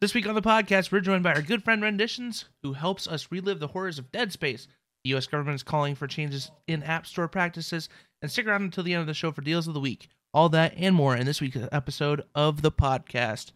This 0.00 0.14
week 0.14 0.28
on 0.28 0.36
the 0.36 0.42
podcast, 0.42 0.92
we're 0.92 1.00
joined 1.00 1.24
by 1.24 1.34
our 1.34 1.42
good 1.42 1.64
friend 1.64 1.82
Renditions, 1.82 2.44
who 2.62 2.74
helps 2.74 3.08
us 3.08 3.32
relive 3.32 3.58
the 3.58 3.66
horrors 3.66 3.98
of 3.98 4.12
Dead 4.12 4.32
Space. 4.32 4.68
The 5.02 5.10
U.S. 5.10 5.26
government 5.26 5.56
is 5.56 5.64
calling 5.64 5.96
for 5.96 6.06
changes 6.06 6.52
in 6.68 6.84
App 6.84 7.04
Store 7.04 7.26
practices, 7.26 7.88
and 8.22 8.30
stick 8.30 8.46
around 8.46 8.62
until 8.62 8.84
the 8.84 8.94
end 8.94 9.00
of 9.00 9.08
the 9.08 9.14
show 9.14 9.32
for 9.32 9.40
deals 9.40 9.66
of 9.66 9.74
the 9.74 9.80
week. 9.80 10.08
All 10.32 10.48
that 10.50 10.74
and 10.76 10.94
more 10.94 11.16
in 11.16 11.26
this 11.26 11.40
week's 11.40 11.56
episode 11.72 12.22
of 12.32 12.62
the 12.62 12.70
podcast. 12.70 13.50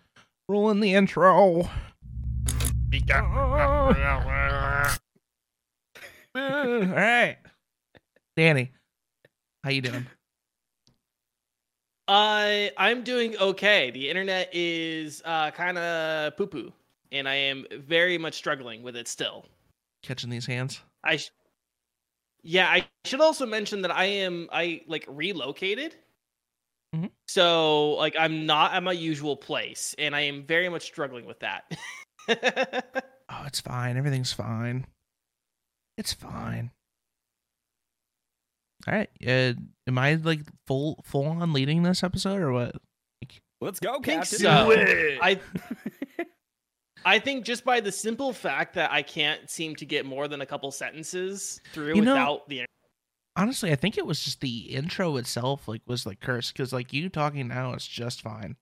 Rolling 0.48 0.80
the 0.80 0.94
intro. 0.94 1.62
All 6.34 6.34
right, 6.34 7.36
Danny, 8.36 8.72
how 9.62 9.70
you 9.70 9.80
doing? 9.80 10.06
I 12.12 12.70
I'm 12.76 13.04
doing 13.04 13.36
okay. 13.38 13.90
The 13.90 14.10
internet 14.10 14.50
is 14.52 15.22
uh, 15.24 15.50
kind 15.52 15.78
of 15.78 16.36
poo 16.36 16.46
poo, 16.46 16.72
and 17.10 17.26
I 17.26 17.34
am 17.34 17.64
very 17.72 18.18
much 18.18 18.34
struggling 18.34 18.82
with 18.82 18.96
it 18.96 19.08
still. 19.08 19.46
Catching 20.02 20.28
these 20.28 20.44
hands. 20.44 20.82
I 21.02 21.16
sh- 21.16 21.30
yeah, 22.42 22.68
I 22.68 22.86
should 23.04 23.20
also 23.20 23.46
mention 23.46 23.82
that 23.82 23.90
I 23.90 24.04
am 24.04 24.48
I 24.52 24.82
like 24.86 25.06
relocated. 25.08 25.94
Mhm. 26.94 27.10
So 27.28 27.92
like 27.92 28.14
I'm 28.18 28.44
not 28.44 28.74
at 28.74 28.82
my 28.82 28.92
usual 28.92 29.36
place, 29.36 29.94
and 29.98 30.14
I 30.14 30.20
am 30.22 30.44
very 30.44 30.68
much 30.68 30.82
struggling 30.82 31.24
with 31.24 31.40
that. 31.40 31.64
Oh, 33.34 33.44
it's 33.46 33.60
fine. 33.60 33.96
Everything's 33.96 34.34
fine. 34.34 34.84
It's 35.96 36.12
fine. 36.12 36.70
All 38.86 38.94
right. 38.94 39.10
Uh, 39.26 39.52
am 39.86 39.98
I 39.98 40.14
like 40.14 40.40
full 40.66 41.02
full 41.04 41.26
on 41.26 41.52
leading 41.52 41.82
this 41.82 42.02
episode 42.02 42.40
or 42.40 42.52
what? 42.52 42.76
Let's 43.60 43.78
go, 43.78 44.00
think 44.00 44.22
Captain. 44.22 44.38
so. 44.40 44.72
I 45.22 45.38
I 47.04 47.18
think 47.20 47.44
just 47.44 47.64
by 47.64 47.80
the 47.80 47.92
simple 47.92 48.32
fact 48.32 48.74
that 48.74 48.90
I 48.90 49.02
can't 49.02 49.48
seem 49.48 49.76
to 49.76 49.86
get 49.86 50.04
more 50.04 50.26
than 50.26 50.40
a 50.40 50.46
couple 50.46 50.70
sentences 50.72 51.60
through 51.72 51.94
You 51.94 52.02
know- 52.02 52.12
without 52.14 52.48
the 52.48 52.64
Honestly, 53.34 53.72
I 53.72 53.76
think 53.76 53.96
it 53.96 54.04
was 54.04 54.22
just 54.22 54.40
the 54.42 54.58
intro 54.74 55.16
itself 55.16 55.66
like 55.66 55.80
was 55.86 56.04
like 56.04 56.20
cursed 56.20 56.52
because 56.52 56.72
like 56.72 56.92
you 56.92 57.08
talking 57.08 57.48
now 57.48 57.72
is 57.72 57.86
just 57.86 58.20
fine. 58.20 58.56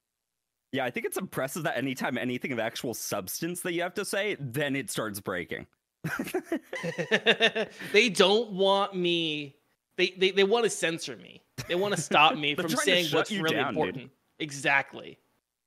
yeah, 0.73 0.85
I 0.85 0.91
think 0.91 1.07
it's 1.07 1.17
impressive 1.17 1.65
that 1.65 1.77
anytime 1.77 2.17
anything 2.17 2.53
of 2.53 2.61
actual 2.61 2.95
substance 2.95 3.63
that 3.63 3.73
you 3.73 3.83
have 3.83 3.95
to 3.95 4.05
say, 4.05 4.37
then 4.39 4.77
it 4.77 4.89
starts 4.91 5.19
breaking. 5.19 5.67
they 7.93 8.09
don't 8.11 8.53
want 8.53 8.95
me 8.95 9.57
they, 10.01 10.11
they 10.17 10.31
they 10.33 10.45
want 10.45 10.65
to 10.65 10.71
censor 10.71 11.17
me 11.17 11.43
they 11.69 11.75
want 11.75 11.95
to 11.95 12.01
stop 12.01 12.37
me 12.37 12.55
from 12.57 12.69
saying 12.71 13.07
what's 13.13 13.31
really 13.31 13.55
down, 13.55 13.75
dude. 13.75 13.83
important 13.85 14.11
exactly 14.39 15.19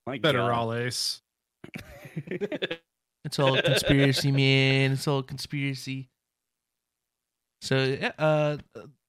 My 0.07 0.17
Better 0.17 0.39
God. 0.39 0.51
all 0.51 0.73
ace. 0.73 1.21
It's 3.25 3.39
all 3.39 3.61
conspiracy, 3.61 4.31
man. 4.31 4.91
It's 4.93 5.07
all 5.07 5.23
conspiracy. 5.23 6.09
So 7.61 7.83
yeah, 7.83 8.11
uh, 8.17 8.57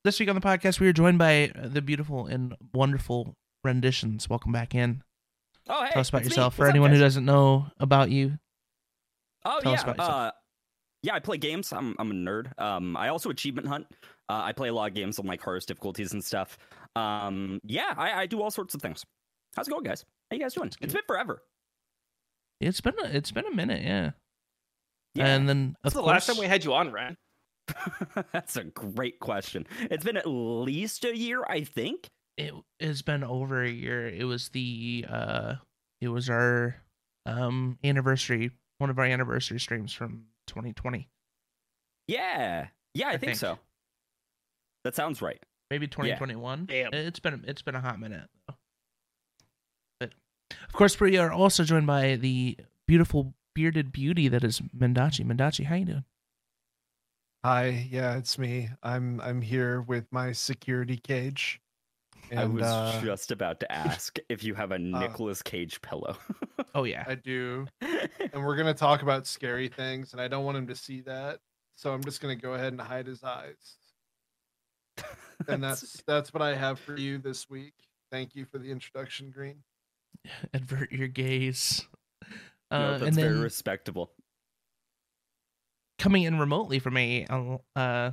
this 0.04 0.20
week 0.20 0.28
on 0.28 0.34
the 0.36 0.40
podcast, 0.40 0.78
we 0.78 0.86
are 0.86 0.92
joined 0.92 1.18
by 1.18 1.50
the 1.56 1.82
beautiful 1.82 2.26
and 2.26 2.54
wonderful 2.72 3.34
renditions. 3.64 4.28
Welcome 4.30 4.52
back 4.52 4.74
in. 4.74 5.02
Oh, 5.68 5.82
hey, 5.84 5.90
Tell 5.92 6.00
us 6.00 6.10
about 6.10 6.20
it's 6.20 6.28
me. 6.28 6.32
yourself. 6.32 6.54
For 6.54 6.62
What's 6.62 6.68
up, 6.70 6.74
anyone 6.74 6.92
who 6.92 6.98
doesn't 6.98 7.24
know 7.24 7.66
about 7.80 8.10
you, 8.10 8.38
Oh 9.44 9.58
Tell 9.60 9.72
yeah, 9.72 9.78
us 9.78 9.82
about 9.82 9.96
yourself. 9.98 10.14
uh, 10.14 10.30
yeah, 11.04 11.14
I 11.14 11.20
play 11.20 11.36
games. 11.36 11.70
I'm 11.72 11.94
I'm 11.98 12.10
a 12.10 12.14
nerd. 12.14 12.58
Um, 12.58 12.96
I 12.96 13.08
also 13.08 13.28
achievement 13.28 13.68
hunt. 13.68 13.86
Uh, 14.28 14.40
I 14.42 14.52
play 14.52 14.68
a 14.68 14.72
lot 14.72 14.88
of 14.88 14.94
games 14.94 15.18
on 15.18 15.26
like 15.26 15.42
hardest 15.42 15.68
difficulties 15.68 16.14
and 16.14 16.24
stuff. 16.24 16.56
Um, 16.96 17.60
yeah, 17.62 17.92
I, 17.96 18.22
I 18.22 18.26
do 18.26 18.40
all 18.40 18.50
sorts 18.50 18.74
of 18.74 18.80
things. 18.80 19.04
How's 19.54 19.68
it 19.68 19.70
going, 19.70 19.84
guys? 19.84 20.04
How 20.30 20.36
you 20.36 20.42
guys 20.42 20.54
doing? 20.54 20.70
It's 20.80 20.94
been 20.94 21.02
forever. 21.06 21.42
it's 22.58 22.80
been 22.80 22.94
a, 23.02 23.04
it's 23.04 23.30
been 23.32 23.44
a 23.46 23.54
minute, 23.54 23.82
yeah. 23.82 24.12
Yeah, 25.14 25.26
And 25.26 25.46
then 25.48 25.76
of 25.84 25.92
that's 25.92 25.94
the 25.94 26.02
last 26.02 26.26
time 26.26 26.38
we 26.38 26.46
had 26.46 26.64
you 26.64 26.72
on 26.72 26.90
Ren. 26.90 27.16
that's 28.32 28.56
a 28.56 28.64
great 28.64 29.20
question. 29.20 29.66
It's 29.90 30.04
been 30.04 30.16
at 30.16 30.26
least 30.26 31.04
a 31.04 31.16
year, 31.16 31.44
I 31.46 31.64
think. 31.64 32.08
it 32.38 32.54
has 32.80 33.02
been 33.02 33.22
over 33.22 33.62
a 33.62 33.70
year. 33.70 34.08
It 34.08 34.24
was 34.24 34.48
the 34.48 35.04
uh, 35.08 35.54
it 36.00 36.08
was 36.08 36.30
our 36.30 36.76
um 37.26 37.78
anniversary, 37.84 38.52
one 38.78 38.90
of 38.90 38.98
our 38.98 39.04
anniversary 39.04 39.60
streams 39.60 39.92
from 39.92 40.24
2020, 40.46 41.08
Yeah, 42.08 42.68
yeah, 42.94 43.06
I, 43.06 43.08
I 43.08 43.12
think, 43.12 43.22
think. 43.22 43.36
so. 43.36 43.58
That 44.84 44.94
sounds 44.94 45.22
right. 45.22 45.42
maybe 45.70 45.86
2021. 45.86 46.66
Damn. 46.66 46.92
It's 46.92 47.18
been 47.20 47.44
it's 47.46 47.62
been 47.62 47.74
a 47.74 47.80
hot 47.80 47.98
minute 47.98 48.28
though. 48.48 48.54
But 49.98 50.12
of 50.68 50.72
course, 50.74 51.00
we 51.00 51.16
are 51.16 51.32
also 51.32 51.64
joined 51.64 51.86
by 51.86 52.16
the 52.16 52.58
beautiful 52.86 53.34
bearded 53.54 53.92
beauty 53.92 54.28
that 54.28 54.44
is 54.44 54.60
Mendachi. 54.76 55.24
Mendachi, 55.24 55.64
how 55.64 55.76
you 55.76 55.84
doing? 55.86 56.04
Hi, 57.44 57.86
yeah, 57.90 58.16
it's 58.16 58.38
me. 58.38 58.68
I'm 58.82 59.20
I'm 59.20 59.40
here 59.42 59.80
with 59.82 60.06
my 60.10 60.32
security 60.32 60.96
cage. 60.96 61.60
And 62.36 62.40
I 62.40 62.46
was 62.46 62.64
uh, 62.64 63.00
just 63.02 63.30
about 63.30 63.60
to 63.60 63.70
ask 63.70 64.18
if 64.28 64.42
you 64.42 64.54
have 64.54 64.72
a 64.72 64.78
Nicolas 64.80 65.40
Cage 65.40 65.80
pillow. 65.82 66.16
Oh 66.74 66.82
yeah, 66.84 67.04
I 67.06 67.14
do. 67.14 67.66
And 68.32 68.44
we're 68.44 68.56
gonna 68.56 68.74
talk 68.74 69.02
about 69.02 69.26
scary 69.26 69.68
things, 69.68 70.12
and 70.12 70.20
I 70.20 70.26
don't 70.26 70.44
want 70.44 70.56
him 70.56 70.66
to 70.66 70.74
see 70.74 71.02
that. 71.02 71.38
So 71.76 71.92
I'm 71.92 72.02
just 72.02 72.20
gonna 72.20 72.34
go 72.34 72.54
ahead 72.54 72.72
and 72.72 72.80
hide 72.80 73.06
his 73.06 73.22
eyes. 73.22 73.76
And 75.48 75.62
that's 75.62 76.02
that's 76.06 76.32
what 76.32 76.42
I 76.42 76.54
have 76.54 76.78
for 76.78 76.96
you 76.96 77.18
this 77.18 77.50
week. 77.50 77.74
Thank 78.10 78.34
you 78.34 78.44
for 78.44 78.58
the 78.58 78.70
introduction, 78.70 79.30
Green. 79.30 79.62
avert 80.54 80.92
your 80.92 81.08
gaze. 81.08 81.86
Uh, 82.70 82.78
no, 82.78 82.90
that's 82.92 83.02
and 83.04 83.14
very 83.16 83.38
respectable. 83.40 84.12
coming 85.98 86.22
in 86.22 86.38
remotely 86.38 86.78
from 86.78 86.96
a 86.96 87.26
uh, 87.76 88.12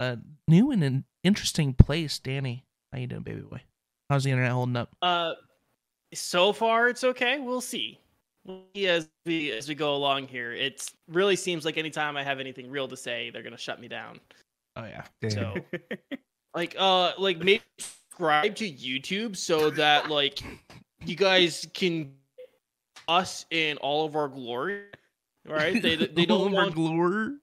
a 0.00 0.18
new 0.48 0.70
and 0.70 0.82
an 0.82 1.04
interesting 1.22 1.74
place, 1.74 2.18
Danny. 2.18 2.66
How 2.92 2.98
you 2.98 3.06
doing, 3.06 3.22
baby 3.22 3.40
boy? 3.40 3.60
How's 4.10 4.24
the 4.24 4.30
internet 4.30 4.52
holding 4.52 4.76
up? 4.76 4.94
uh 5.02 5.32
so 6.14 6.52
far 6.52 6.88
it's 6.88 7.04
okay. 7.04 7.38
We'll 7.40 7.62
see. 7.62 7.98
As 8.76 9.08
we 9.24 9.52
as 9.52 9.68
we 9.68 9.74
go 9.74 9.94
along 9.94 10.28
here. 10.28 10.52
It 10.52 10.90
really 11.08 11.36
seems 11.36 11.64
like 11.64 11.78
anytime 11.78 12.16
i 12.16 12.22
have 12.22 12.40
anything 12.40 12.70
real 12.70 12.88
to 12.88 12.96
say 12.96 13.30
they're 13.30 13.42
gonna 13.42 13.56
shut 13.56 13.80
me 13.80 13.88
down. 13.88 14.20
Oh 14.76 14.84
yeah, 14.84 15.04
so 15.30 15.54
like 16.54 16.74
uh 16.78 17.12
like 17.18 17.38
maybe 17.38 17.62
subscribe 17.78 18.54
to 18.56 18.70
youtube 18.70 19.36
so 19.36 19.70
that 19.70 20.10
like 20.10 20.42
you 21.04 21.14
guys 21.16 21.66
can 21.72 22.12
us 23.08 23.46
in 23.50 23.76
all 23.78 24.04
of 24.04 24.16
our 24.16 24.28
glory 24.28 24.84
right? 25.46 25.80
They 25.82 25.96
they 25.96 26.26
don't 26.26 26.52
want, 26.52 26.74
glure. 26.74 27.34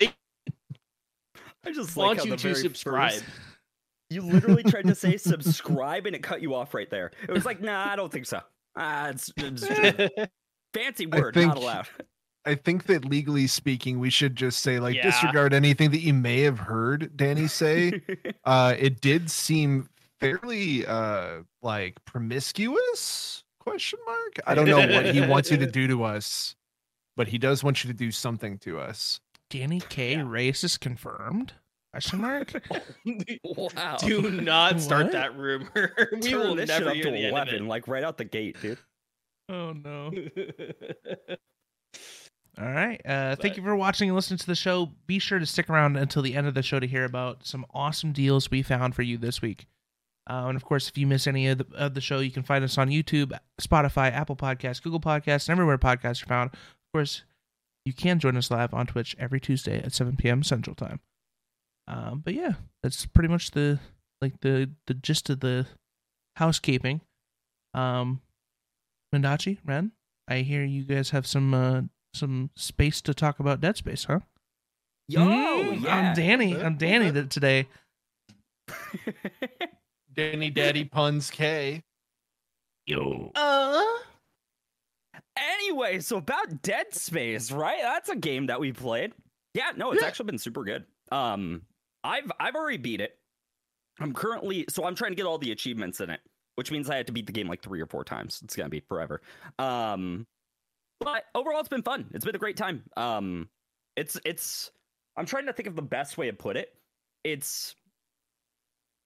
I 0.00 1.72
just 1.72 1.96
want 1.96 2.18
how 2.18 2.24
you 2.24 2.36
to 2.36 2.54
subscribe 2.54 3.12
first- 3.12 3.24
you 4.10 4.22
literally 4.22 4.62
tried 4.64 4.86
to 4.86 4.94
say 4.94 5.16
subscribe 5.16 6.06
and 6.06 6.14
it 6.16 6.22
cut 6.22 6.42
you 6.42 6.54
off 6.54 6.74
right 6.74 6.90
there. 6.90 7.12
It 7.28 7.32
was 7.32 7.44
like, 7.46 7.60
nah, 7.60 7.88
I 7.90 7.96
don't 7.96 8.12
think 8.12 8.26
so. 8.26 8.40
Ah, 8.76 9.08
it's, 9.08 9.32
it's 9.36 9.66
fancy 10.74 11.06
word, 11.06 11.34
think- 11.34 11.48
not 11.48 11.56
allowed. 11.56 11.88
I 12.46 12.54
think 12.54 12.84
that 12.86 13.04
legally 13.04 13.46
speaking, 13.46 13.98
we 14.00 14.08
should 14.08 14.34
just 14.34 14.60
say 14.60 14.80
like 14.80 14.96
Yeah. 14.96 15.02
disregard 15.10 15.52
anything 15.52 15.90
that 15.90 16.00
you 16.00 16.14
may 16.14 16.40
have 16.40 16.58
heard 16.58 17.14
Danny 17.16 17.46
say. 17.48 18.00
uh 18.44 18.74
it 18.78 19.00
did 19.02 19.30
seem 19.30 19.88
fairly 20.20 20.86
uh 20.86 21.42
like 21.62 22.02
promiscuous 22.06 23.42
question 23.58 23.98
mark 24.06 24.38
i 24.46 24.54
don't 24.54 24.66
know 24.66 24.78
what 24.86 25.06
he 25.14 25.20
wants 25.20 25.50
you 25.50 25.56
to 25.56 25.66
do 25.66 25.86
to 25.86 26.02
us 26.04 26.54
but 27.16 27.28
he 27.28 27.38
does 27.38 27.62
want 27.64 27.82
you 27.84 27.88
to 27.88 27.96
do 27.96 28.10
something 28.10 28.58
to 28.58 28.78
us 28.78 29.20
Danny 29.50 29.80
K 29.88 30.12
Yeah. 30.12 30.22
racist 30.22 30.80
confirmed? 30.80 31.52
Question 31.92 32.20
mark. 32.20 32.52
wow. 33.44 33.96
do 33.98 34.30
not 34.30 34.80
start 34.80 35.04
What? 35.06 35.12
that 35.12 35.36
rumor 35.36 35.92
we 36.12 36.20
Turn 36.20 36.38
will 36.40 36.54
this 36.54 36.70
shit 36.70 36.84
never 36.84 36.90
up 36.90 36.96
to 37.02 37.14
11, 37.28 37.66
like 37.66 37.88
right 37.88 38.04
out 38.04 38.16
the 38.16 38.24
gate, 38.24 38.56
dude. 38.62 38.78
oh 39.48 39.72
no. 39.72 40.12
All 42.60 42.70
right. 42.70 43.00
Uh, 43.06 43.36
thank 43.36 43.56
you 43.56 43.62
for 43.62 43.74
watching 43.74 44.08
and 44.10 44.14
listening 44.16 44.38
to 44.38 44.46
the 44.46 44.54
show. 44.54 44.90
Be 45.06 45.18
sure 45.18 45.38
to 45.38 45.46
stick 45.46 45.70
around 45.70 45.96
until 45.96 46.20
the 46.20 46.34
end 46.34 46.46
of 46.46 46.54
the 46.54 46.62
show 46.62 46.78
to 46.78 46.86
hear 46.86 47.04
about 47.04 47.46
some 47.46 47.64
awesome 47.72 48.12
deals 48.12 48.50
we 48.50 48.62
found 48.62 48.94
for 48.94 49.02
you 49.02 49.16
this 49.16 49.40
week. 49.40 49.66
Uh, 50.28 50.44
and 50.46 50.56
of 50.56 50.64
course, 50.64 50.88
if 50.88 50.98
you 50.98 51.06
miss 51.06 51.26
any 51.26 51.48
of 51.48 51.58
the, 51.58 51.66
of 51.74 51.94
the 51.94 52.00
show, 52.00 52.18
you 52.18 52.30
can 52.30 52.42
find 52.42 52.62
us 52.62 52.76
on 52.76 52.88
YouTube, 52.90 53.32
Spotify, 53.60 54.12
Apple 54.12 54.36
Podcasts, 54.36 54.82
Google 54.82 55.00
Podcasts, 55.00 55.48
and 55.48 55.52
everywhere 55.52 55.78
podcasts 55.78 56.22
are 56.22 56.26
found. 56.26 56.50
Of 56.52 56.92
course, 56.92 57.22
you 57.84 57.94
can 57.94 58.18
join 58.20 58.36
us 58.36 58.50
live 58.50 58.74
on 58.74 58.86
Twitch 58.86 59.16
every 59.18 59.40
Tuesday 59.40 59.78
at 59.82 59.92
7 59.94 60.16
p.m. 60.16 60.42
Central 60.42 60.76
Time. 60.76 61.00
Um, 61.90 62.22
but 62.24 62.34
yeah, 62.34 62.52
that's 62.82 63.04
pretty 63.06 63.28
much 63.28 63.50
the 63.50 63.78
like 64.20 64.38
the 64.40 64.70
the 64.86 64.94
gist 64.94 65.28
of 65.30 65.40
the 65.40 65.66
housekeeping. 66.36 67.00
Um, 67.74 68.20
Mendachi, 69.14 69.58
Ren, 69.64 69.90
I 70.28 70.38
hear 70.38 70.62
you 70.64 70.84
guys 70.84 71.10
have 71.10 71.26
some 71.26 71.52
uh, 71.52 71.82
some 72.14 72.50
space 72.56 73.00
to 73.02 73.12
talk 73.14 73.40
about 73.40 73.60
Dead 73.60 73.76
Space, 73.76 74.04
huh? 74.04 74.20
Yo, 75.08 75.20
Mm, 75.26 75.82
yeah. 75.82 75.96
I'm 75.96 76.14
Danny. 76.14 76.56
I'm 76.56 76.76
Danny 76.76 77.10
th- 77.10 77.28
today. 77.28 77.66
danny 80.14 80.50
daddy 80.50 80.84
puns 80.84 81.30
k 81.30 81.82
Yo. 82.86 83.32
uh 83.34 83.82
Anyway, 85.36 85.98
so 86.00 86.16
about 86.18 86.62
Dead 86.62 86.92
Space, 86.94 87.50
right? 87.50 87.78
That's 87.82 88.08
a 88.08 88.16
game 88.16 88.46
that 88.46 88.60
we 88.60 88.72
played. 88.72 89.12
Yeah, 89.54 89.72
no, 89.76 89.92
it's 89.92 90.02
Yeah. 90.02 90.08
actually 90.08 90.26
been 90.26 90.38
super 90.38 90.64
good. 90.64 90.84
Um, 91.10 91.62
I've 92.04 92.30
I've 92.38 92.54
already 92.54 92.78
beat 92.78 93.00
it. 93.00 93.16
I'm 93.98 94.12
currently 94.12 94.64
so 94.68 94.84
I'm 94.84 94.94
trying 94.94 95.12
to 95.12 95.16
get 95.16 95.26
all 95.26 95.38
the 95.38 95.52
achievements 95.52 96.00
in 96.00 96.10
it, 96.10 96.20
which 96.56 96.70
means 96.70 96.88
I 96.88 96.96
had 96.96 97.06
to 97.06 97.12
beat 97.12 97.26
the 97.26 97.32
game 97.32 97.48
like 97.48 97.62
three 97.62 97.80
or 97.80 97.86
four 97.86 98.04
times. 98.04 98.40
It's 98.44 98.56
gonna 98.56 98.68
be 98.68 98.80
forever. 98.80 99.20
Um, 99.58 100.26
but 101.00 101.24
overall, 101.34 101.60
it's 101.60 101.68
been 101.68 101.82
fun. 101.82 102.06
It's 102.12 102.24
been 102.24 102.34
a 102.34 102.38
great 102.38 102.56
time. 102.56 102.84
Um, 102.96 103.48
it's 103.96 104.18
it's. 104.24 104.70
I'm 105.16 105.26
trying 105.26 105.46
to 105.46 105.52
think 105.52 105.66
of 105.66 105.76
the 105.76 105.82
best 105.82 106.16
way 106.16 106.26
to 106.26 106.32
put 106.32 106.56
it. 106.56 106.72
It's 107.24 107.74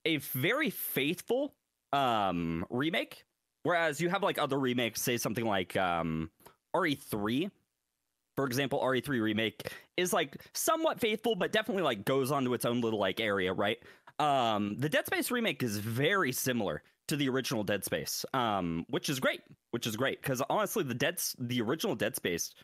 a 0.04 0.18
very 0.18 0.70
faithful 0.70 1.54
um 1.92 2.66
remake 2.70 3.24
whereas 3.62 4.00
you 4.00 4.08
have 4.08 4.22
like 4.22 4.38
other 4.38 4.58
remakes 4.58 5.00
say 5.00 5.16
something 5.16 5.44
like 5.44 5.76
um 5.76 6.30
RE3 6.74 7.50
for 8.36 8.46
example 8.46 8.80
RE3 8.80 9.20
remake 9.20 9.72
is 9.96 10.12
like 10.12 10.36
somewhat 10.54 11.00
faithful 11.00 11.34
but 11.34 11.52
definitely 11.52 11.82
like 11.82 12.04
goes 12.04 12.30
onto 12.30 12.54
its 12.54 12.64
own 12.64 12.80
little 12.80 12.98
like 12.98 13.20
area 13.20 13.52
right? 13.52 13.78
Um 14.18 14.76
the 14.78 14.88
Dead 14.88 15.06
Space 15.06 15.30
remake 15.30 15.62
is 15.62 15.78
very 15.78 16.32
similar 16.32 16.82
to 17.08 17.16
the 17.16 17.28
original 17.28 17.64
Dead 17.64 17.84
Space 17.84 18.24
um 18.34 18.84
which 18.88 19.08
is 19.08 19.20
great 19.20 19.40
which 19.70 19.86
is 19.86 19.96
great 19.96 20.22
cuz 20.22 20.42
honestly 20.48 20.84
the 20.84 20.94
Dead 20.94 21.20
the 21.38 21.60
original 21.60 21.94
Dead 21.94 22.16
Space 22.16 22.54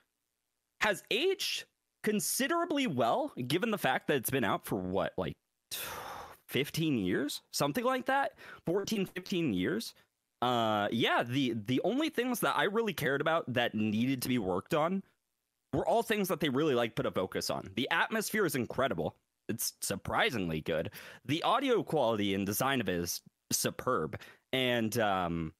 has 0.80 1.02
aged 1.10 1.64
considerably 2.02 2.86
well 2.86 3.32
given 3.46 3.70
the 3.70 3.78
fact 3.78 4.08
that 4.08 4.16
it's 4.16 4.30
been 4.30 4.44
out 4.44 4.64
for 4.64 4.76
what 4.76 5.12
like 5.18 5.34
15 6.48 6.98
years? 6.98 7.42
Something 7.52 7.84
like 7.84 8.06
that? 8.06 8.32
14 8.66 9.06
15 9.06 9.52
years? 9.54 9.94
Uh 10.42 10.88
yeah 10.90 11.22
the 11.22 11.54
the 11.66 11.80
only 11.84 12.08
things 12.08 12.40
that 12.40 12.56
i 12.56 12.64
really 12.64 12.94
cared 12.94 13.20
about 13.20 13.44
that 13.52 13.74
needed 13.74 14.22
to 14.22 14.28
be 14.28 14.38
worked 14.38 14.72
on 14.72 15.02
were 15.72 15.86
all 15.86 16.02
things 16.02 16.28
that 16.28 16.40
they 16.40 16.48
really 16.48 16.74
like 16.74 16.94
put 16.96 17.06
a 17.06 17.10
focus 17.10 17.50
on. 17.50 17.70
The 17.76 17.88
atmosphere 17.90 18.44
is 18.46 18.54
incredible. 18.54 19.16
It's 19.48 19.74
surprisingly 19.80 20.60
good. 20.60 20.90
The 21.24 21.42
audio 21.42 21.82
quality 21.82 22.34
and 22.34 22.46
design 22.46 22.80
of 22.80 22.88
it 22.88 22.96
is 22.96 23.20
superb. 23.52 24.20
And 24.52 24.96
um 24.98 25.52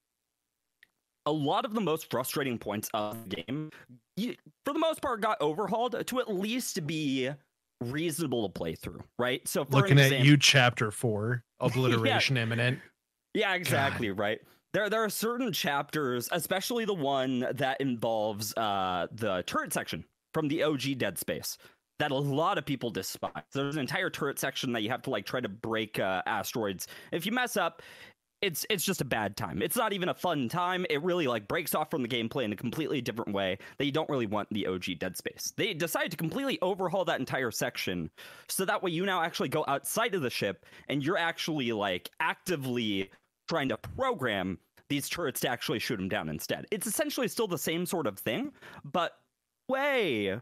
a 1.27 1.31
lot 1.31 1.65
of 1.65 1.73
the 1.73 1.81
most 1.81 2.09
frustrating 2.09 2.57
points 2.57 2.89
of 2.93 3.29
the 3.29 3.43
game 3.43 3.69
for 4.65 4.73
the 4.73 4.79
most 4.79 5.01
part 5.01 5.21
got 5.21 5.39
overhauled 5.39 6.07
to 6.07 6.19
at 6.19 6.33
least 6.33 6.85
be 6.87 7.29
reasonable 7.79 8.47
to 8.47 8.51
play 8.51 8.75
through 8.75 9.03
right? 9.19 9.47
So 9.47 9.65
Looking 9.69 9.99
at 9.99 10.25
you, 10.25 10.37
chapter 10.37 10.89
four, 10.91 11.43
obliteration 11.59 12.37
imminent. 12.37 12.79
yeah, 13.33 13.53
exactly, 13.53 14.09
right. 14.11 14.41
There 14.73 14.89
there 14.89 15.03
are 15.03 15.09
certain 15.09 15.51
chapters, 15.51 16.29
especially 16.31 16.85
the 16.85 16.93
one 16.93 17.47
that 17.53 17.81
involves 17.81 18.55
uh 18.55 19.07
the 19.11 19.43
turret 19.45 19.73
section 19.73 20.05
from 20.33 20.47
the 20.47 20.63
OG 20.63 20.97
Dead 20.97 21.17
Space 21.17 21.57
that 21.99 22.11
a 22.11 22.15
lot 22.15 22.57
of 22.57 22.65
people 22.65 22.89
despise. 22.89 23.43
There's 23.53 23.75
an 23.75 23.81
entire 23.81 24.09
turret 24.09 24.39
section 24.39 24.71
that 24.73 24.81
you 24.81 24.89
have 24.89 25.03
to 25.03 25.11
like 25.11 25.23
try 25.25 25.39
to 25.39 25.47
break 25.47 25.99
uh, 25.99 26.23
asteroids. 26.25 26.87
If 27.11 27.27
you 27.27 27.31
mess 27.31 27.57
up, 27.57 27.83
it's 28.41 28.65
it's 28.71 28.83
just 28.83 29.01
a 29.01 29.05
bad 29.05 29.37
time. 29.37 29.61
It's 29.61 29.75
not 29.75 29.93
even 29.93 30.09
a 30.09 30.15
fun 30.15 30.49
time. 30.49 30.85
It 30.89 31.03
really 31.03 31.27
like 31.27 31.47
breaks 31.47 31.75
off 31.75 31.91
from 31.91 32.01
the 32.01 32.07
gameplay 32.07 32.43
in 32.43 32.51
a 32.51 32.55
completely 32.55 32.99
different 32.99 33.33
way 33.33 33.59
that 33.77 33.85
you 33.85 33.91
don't 33.91 34.09
really 34.09 34.25
want 34.25 34.49
the 34.49 34.65
OG 34.65 34.97
Dead 34.97 35.15
Space. 35.15 35.53
They 35.55 35.75
decided 35.75 36.09
to 36.11 36.17
completely 36.17 36.57
overhaul 36.61 37.05
that 37.05 37.19
entire 37.19 37.51
section 37.51 38.09
so 38.49 38.65
that 38.65 38.81
way 38.81 38.89
you 38.89 39.05
now 39.05 39.21
actually 39.21 39.49
go 39.49 39.63
outside 39.67 40.15
of 40.15 40.23
the 40.23 40.31
ship 40.31 40.65
and 40.89 41.03
you're 41.05 41.19
actually 41.19 41.71
like 41.71 42.09
actively 42.19 43.11
trying 43.51 43.67
to 43.67 43.75
program 43.75 44.57
these 44.87 45.09
turrets 45.09 45.41
to 45.41 45.49
actually 45.49 45.77
shoot 45.77 45.97
them 45.97 46.07
down 46.07 46.29
instead. 46.29 46.65
It's 46.71 46.87
essentially 46.87 47.27
still 47.27 47.47
the 47.47 47.57
same 47.57 47.85
sort 47.85 48.07
of 48.07 48.17
thing, 48.17 48.53
but 48.85 49.17
way 49.67 50.39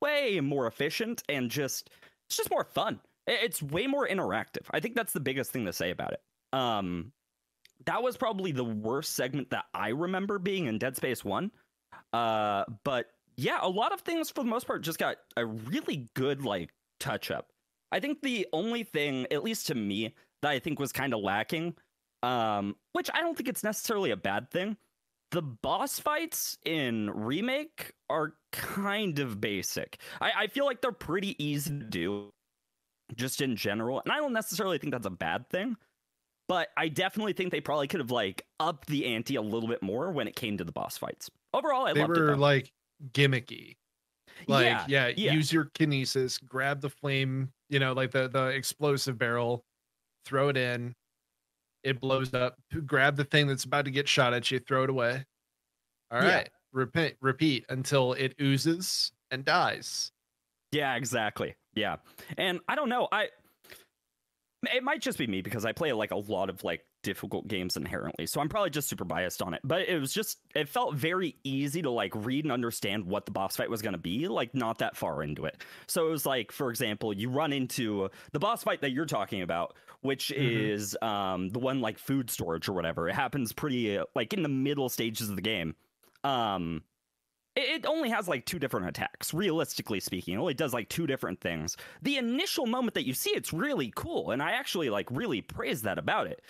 way 0.00 0.40
more 0.40 0.66
efficient 0.66 1.22
and 1.28 1.50
just 1.50 1.90
it's 2.26 2.38
just 2.38 2.50
more 2.50 2.64
fun. 2.64 3.00
It's 3.26 3.62
way 3.62 3.86
more 3.86 4.08
interactive. 4.08 4.64
I 4.70 4.80
think 4.80 4.94
that's 4.94 5.12
the 5.12 5.20
biggest 5.20 5.50
thing 5.50 5.66
to 5.66 5.74
say 5.74 5.90
about 5.90 6.14
it. 6.14 6.20
Um 6.54 7.12
that 7.84 8.02
was 8.02 8.16
probably 8.16 8.50
the 8.50 8.64
worst 8.64 9.14
segment 9.14 9.50
that 9.50 9.66
I 9.74 9.88
remember 9.88 10.38
being 10.38 10.66
in 10.66 10.78
Dead 10.78 10.96
Space 10.96 11.22
1. 11.22 11.50
Uh 12.14 12.64
but 12.82 13.08
yeah, 13.36 13.58
a 13.60 13.68
lot 13.68 13.92
of 13.92 14.00
things 14.00 14.30
for 14.30 14.42
the 14.42 14.48
most 14.48 14.66
part 14.66 14.80
just 14.80 14.98
got 14.98 15.18
a 15.36 15.44
really 15.44 16.08
good 16.14 16.42
like 16.46 16.70
touch 16.98 17.30
up. 17.30 17.52
I 17.92 18.00
think 18.00 18.22
the 18.22 18.46
only 18.52 18.84
thing, 18.84 19.26
at 19.30 19.44
least 19.44 19.66
to 19.68 19.74
me, 19.74 20.14
that 20.42 20.50
I 20.50 20.58
think 20.58 20.78
was 20.78 20.92
kind 20.92 21.14
of 21.14 21.20
lacking, 21.20 21.74
um, 22.22 22.76
which 22.92 23.10
I 23.12 23.20
don't 23.20 23.36
think 23.36 23.48
it's 23.48 23.64
necessarily 23.64 24.10
a 24.10 24.16
bad 24.16 24.50
thing, 24.50 24.76
the 25.32 25.42
boss 25.42 25.98
fights 25.98 26.56
in 26.64 27.10
remake 27.10 27.92
are 28.08 28.34
kind 28.52 29.18
of 29.18 29.40
basic. 29.40 30.00
I, 30.20 30.32
I 30.36 30.46
feel 30.46 30.64
like 30.64 30.80
they're 30.80 30.92
pretty 30.92 31.42
easy 31.44 31.70
to 31.70 31.84
do, 31.84 32.30
just 33.14 33.40
in 33.40 33.56
general, 33.56 34.00
and 34.04 34.12
I 34.12 34.16
don't 34.18 34.32
necessarily 34.32 34.78
think 34.78 34.92
that's 34.92 35.06
a 35.06 35.10
bad 35.10 35.48
thing. 35.50 35.76
But 36.48 36.68
I 36.76 36.88
definitely 36.88 37.32
think 37.32 37.50
they 37.50 37.60
probably 37.60 37.88
could 37.88 37.98
have 37.98 38.12
like 38.12 38.46
upped 38.60 38.86
the 38.86 39.06
ante 39.06 39.34
a 39.34 39.42
little 39.42 39.68
bit 39.68 39.82
more 39.82 40.12
when 40.12 40.28
it 40.28 40.36
came 40.36 40.56
to 40.58 40.64
the 40.64 40.70
boss 40.70 40.96
fights. 40.96 41.28
Overall, 41.52 41.86
I 41.86 41.92
they 41.92 42.02
loved 42.02 42.16
it. 42.16 42.20
were 42.20 42.36
like 42.36 42.72
gimmicky. 43.12 43.76
Like, 44.46 44.64
Yeah, 44.64 44.84
yeah, 44.86 45.12
yeah. 45.16 45.32
use 45.32 45.52
your 45.52 45.66
kinesis, 45.74 46.42
grab 46.44 46.80
the 46.80 46.90
flame, 46.90 47.52
you 47.68 47.80
know, 47.80 47.94
like 47.94 48.12
the 48.12 48.28
the 48.28 48.46
explosive 48.48 49.18
barrel, 49.18 49.64
throw 50.24 50.48
it 50.48 50.56
in, 50.56 50.94
it 51.82 52.00
blows 52.00 52.34
up. 52.34 52.56
Grab 52.86 53.16
the 53.16 53.24
thing 53.24 53.46
that's 53.46 53.64
about 53.64 53.84
to 53.84 53.90
get 53.90 54.08
shot 54.08 54.34
at 54.34 54.50
you, 54.50 54.58
throw 54.58 54.84
it 54.84 54.90
away. 54.90 55.24
All 56.10 56.20
right. 56.20 56.26
Yeah. 56.26 56.44
repeat, 56.72 57.16
repeat 57.20 57.64
until 57.68 58.12
it 58.14 58.34
oozes 58.40 59.12
and 59.30 59.44
dies. 59.44 60.12
Yeah, 60.72 60.94
exactly. 60.94 61.54
Yeah. 61.74 61.96
And 62.38 62.60
I 62.68 62.74
don't 62.74 62.88
know, 62.88 63.08
I 63.12 63.28
it 64.62 64.82
might 64.82 65.00
just 65.00 65.18
be 65.18 65.26
me 65.26 65.42
because 65.42 65.64
I 65.64 65.72
play 65.72 65.92
like 65.92 66.10
a 66.10 66.16
lot 66.16 66.50
of 66.50 66.64
like 66.64 66.84
difficult 67.02 67.46
games 67.46 67.76
inherently. 67.76 68.26
So 68.26 68.40
I'm 68.40 68.48
probably 68.48 68.70
just 68.70 68.88
super 68.88 69.04
biased 69.04 69.40
on 69.42 69.54
it. 69.54 69.60
But 69.62 69.82
it 69.88 70.00
was 70.00 70.12
just 70.12 70.38
it 70.54 70.68
felt 70.68 70.94
very 70.96 71.36
easy 71.44 71.82
to 71.82 71.90
like 71.90 72.12
read 72.14 72.44
and 72.44 72.50
understand 72.52 73.04
what 73.04 73.26
the 73.26 73.30
boss 73.30 73.56
fight 73.56 73.70
was 73.70 73.82
going 73.82 73.92
to 73.92 73.98
be, 73.98 74.26
like 74.28 74.54
not 74.54 74.78
that 74.78 74.96
far 74.96 75.22
into 75.22 75.44
it. 75.44 75.62
So 75.86 76.08
it 76.08 76.10
was 76.10 76.26
like 76.26 76.50
for 76.52 76.70
example, 76.70 77.12
you 77.12 77.30
run 77.30 77.52
into 77.52 78.08
the 78.32 78.38
boss 78.40 78.64
fight 78.64 78.80
that 78.80 78.90
you're 78.90 79.06
talking 79.06 79.42
about, 79.42 79.76
which 80.00 80.28
Mhm. 80.30 80.34
is 80.36 80.96
um 81.02 81.50
the 81.50 81.58
one 81.60 81.80
like 81.80 81.98
food 81.98 82.30
storage 82.30 82.68
or 82.68 82.72
whatever. 82.72 83.08
It 83.08 83.14
happens 83.14 83.52
pretty 83.52 83.98
uh, 83.98 84.04
like 84.14 84.32
in 84.32 84.42
the 84.42 84.48
middle 84.48 84.88
stages 84.88 85.28
of 85.30 85.36
the 85.36 85.42
game. 85.42 85.76
Um 86.24 86.82
it 87.56 87.86
only 87.86 88.10
has 88.10 88.28
like 88.28 88.44
two 88.44 88.58
different 88.58 88.86
attacks 88.88 89.32
realistically 89.34 89.98
speaking. 90.00 90.34
It 90.34 90.38
only 90.38 90.54
does 90.54 90.74
like 90.74 90.88
two 90.88 91.06
different 91.06 91.40
things. 91.40 91.76
The 92.02 92.18
initial 92.18 92.66
moment 92.66 92.94
that 92.94 93.06
you 93.06 93.14
see 93.14 93.30
it's 93.30 93.52
really 93.52 93.92
cool 93.96 94.30
and 94.30 94.42
i 94.42 94.52
actually 94.52 94.90
like 94.90 95.08
really 95.10 95.40
praise 95.42 95.82
that 95.82 95.98
about 95.98 96.26
it. 96.26 96.42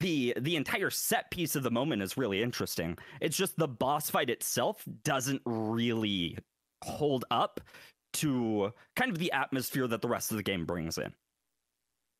The 0.00 0.34
the 0.40 0.56
entire 0.56 0.90
set 0.90 1.30
piece 1.30 1.54
of 1.54 1.62
the 1.62 1.70
moment 1.70 2.02
is 2.02 2.16
really 2.16 2.42
interesting. 2.42 2.98
It's 3.20 3.36
just 3.36 3.56
the 3.56 3.68
boss 3.68 4.10
fight 4.10 4.30
itself 4.30 4.84
doesn't 5.04 5.42
really 5.44 6.38
hold 6.82 7.24
up 7.30 7.60
to 8.14 8.72
kind 8.96 9.10
of 9.10 9.18
the 9.18 9.32
atmosphere 9.32 9.86
that 9.88 10.00
the 10.02 10.08
rest 10.08 10.30
of 10.30 10.36
the 10.36 10.42
game 10.42 10.64
brings 10.64 10.98
in. 10.98 11.12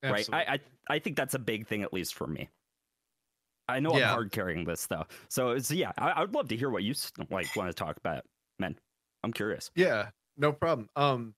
Right? 0.02 0.28
I, 0.32 0.38
I 0.54 0.60
i 0.90 0.98
think 0.98 1.16
that's 1.16 1.34
a 1.34 1.38
big 1.38 1.66
thing 1.66 1.82
at 1.82 1.92
least 1.92 2.14
for 2.14 2.26
me. 2.26 2.50
I 3.68 3.80
know 3.80 3.96
Yeah. 3.96 4.08
i'm 4.08 4.14
hard 4.14 4.32
carrying 4.32 4.64
this 4.64 4.86
though. 4.86 5.04
So 5.28 5.50
it's 5.52 5.70
yeah 5.70 5.92
I, 5.96 6.10
I 6.10 6.20
would 6.20 6.34
love 6.34 6.48
to 6.48 6.56
hear 6.56 6.68
what 6.70 6.82
you 6.82 6.94
like 7.30 7.54
want 7.56 7.70
to 7.70 7.74
talk 7.74 7.96
about 7.96 8.24
men 8.58 8.78
i'm 9.22 9.32
curious 9.32 9.70
Yeah, 9.74 10.10
no 10.36 10.52
problem. 10.52 10.88
Um, 10.96 11.34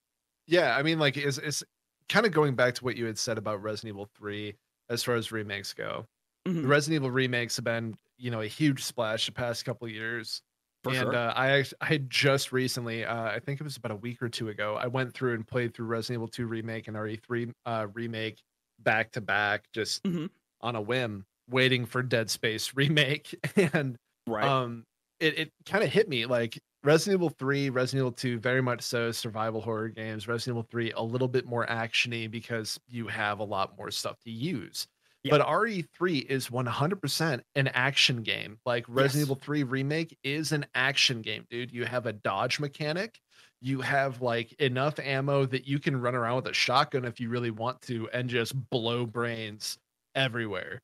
yeah, 0.47 0.77
I 0.77 0.83
mean, 0.83 0.99
like, 0.99 1.17
it's 1.17 1.39
it's 1.39 1.63
kind 2.09 2.25
of 2.25 2.33
going 2.33 2.55
back 2.55 2.75
to 2.77 2.85
what 2.85 2.97
you 2.97 3.05
had 3.07 3.19
said 3.19 3.37
about 3.37 3.63
Resident 3.63 3.91
Evil 3.95 4.09
Three 4.17 4.57
as 4.89 5.03
far 5.03 5.17
as 5.17 5.33
remakes 5.33 5.75
go. 5.75 6.07
Mhm. 6.47 6.63
The 6.63 6.69
Resident 6.69 6.97
Evil 7.03 7.11
remakes 7.11 7.57
have 7.57 7.65
been, 7.65 7.97
you 8.17 8.31
know, 8.31 8.41
a 8.41 8.47
huge 8.47 8.85
splash 8.85 9.27
the 9.27 9.33
past 9.33 9.65
couple 9.65 9.87
of 9.87 9.93
years. 9.93 10.41
for 10.85 10.91
and 10.93 10.99
sure 11.01 11.15
uh, 11.15 11.33
I 11.37 11.65
I 11.81 11.99
just 12.09 12.53
recently, 12.53 13.05
uh, 13.05 13.25
I 13.25 13.41
think 13.41 13.61
it 13.61 13.65
was 13.65 13.77
about 13.77 13.91
a 13.93 13.97
week 13.97 14.23
or 14.23 14.29
two 14.29 14.49
ago, 14.51 14.77
I 14.77 14.87
went 14.87 15.13
through 15.15 15.35
and 15.35 15.47
played 15.47 15.75
through 15.75 15.87
Resident 15.87 16.19
Evil 16.19 16.29
2 16.29 16.47
remake 16.47 16.87
and 16.89 16.97
RE3 16.97 17.53
uh, 17.67 17.89
remake 17.93 18.41
back 18.79 19.11
to 19.13 19.21
back, 19.21 19.65
just 19.73 20.03
Mhm. 20.05 20.31
on 20.61 20.77
a 20.77 20.81
whim, 20.81 21.27
waiting 21.49 21.87
for 21.87 22.03
Dead 22.03 22.31
Space 22.31 22.73
remake, 22.77 23.35
and 23.57 23.99
right 24.27 24.45
um, 24.49 24.85
it 25.21 25.39
it 25.39 25.53
kind 25.67 25.83
of 25.83 25.91
hit 25.91 26.09
me 26.09 26.27
like 26.27 26.59
Resident 26.87 27.15
Evil 27.15 27.31
3, 27.31 27.71
Resident 27.71 28.03
Evil 28.03 28.13
2, 28.13 28.39
very 28.39 28.63
much 28.63 28.81
so 28.81 29.11
survival 29.11 29.61
horror 29.61 29.89
games. 29.89 30.29
Resident 30.29 30.55
Evil 30.55 30.69
3, 30.71 30.93
a 30.93 31.03
little 31.03 31.27
bit 31.27 31.45
more 31.45 31.67
actiony 31.67 32.31
because 32.31 32.79
you 32.89 33.09
have 33.09 33.41
a 33.41 33.45
lot 33.45 33.77
more 33.77 33.91
stuff 33.91 34.21
to 34.21 34.31
use. 34.31 34.87
Yeah. 35.25 35.33
But 35.33 35.47
RE3 35.49 36.25
is 36.31 36.49
100% 36.49 37.41
an 37.57 37.69
action 37.69 38.23
game. 38.23 38.59
Like 38.65 38.85
Resident 38.87 39.15
Yes. 39.15 39.23
Evil 39.23 39.35
3 39.35 39.65
Remake 39.65 40.17
is 40.23 40.53
an 40.53 40.65
action 40.77 41.23
game, 41.23 41.45
dude. 41.51 41.73
You 41.73 41.85
have 41.87 42.07
a 42.07 42.13
dodge 42.13 42.61
mechanic. 42.61 43.19
You 43.61 43.81
have 43.81 44.23
like 44.23 44.53
enough 44.61 45.01
ammo 45.01 45.45
that 45.47 45.67
you 45.67 45.81
can 45.81 46.01
run 46.01 46.15
around 46.15 46.37
with 46.37 46.47
a 46.47 46.53
shotgun 46.53 47.05
if 47.05 47.19
you 47.19 47.31
really 47.31 47.51
want 47.51 47.83
to 47.83 48.09
and 48.13 48.31
just 48.31 48.55
blow 48.71 49.05
brains 49.05 49.79
everywhere. 50.15 50.81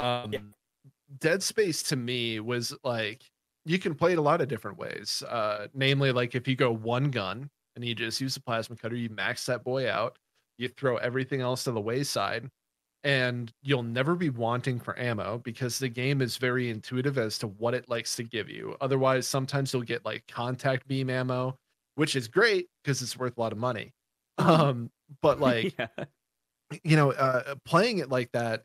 Um, 0.00 0.32
Yeah. 0.32 0.40
Dead 1.20 1.44
Space 1.44 1.84
to 1.84 1.96
me 1.96 2.40
was 2.40 2.74
like 2.82 3.22
you 3.64 3.78
can 3.78 3.94
play 3.94 4.12
it 4.12 4.18
a 4.18 4.22
lot 4.22 4.40
of 4.40 4.48
different 4.48 4.78
ways. 4.78 5.22
Uh, 5.28 5.68
namely, 5.74 6.12
like 6.12 6.34
if 6.34 6.46
you 6.46 6.56
go 6.56 6.72
one 6.72 7.10
gun 7.10 7.48
and 7.76 7.84
you 7.84 7.94
just 7.94 8.20
use 8.20 8.34
the 8.34 8.40
plasma 8.40 8.76
cutter, 8.76 8.96
you 8.96 9.08
max 9.10 9.46
that 9.46 9.64
boy 9.64 9.90
out, 9.90 10.16
you 10.58 10.68
throw 10.68 10.96
everything 10.96 11.40
else 11.40 11.64
to 11.64 11.72
the 11.72 11.80
wayside, 11.80 12.48
and 13.02 13.52
you'll 13.62 13.82
never 13.82 14.14
be 14.14 14.30
wanting 14.30 14.78
for 14.78 14.98
ammo 14.98 15.38
because 15.38 15.78
the 15.78 15.88
game 15.88 16.22
is 16.22 16.36
very 16.36 16.70
intuitive 16.70 17.18
as 17.18 17.38
to 17.38 17.48
what 17.48 17.74
it 17.74 17.88
likes 17.88 18.16
to 18.16 18.22
give 18.22 18.48
you. 18.48 18.76
Otherwise, 18.80 19.26
sometimes 19.26 19.72
you'll 19.72 19.82
get 19.82 20.04
like 20.04 20.24
contact 20.26 20.86
beam 20.86 21.10
ammo, 21.10 21.56
which 21.96 22.16
is 22.16 22.28
great 22.28 22.68
because 22.82 23.02
it's 23.02 23.18
worth 23.18 23.36
a 23.36 23.40
lot 23.40 23.52
of 23.52 23.58
money. 23.58 23.92
Um, 24.38 24.90
but 25.22 25.40
like, 25.40 25.74
yeah. 25.78 25.88
you 26.82 26.96
know, 26.96 27.12
uh, 27.12 27.54
playing 27.64 27.98
it 27.98 28.08
like 28.08 28.30
that, 28.32 28.64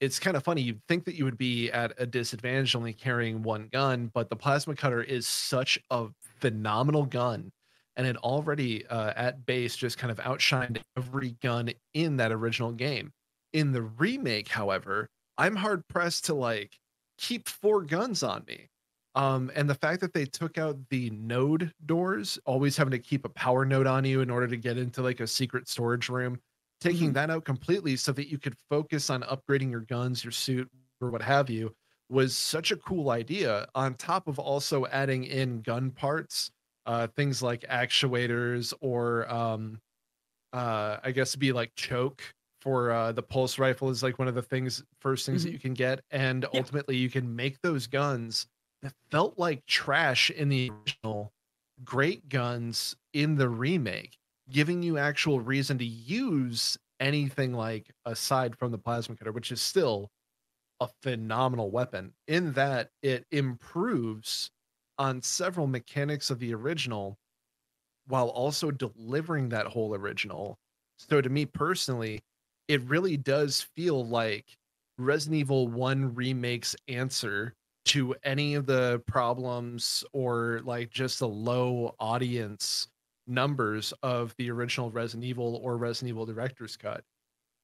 it's 0.00 0.18
kind 0.18 0.36
of 0.36 0.42
funny. 0.42 0.62
You'd 0.62 0.80
think 0.88 1.04
that 1.04 1.14
you 1.14 1.24
would 1.24 1.38
be 1.38 1.70
at 1.70 1.92
a 1.98 2.06
disadvantage 2.06 2.74
only 2.74 2.94
carrying 2.94 3.42
one 3.42 3.68
gun, 3.70 4.10
but 4.14 4.30
the 4.30 4.36
plasma 4.36 4.74
cutter 4.74 5.02
is 5.02 5.26
such 5.26 5.78
a 5.90 6.06
phenomenal 6.40 7.04
gun. 7.04 7.52
And 7.96 8.06
it 8.06 8.16
already 8.18 8.86
uh, 8.86 9.12
at 9.14 9.44
base 9.44 9.76
just 9.76 9.98
kind 9.98 10.10
of 10.10 10.16
outshined 10.18 10.80
every 10.96 11.36
gun 11.42 11.70
in 11.92 12.16
that 12.16 12.32
original 12.32 12.72
game. 12.72 13.12
In 13.52 13.72
the 13.72 13.82
remake, 13.82 14.48
however, 14.48 15.10
I'm 15.36 15.56
hard 15.56 15.86
pressed 15.88 16.24
to 16.26 16.34
like 16.34 16.72
keep 17.18 17.48
four 17.48 17.82
guns 17.82 18.22
on 18.22 18.44
me. 18.48 18.68
Um, 19.16 19.50
and 19.54 19.68
the 19.68 19.74
fact 19.74 20.00
that 20.00 20.14
they 20.14 20.24
took 20.24 20.56
out 20.56 20.78
the 20.88 21.10
node 21.10 21.72
doors, 21.84 22.38
always 22.46 22.76
having 22.76 22.92
to 22.92 22.98
keep 22.98 23.24
a 23.24 23.30
power 23.30 23.64
node 23.66 23.88
on 23.88 24.04
you 24.04 24.20
in 24.20 24.30
order 24.30 24.46
to 24.46 24.56
get 24.56 24.78
into 24.78 25.02
like 25.02 25.20
a 25.20 25.26
secret 25.26 25.68
storage 25.68 26.08
room, 26.08 26.38
taking 26.80 27.12
Mhm. 27.12 27.14
that 27.14 27.30
out 27.30 27.44
completely 27.44 27.96
so 27.96 28.12
that 28.12 28.28
you 28.30 28.38
could 28.38 28.56
focus 28.70 29.10
on 29.10 29.22
upgrading 29.22 29.70
your 29.70 29.80
guns, 29.82 30.24
your 30.24 30.32
suit, 30.32 30.70
or 31.00 31.10
what 31.10 31.22
have 31.22 31.50
you, 31.50 31.74
was 32.08 32.36
such 32.36 32.70
a 32.72 32.76
cool 32.76 33.10
idea. 33.10 33.68
On 33.74 33.94
top 33.94 34.28
of 34.28 34.38
also 34.38 34.86
adding 34.86 35.24
in 35.24 35.62
gun 35.62 35.90
parts, 35.90 36.50
uh, 36.86 37.06
things 37.08 37.42
like 37.42 37.62
actuators 37.62 38.74
or 38.80 39.30
um, 39.32 39.80
uh, 40.52 40.98
I 41.02 41.12
guess 41.12 41.36
be 41.36 41.52
like 41.52 41.74
choke 41.76 42.22
for 42.60 42.90
uh, 42.90 43.12
the 43.12 43.22
pulse 43.22 43.58
rifle 43.58 43.90
is 43.90 44.02
like 44.02 44.18
one 44.18 44.28
of 44.28 44.34
the 44.34 44.42
things 44.42 44.84
first 45.00 45.24
things 45.26 45.42
that 45.44 45.50
Mhm. 45.50 45.52
you 45.52 45.58
can 45.58 45.74
get, 45.74 46.02
and 46.10 46.44
Yeah. 46.52 46.64
ultimately 46.64 46.96
you 46.96 47.10
can 47.10 47.34
make 47.36 47.60
those 47.62 47.86
guns 47.86 48.46
that 48.82 48.94
felt 49.10 49.38
like 49.38 49.64
trash 49.66 50.30
in 50.30 50.48
the 50.48 50.70
original, 50.70 51.32
great 51.84 52.28
guns 52.28 52.96
in 53.12 53.36
the 53.36 53.48
remake, 53.48 54.18
giving 54.50 54.82
you 54.82 54.98
actual 54.98 55.40
reason 55.40 55.78
to 55.78 55.84
use 55.84 56.78
anything 57.00 57.52
like 57.52 57.90
aside 58.04 58.56
from 58.56 58.72
the 58.72 58.78
plasma 58.78 59.16
cutter, 59.16 59.32
which 59.32 59.52
is 59.52 59.60
still 59.60 60.10
a 60.80 60.88
phenomenal 61.02 61.70
weapon. 61.70 62.12
In 62.28 62.52
that 62.52 62.90
it 63.02 63.26
improves 63.30 64.50
on 64.98 65.22
several 65.22 65.66
mechanics 65.66 66.30
of 66.30 66.38
the 66.38 66.54
original 66.54 67.16
while 68.06 68.28
also 68.28 68.70
delivering 68.70 69.48
that 69.48 69.66
whole 69.66 69.94
original. 69.94 70.58
So 70.98 71.20
to 71.20 71.28
me 71.28 71.46
personally, 71.46 72.20
it 72.68 72.82
really 72.82 73.16
does 73.16 73.66
feel 73.74 74.04
like 74.06 74.44
Resident 74.98 75.40
Evil 75.40 75.68
1 75.68 76.14
remake's 76.14 76.76
answer 76.88 77.54
to 77.86 78.14
any 78.22 78.54
of 78.54 78.66
the 78.66 79.02
problems 79.06 80.04
or 80.12 80.60
like 80.64 80.90
just 80.90 81.18
the 81.18 81.28
low 81.28 81.94
audience 81.98 82.88
numbers 83.30 83.94
of 84.02 84.34
the 84.36 84.50
original 84.50 84.90
Resident 84.90 85.24
Evil 85.24 85.56
or 85.62 85.76
Resident 85.76 86.10
Evil 86.10 86.26
Director's 86.26 86.76
Cut. 86.76 87.04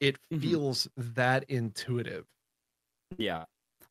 It 0.00 0.16
Mhm. 0.32 0.40
feels 0.40 0.88
that 0.96 1.44
intuitive. 1.50 2.26
Yeah. 3.18 3.44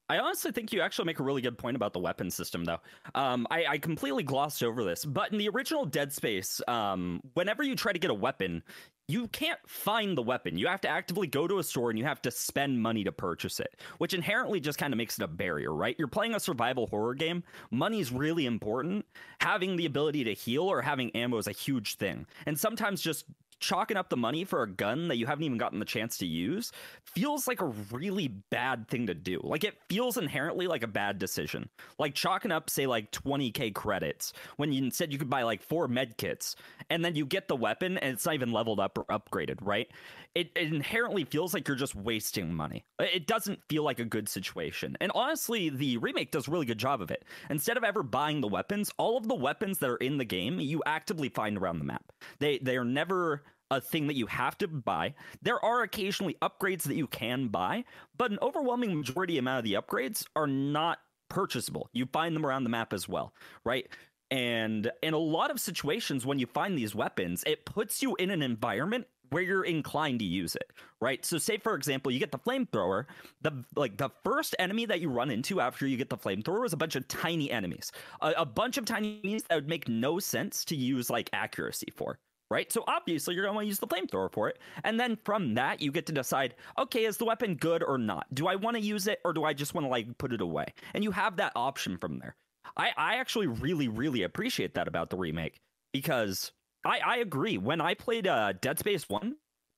I 0.07 0.19
honestly 0.19 0.51
think 0.51 0.71
you 0.71 0.81
actually 0.81 1.05
make 1.05 1.19
a 1.19 1.24
really 1.24 1.41
good 1.41 1.57
point 1.57 1.75
about 1.75 1.93
the 1.93 2.00
weapon 2.00 2.29
system, 2.29 2.63
though. 2.63 2.79
Um, 3.15 3.47
I, 3.50 3.65
I 3.65 3.77
completely 3.79 4.24
glossed 4.24 4.62
over 4.62 4.83
this, 4.83 5.03
but 5.03 5.31
in 5.31 5.38
the 5.38 5.50
original 5.50 5.85
Dead 5.85 6.13
Space, 6.13 6.62
um, 6.67 7.21
whenever 7.33 7.63
you 7.63 7.75
try 7.75 7.91
to 7.91 8.00
get 8.00 8.12
a 8.12 8.15
weapon, 8.15 8.62
you 9.07 9.27
can't 9.27 9.59
find 9.67 10.17
the 10.17 10.21
weapon. 10.21 10.57
You 10.57 10.67
have 10.67 10.81
to 10.81 10.88
actively 10.88 11.27
go 11.27 11.47
to 11.47 11.59
a 11.59 11.63
store 11.63 11.89
and 11.91 12.00
you 12.00 12.05
have 12.05 12.21
to 12.24 12.31
spend 12.31 12.81
money 12.81 13.03
to 13.03 13.12
purchase 13.12 13.59
it, 13.59 13.79
which 14.00 14.13
inherently 14.13 14.59
just 14.59 14.79
kind 14.79 14.93
of 14.93 14.97
makes 14.97 15.17
it 15.17 15.24
a 15.24 15.27
barrier, 15.27 15.74
right? 15.74 15.95
You're 15.97 16.07
playing 16.07 16.33
a 16.33 16.39
survival 16.39 16.88
horror 16.88 17.13
game. 17.13 17.43
Money's 17.69 18.12
really 18.12 18.47
important. 18.47 19.05
Having 19.41 19.75
the 19.75 19.85
ability 19.85 20.24
to 20.24 20.33
heal 20.33 20.63
or 20.63 20.81
having 20.81 21.12
ammo 21.15 21.38
is 21.38 21.47
a 21.47 21.51
huge 21.51 21.95
thing. 21.95 22.25
And 22.47 22.59
sometimes 22.59 23.01
just 23.01 23.25
chalking 23.59 23.97
up 23.97 24.09
the 24.09 24.17
money 24.17 24.43
for 24.43 24.63
a 24.63 24.69
gun 24.69 25.07
that 25.07 25.17
you 25.17 25.25
haven't 25.25 25.43
even 25.43 25.57
gotten 25.57 25.79
the 25.79 25.85
chance 25.85 26.17
to 26.17 26.25
use 26.25 26.71
feels 27.03 27.47
like 27.47 27.62
a 27.62 27.74
really 27.91 28.27
bad 28.50 28.88
thing 28.88 29.07
to 29.07 29.13
do. 29.13 29.39
Like 29.43 29.63
it 29.63 29.77
feels 29.89 30.17
inherently 30.17 30.67
like 30.67 30.83
a 30.83 30.88
bad 30.88 31.19
decision. 31.19 31.69
Like 31.97 32.13
chalking 32.15 32.51
up, 32.51 32.69
say, 32.69 32.85
like 32.88 33.12
20k 33.12 33.74
credits 33.74 34.33
when 34.57 34.71
you 34.71 34.83
instead 34.83 35.12
you 35.12 35.19
could 35.19 35.29
buy 35.29 35.43
like 35.43 35.62
four 35.62 35.88
med 35.88 36.17
kits 36.17 36.55
and 36.89 37.03
then 37.03 37.15
you 37.15 37.25
get 37.25 37.47
the 37.47 37.55
weapon 37.55 37.97
and 37.97 38.13
it's 38.13 38.25
not 38.25 38.35
even 38.35 38.51
leveled 38.51 38.79
up 38.79 38.97
or 38.97 39.05
upgraded, 39.05 39.57
right? 39.62 39.88
It, 40.33 40.51
it 40.55 40.74
inherently 40.74 41.24
feels 41.24 41.53
like 41.53 41.65
you're 41.67 41.77
just 41.77 41.95
wasting 41.95 42.53
money. 42.53 42.83
It 43.00 43.25
doesn't 43.25 43.62
feel 43.69 43.83
like 43.83 44.00
a 44.00 44.05
good 44.05 44.27
situation. 44.27 44.97
And 45.00 45.12
honestly, 45.15 45.69
the 45.69 45.97
remake 45.97 46.31
does 46.31 46.50
a 46.50 46.51
really 46.51 46.65
good 46.65 46.77
job 46.77 47.01
of 47.01 47.09
it. 47.09 47.24
Instead 47.50 47.77
of 47.77 47.85
ever 47.85 48.03
buying 48.03 48.41
the 48.41 48.47
weapons, 48.50 48.91
all 48.97 49.17
of 49.17 49.29
the 49.29 49.35
weapons 49.35 49.79
that 49.79 49.89
are 49.89 49.95
in 49.97 50.17
the 50.17 50.25
game 50.25 50.59
you 50.59 50.81
actively 50.85 51.29
find 51.29 51.57
around 51.57 51.79
the 51.79 51.85
map. 51.85 52.12
They 52.39 52.57
they 52.57 52.77
are 52.77 52.83
never 52.85 53.43
a 53.72 53.81
thing 53.81 54.07
that 54.07 54.15
you 54.15 54.27
have 54.27 54.57
to 54.60 54.67
buy. 54.67 55.13
There 55.41 55.63
are 55.63 55.81
occasionally 55.81 56.38
upgrades 56.41 56.84
that 56.84 56.95
you 56.95 57.07
can 57.07 57.48
buy, 57.48 57.86
but 58.17 58.31
an 58.31 58.39
overwhelming 58.41 58.95
majority 58.95 59.38
amount 59.38 59.60
of 59.60 59.63
the 59.65 59.74
upgrades 59.74 60.25
are 60.36 60.48
not 60.48 61.00
purchasable. 61.29 61.89
You 61.93 62.05
find 62.05 62.36
them 62.36 62.45
around 62.45 62.63
the 62.63 62.69
map 62.69 62.93
as 62.93 63.10
well, 63.10 63.34
right? 63.63 63.88
And 64.31 64.91
in 65.03 65.13
a 65.13 65.19
lot 65.19 65.51
of 65.51 65.60
situations, 65.60 66.25
when 66.25 66.39
you 66.39 66.48
find 66.48 66.77
these 66.77 66.95
weapons, 66.95 67.43
it 67.45 67.65
puts 67.65 68.01
you 68.01 68.15
in 68.15 68.31
an 68.31 68.41
environment 68.41 69.07
where 69.29 69.43
you're 69.43 69.63
inclined 69.63 70.19
to 70.19 70.25
use 70.25 70.55
it, 70.55 70.72
right? 71.01 71.25
So, 71.25 71.38
say 71.38 71.57
for 71.57 71.75
example, 71.75 72.12
you 72.12 72.19
get 72.19 72.31
the 72.31 72.39
flamethrower. 72.39 73.05
The 73.41 73.63
like 73.75 73.98
the 73.98 74.10
first 74.24 74.55
enemy 74.60 74.86
that 74.86 75.01
you 75.01 75.10
run 75.10 75.31
into 75.31 75.60
after 75.60 75.88
you 75.88 75.98
get 75.98 76.10
the 76.10 76.17
flamethrower 76.17 76.65
is 76.65 76.74
a 76.74 76.77
bunch 76.77 76.95
of 76.95 77.07
tiny 77.07 77.51
enemies, 77.51 77.91
a, 78.22 78.34
a 78.38 78.45
bunch 78.45 78.77
of 78.77 78.86
tiny 78.86 79.19
enemies 79.24 79.43
that 79.50 79.55
would 79.55 79.69
make 79.69 79.88
no 79.88 80.19
sense 80.19 80.65
to 80.65 80.75
use 80.75 81.10
like 81.10 81.29
accuracy 81.34 81.88
for, 81.95 82.19
right? 82.51 82.71
So 82.71 82.83
obviously 82.87 83.33
you're 83.35 83.43
going 83.43 83.53
to 83.53 83.55
want 83.55 83.65
to 83.65 83.69
use 83.69 83.79
the 83.79 83.87
flamethrower 83.87 84.31
for 84.31 84.49
it. 84.49 84.59
And 84.83 84.99
then 84.99 85.17
from 85.23 85.55
that, 85.55 85.81
you 85.81 85.91
get 85.91 86.05
to 86.07 86.13
decide, 86.13 86.55
okay, 86.77 87.05
is 87.05 87.17
the 87.17 87.25
weapon 87.25 87.55
good 87.55 87.83
or 87.83 87.97
not? 87.97 88.27
Do 88.33 88.47
I 88.47 88.55
want 88.55 88.77
to 88.77 88.81
use 88.81 89.07
it 89.07 89.19
or 89.25 89.33
do 89.33 89.43
I 89.43 89.53
just 89.53 89.73
want 89.73 89.85
to 89.85 89.89
like 89.89 90.17
put 90.17 90.33
it 90.33 90.41
away? 90.41 90.65
And 90.93 91.03
you 91.03 91.11
have 91.11 91.37
that 91.37 91.53
option 91.55 91.97
from 91.97 92.19
there. 92.19 92.35
I, 92.77 92.91
I 92.97 93.15
actually 93.17 93.47
really, 93.47 93.87
really 93.87 94.23
appreciate 94.23 94.73
that 94.75 94.87
about 94.87 95.09
the 95.09 95.17
remake 95.17 95.57
because 95.93 96.51
I, 96.83 96.99
I 96.99 97.17
agree. 97.17 97.57
When 97.57 97.81
I 97.81 97.93
played 97.93 98.27
uh, 98.27 98.53
Dead 98.61 98.79
Space 98.79 99.07
1, 99.09 99.35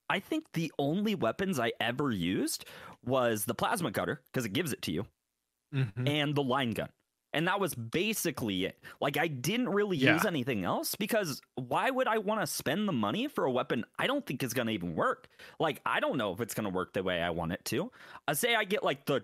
I 0.09 0.19
think 0.19 0.45
the 0.53 0.71
only 0.79 1.15
weapons 1.15 1.59
I 1.59 1.73
ever 1.81 2.11
used 2.11 2.65
was 3.05 3.45
the 3.45 3.53
plasma 3.53 3.91
cutter 3.91 4.21
because 4.31 4.45
it 4.45 4.53
gives 4.53 4.71
it 4.73 4.81
to 4.83 4.91
you 4.91 5.05
Mhm. 5.73 6.07
and 6.07 6.33
the 6.33 6.43
line 6.43 6.71
gun. 6.71 6.89
And 7.33 7.47
that 7.47 7.59
was 7.59 7.75
basically 7.75 8.65
it. 8.65 8.79
Like 9.01 9.17
I 9.17 9.27
didn't 9.27 9.69
really 9.69 9.97
use 9.97 10.25
anything 10.25 10.63
else 10.63 10.95
because 10.95 11.41
why 11.55 11.89
would 11.89 12.07
I 12.07 12.17
want 12.17 12.41
to 12.41 12.47
spend 12.47 12.87
the 12.87 12.93
money 12.93 13.27
for 13.27 13.45
a 13.45 13.51
weapon 13.51 13.85
I 13.99 14.07
don't 14.07 14.25
think 14.25 14.43
is 14.43 14.53
going 14.53 14.67
to 14.67 14.73
even 14.73 14.95
work? 14.95 15.27
Like 15.59 15.81
I 15.85 15.99
don't 15.99 16.17
know 16.17 16.31
if 16.33 16.41
it's 16.41 16.53
going 16.53 16.63
to 16.63 16.73
work 16.73 16.93
the 16.93 17.03
way 17.03 17.21
I 17.21 17.29
want 17.29 17.51
it 17.51 17.63
to. 17.65 17.91
I 18.27 18.33
say 18.33 18.55
I 18.55 18.63
get 18.63 18.83
like 18.83 19.05
the 19.05 19.23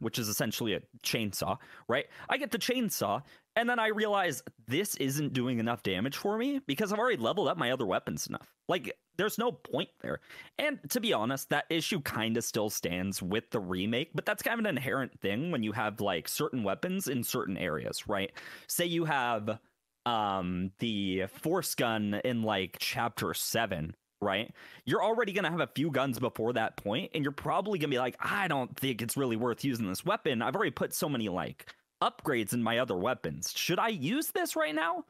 Which 0.00 0.18
is 0.18 0.28
essentially 0.28 0.74
a 0.74 0.80
chainsaw, 1.02 1.58
right? 1.88 2.06
I 2.28 2.36
get 2.36 2.50
the 2.50 2.58
chainsaw 2.58 3.22
and 3.58 3.68
then 3.68 3.80
I 3.80 3.88
realize 3.88 4.40
this 4.68 4.94
isn't 4.96 5.32
doing 5.32 5.58
enough 5.58 5.82
damage 5.82 6.16
for 6.16 6.38
me 6.38 6.60
because 6.68 6.92
I've 6.92 6.98
already 7.00 7.20
leveled 7.20 7.48
up 7.48 7.58
my 7.58 7.72
other 7.72 7.86
weapons 7.86 8.28
enough. 8.28 8.46
Like 8.68 8.96
there's 9.16 9.36
no 9.36 9.50
point 9.50 9.88
there. 10.00 10.20
And 10.60 10.78
to 10.90 11.00
be 11.00 11.12
honest, 11.12 11.50
that 11.50 11.64
issue 11.68 12.00
kind 12.00 12.36
of 12.36 12.44
still 12.44 12.70
stands 12.70 13.20
with 13.20 13.50
the 13.50 13.58
remake, 13.58 14.10
but 14.14 14.24
that's 14.24 14.44
kind 14.44 14.54
of 14.54 14.60
an 14.60 14.76
inherent 14.76 15.18
thing 15.20 15.50
when 15.50 15.64
you 15.64 15.72
have 15.72 16.00
like 16.00 16.28
certain 16.28 16.62
weapons 16.62 17.08
in 17.08 17.24
certain 17.24 17.56
areas, 17.56 18.06
right? 18.06 18.30
Say 18.68 18.86
you 18.86 19.04
have 19.06 19.58
um 20.06 20.70
the 20.78 21.24
force 21.26 21.74
gun 21.74 22.20
in 22.24 22.42
like 22.42 22.76
chapter 22.78 23.34
7, 23.34 23.96
right? 24.20 24.52
You're 24.84 25.02
already 25.02 25.32
going 25.32 25.44
to 25.44 25.50
have 25.50 25.60
a 25.60 25.70
few 25.74 25.90
guns 25.90 26.18
before 26.18 26.52
that 26.54 26.76
point 26.76 27.10
and 27.14 27.24
you're 27.24 27.32
probably 27.32 27.78
going 27.78 27.90
to 27.90 27.94
be 27.94 27.98
like, 27.98 28.16
"I 28.20 28.48
don't 28.48 28.76
think 28.76 29.02
it's 29.02 29.16
really 29.16 29.36
worth 29.36 29.64
using 29.64 29.88
this 29.88 30.04
weapon. 30.04 30.42
I've 30.42 30.56
already 30.56 30.70
put 30.70 30.92
so 30.92 31.08
many 31.08 31.28
like 31.28 31.72
upgrades 32.02 32.52
in 32.52 32.62
my 32.62 32.78
other 32.78 32.96
weapons. 32.96 33.52
Should 33.56 33.78
I 33.78 33.88
use 33.88 34.28
this 34.30 34.56
right 34.56 34.74
now?" 34.74 35.04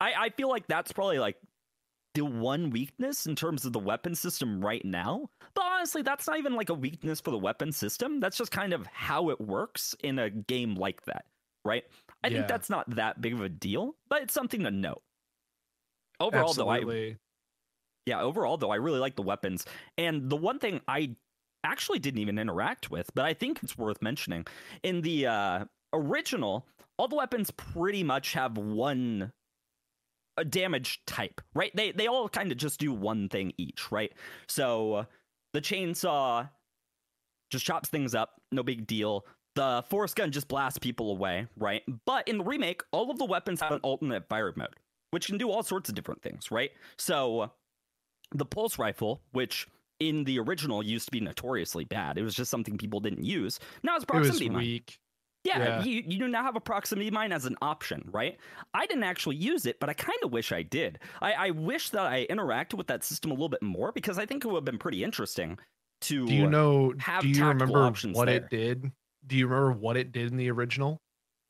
I 0.00 0.14
I 0.26 0.30
feel 0.30 0.48
like 0.48 0.66
that's 0.66 0.92
probably 0.92 1.18
like 1.18 1.38
the 2.14 2.24
one 2.24 2.70
weakness 2.70 3.26
in 3.26 3.34
terms 3.34 3.64
of 3.64 3.72
the 3.72 3.78
weapon 3.78 4.14
system 4.14 4.64
right 4.64 4.84
now. 4.84 5.28
But 5.54 5.64
honestly, 5.64 6.02
that's 6.02 6.26
not 6.28 6.38
even 6.38 6.54
like 6.54 6.68
a 6.68 6.74
weakness 6.74 7.20
for 7.20 7.30
the 7.32 7.38
weapon 7.38 7.72
system. 7.72 8.20
That's 8.20 8.36
just 8.36 8.52
kind 8.52 8.72
of 8.72 8.86
how 8.86 9.30
it 9.30 9.40
works 9.40 9.96
in 10.02 10.18
a 10.18 10.30
game 10.30 10.76
like 10.76 11.04
that, 11.06 11.26
right? 11.64 11.84
I 12.22 12.28
Yeah. 12.28 12.30
think 12.30 12.46
that's 12.48 12.70
not 12.70 12.88
that 12.96 13.20
big 13.20 13.34
of 13.34 13.40
a 13.40 13.48
deal, 13.48 13.96
but 14.08 14.22
it's 14.22 14.34
something 14.34 14.62
to 14.62 14.70
note. 14.70 15.02
Overall, 16.20 16.54
though, 16.54 16.68
I 16.68 16.80
Absolutely. 16.80 17.18
Yeah, 18.06 18.20
overall 18.20 18.56
though, 18.56 18.70
I 18.70 18.76
really 18.76 18.98
like 18.98 19.16
the 19.16 19.22
weapons. 19.22 19.64
And 19.98 20.30
the 20.30 20.36
one 20.36 20.58
thing 20.58 20.80
I 20.88 21.16
actually 21.64 21.98
didn't 21.98 22.20
even 22.20 22.38
interact 22.38 22.90
with, 22.90 23.10
but 23.14 23.24
I 23.24 23.34
think 23.34 23.60
it's 23.62 23.78
worth 23.78 24.02
mentioning 24.02 24.46
in 24.82 25.00
the 25.00 25.26
uh, 25.26 25.64
original, 25.92 26.66
all 26.98 27.08
the 27.08 27.16
weapons 27.16 27.50
pretty 27.50 28.02
much 28.02 28.34
have 28.34 28.56
one 28.58 29.32
a 30.36 30.44
damage 30.44 31.00
type, 31.06 31.40
right? 31.54 31.74
They 31.74 31.92
they 31.92 32.06
all 32.06 32.28
kind 32.28 32.50
of 32.50 32.58
just 32.58 32.80
do 32.80 32.92
one 32.92 33.28
thing 33.28 33.52
each, 33.56 33.90
right? 33.92 34.12
So 34.48 35.06
the 35.52 35.60
chainsaw 35.60 36.48
just 37.50 37.64
chops 37.64 37.88
things 37.88 38.14
up, 38.14 38.40
no 38.50 38.62
big 38.62 38.86
deal. 38.86 39.26
The 39.54 39.84
force 39.88 40.12
gun 40.12 40.32
just 40.32 40.48
blasts 40.48 40.80
people 40.80 41.12
away, 41.12 41.46
right? 41.56 41.82
But 42.04 42.26
in 42.26 42.38
the 42.38 42.44
remake, 42.44 42.82
all 42.90 43.10
of 43.10 43.18
the 43.18 43.24
weapons 43.24 43.60
have 43.60 43.70
an 43.70 43.80
alternate 43.84 44.28
fire 44.28 44.52
mode, 44.56 44.74
which 45.12 45.26
can 45.26 45.38
do 45.38 45.50
all 45.50 45.62
sorts 45.62 45.88
of 45.88 45.94
different 45.94 46.22
things, 46.22 46.50
right? 46.50 46.72
So 46.98 47.52
the 48.34 48.44
pulse 48.44 48.78
rifle, 48.78 49.22
which 49.32 49.66
in 50.00 50.24
the 50.24 50.38
original 50.40 50.82
used 50.82 51.06
to 51.06 51.12
be 51.12 51.20
notoriously 51.20 51.84
bad. 51.84 52.18
It 52.18 52.22
was 52.22 52.34
just 52.34 52.50
something 52.50 52.76
people 52.76 53.00
didn't 53.00 53.24
use. 53.24 53.60
Now 53.82 53.94
it's 53.96 54.04
It 54.04 54.12
was 54.12 54.26
proximity 54.26 54.50
mine. 54.50 54.58
weak. 54.62 54.98
Yeah, 55.44 55.58
Yeah. 55.58 55.84
You, 55.84 56.02
you 56.06 56.18
do 56.18 56.28
now 56.28 56.42
have 56.42 56.56
a 56.56 56.60
proximity 56.60 57.10
mine 57.10 57.30
as 57.30 57.44
an 57.44 57.54
option, 57.62 58.02
right? 58.10 58.36
I 58.72 58.86
didn't 58.86 59.04
actually 59.04 59.36
use 59.36 59.66
it, 59.66 59.78
but 59.78 59.88
I 59.90 59.92
kind 59.94 60.18
of 60.24 60.32
wish 60.32 60.52
I 60.52 60.62
did. 60.62 60.98
I, 61.22 61.32
I 61.32 61.50
wish 61.50 61.90
that 61.90 62.06
I 62.06 62.26
interacted 62.28 62.74
with 62.74 62.86
that 62.88 63.04
system 63.04 63.30
a 63.30 63.34
little 63.34 63.48
bit 63.48 63.62
more 63.62 63.92
because 63.92 64.18
I 64.18 64.26
think 64.26 64.44
it 64.44 64.48
would 64.48 64.56
have 64.56 64.64
been 64.64 64.78
pretty 64.78 65.04
interesting 65.04 65.58
to. 66.02 66.26
Do 66.26 66.34
you 66.34 66.48
know? 66.48 66.92
Uh, 66.92 66.98
have 66.98 67.22
Do 67.22 67.28
you 67.28 67.46
remember 67.46 67.78
options 67.84 68.16
what 68.16 68.26
there. 68.26 68.36
it 68.36 68.50
did? 68.50 68.90
Do 69.26 69.36
you 69.36 69.46
remember 69.46 69.72
what 69.72 69.96
it 69.96 70.12
did 70.12 70.30
in 70.32 70.36
the 70.38 70.50
original? 70.50 70.98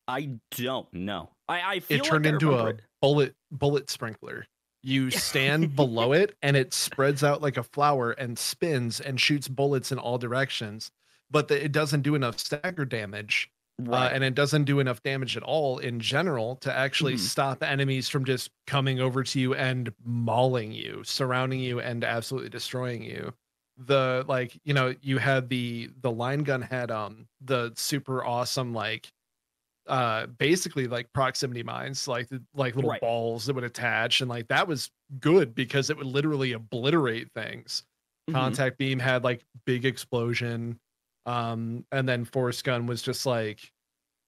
I 0.06 0.32
don't 0.50 0.92
know. 0.92 1.30
I, 1.48 1.76
I 1.76 1.80
feel 1.80 1.98
It 1.98 2.04
turned 2.04 2.24
like 2.26 2.34
into 2.34 2.52
a 2.54 2.66
it. 2.66 2.80
bullet 3.00 3.34
bullet 3.50 3.88
sprinkler. 3.90 4.44
You 4.84 5.10
stand 5.10 5.74
below 5.74 6.12
it, 6.12 6.36
and 6.42 6.56
it 6.56 6.74
spreads 6.74 7.24
out 7.24 7.40
like 7.40 7.56
a 7.56 7.62
flower 7.62 8.12
and 8.12 8.38
spins 8.38 9.00
and 9.00 9.18
shoots 9.20 9.48
bullets 9.48 9.90
in 9.90 9.98
all 9.98 10.18
directions. 10.18 10.90
But 11.30 11.48
the, 11.48 11.64
it 11.64 11.72
doesn't 11.72 12.02
do 12.02 12.14
enough 12.14 12.38
stagger 12.38 12.84
damage 12.84 13.50
right. 13.78 14.06
uh, 14.06 14.14
and 14.14 14.22
it 14.22 14.34
doesn't 14.34 14.64
do 14.64 14.80
enough 14.80 15.02
damage 15.02 15.36
at 15.38 15.42
all 15.42 15.78
in 15.78 16.00
general 16.00 16.56
to 16.56 16.72
actually 16.72 17.14
Mhm. 17.14 17.20
stop 17.20 17.62
enemies 17.62 18.08
from 18.10 18.24
just 18.26 18.50
coming 18.66 19.00
over 19.00 19.24
to 19.24 19.40
you 19.40 19.54
and 19.54 19.92
mauling 20.04 20.72
you, 20.72 21.02
surrounding 21.04 21.60
you, 21.60 21.80
and 21.80 22.04
absolutely 22.04 22.50
destroying 22.50 23.02
you. 23.02 23.32
The 23.76 24.24
like, 24.28 24.60
you 24.64 24.74
know, 24.74 24.94
you 25.02 25.18
had 25.18 25.48
the 25.48 25.90
the 26.00 26.10
line 26.10 26.44
gun 26.44 26.62
had 26.62 26.90
um 26.90 27.26
the 27.40 27.72
super 27.74 28.24
awesome 28.24 28.72
like 28.74 29.12
uh 29.86 30.26
basically 30.26 30.86
like 30.86 31.12
proximity 31.12 31.62
mines 31.62 32.08
like 32.08 32.28
like 32.54 32.74
little 32.74 32.90
Right. 32.90 33.00
balls 33.00 33.46
that 33.46 33.54
would 33.54 33.64
attach 33.64 34.20
and 34.20 34.30
like 34.30 34.48
that 34.48 34.66
was 34.66 34.90
good 35.20 35.54
because 35.54 35.90
it 35.90 35.96
would 35.96 36.06
literally 36.06 36.52
obliterate 36.52 37.30
things 37.34 37.82
Mhm. 38.30 38.34
contact 38.34 38.78
beam 38.78 38.98
had 38.98 39.24
like 39.24 39.44
big 39.66 39.84
explosion 39.84 40.80
um 41.26 41.84
and 41.92 42.08
then 42.08 42.24
force 42.24 42.62
gun 42.62 42.86
was 42.86 43.02
just 43.02 43.26
like 43.26 43.70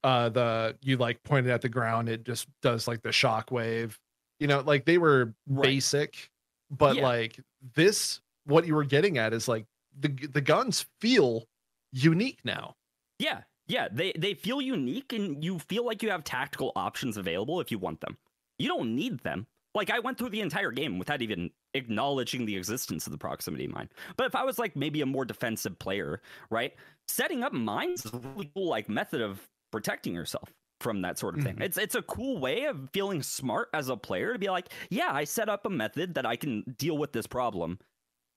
uh 0.05 0.29
the 0.29 0.77
you 0.83 0.97
like 0.99 1.23
pointed 1.23 1.51
at 1.51 1.63
the 1.63 1.69
ground 1.69 2.09
it 2.09 2.25
just 2.25 2.49
does 2.63 2.87
like 2.87 3.03
the 3.03 3.13
shock 3.13 3.51
wave 3.51 3.99
you 4.41 4.47
know 4.47 4.61
like 4.61 4.85
they 4.85 4.99
were 4.99 5.35
Right. 5.47 5.63
basic 5.63 6.31
but 6.71 6.97
Yeah. 6.97 7.03
like 7.05 7.41
this 7.75 8.21
what 8.45 8.67
you 8.67 8.75
were 8.75 8.85
getting 8.85 9.19
at 9.19 9.33
is 9.33 9.49
like 9.49 9.67
the 9.99 10.09
the 10.09 10.41
guns 10.43 10.87
feel 11.01 11.45
unique 11.93 12.41
now 12.45 12.77
Yeah, 13.19 13.43
yeah, 13.69 13.89
they 13.91 14.13
they 14.13 14.35
feel 14.35 14.61
unique, 14.61 15.13
and 15.13 15.43
you 15.45 15.59
feel 15.59 15.85
like 15.85 16.03
you 16.03 16.11
have 16.11 16.25
tactical 16.25 16.73
options 16.77 17.17
available 17.17 17.61
if 17.61 17.71
you 17.71 17.79
want 17.79 18.01
them. 18.01 18.17
You 18.59 18.69
don't 18.69 18.95
need 18.95 19.21
them. 19.21 19.47
Like 19.75 19.91
I 19.91 19.99
went 19.99 20.17
through 20.19 20.31
the 20.31 20.41
entire 20.41 20.71
game 20.71 20.99
without 20.99 21.21
even 21.21 21.51
acknowledging 21.75 22.47
the 22.47 22.57
existence 22.57 23.07
of 23.07 23.13
the 23.13 23.19
proximity 23.19 23.67
mine. 23.67 23.91
But 24.17 24.27
if 24.27 24.35
I 24.35 24.45
was 24.45 24.59
like 24.59 24.75
maybe 24.77 25.03
a 25.03 25.07
more 25.07 25.25
defensive 25.27 25.79
player, 25.79 26.23
right, 26.51 26.75
setting 27.09 27.43
up 27.45 27.53
mines 27.53 28.07
is 28.07 28.13
a 28.15 28.19
really 28.19 28.51
cool 28.55 28.69
like 28.69 28.89
method 28.89 29.21
of 29.21 29.51
protecting 29.73 30.15
yourself 30.15 30.55
from 30.81 31.03
that 31.03 31.19
sort 31.19 31.35
of 31.35 31.43
thing. 31.43 31.57
Mhm. 31.57 31.63
It's 31.63 31.77
it's 31.77 31.95
a 31.95 32.03
cool 32.03 32.39
way 32.39 32.65
of 32.65 32.89
feeling 32.93 33.23
smart 33.23 33.69
as 33.75 33.89
a 33.89 33.97
player 33.97 34.33
to 34.33 34.39
be 34.39 34.49
like, 34.49 34.69
yeah, 34.91 35.13
I 35.13 35.25
set 35.25 35.49
up 35.49 35.67
a 35.67 35.71
method 35.71 36.15
that 36.15 36.25
I 36.25 36.37
can 36.37 36.63
deal 36.79 36.97
with 36.97 37.13
this 37.13 37.27
problem 37.27 37.79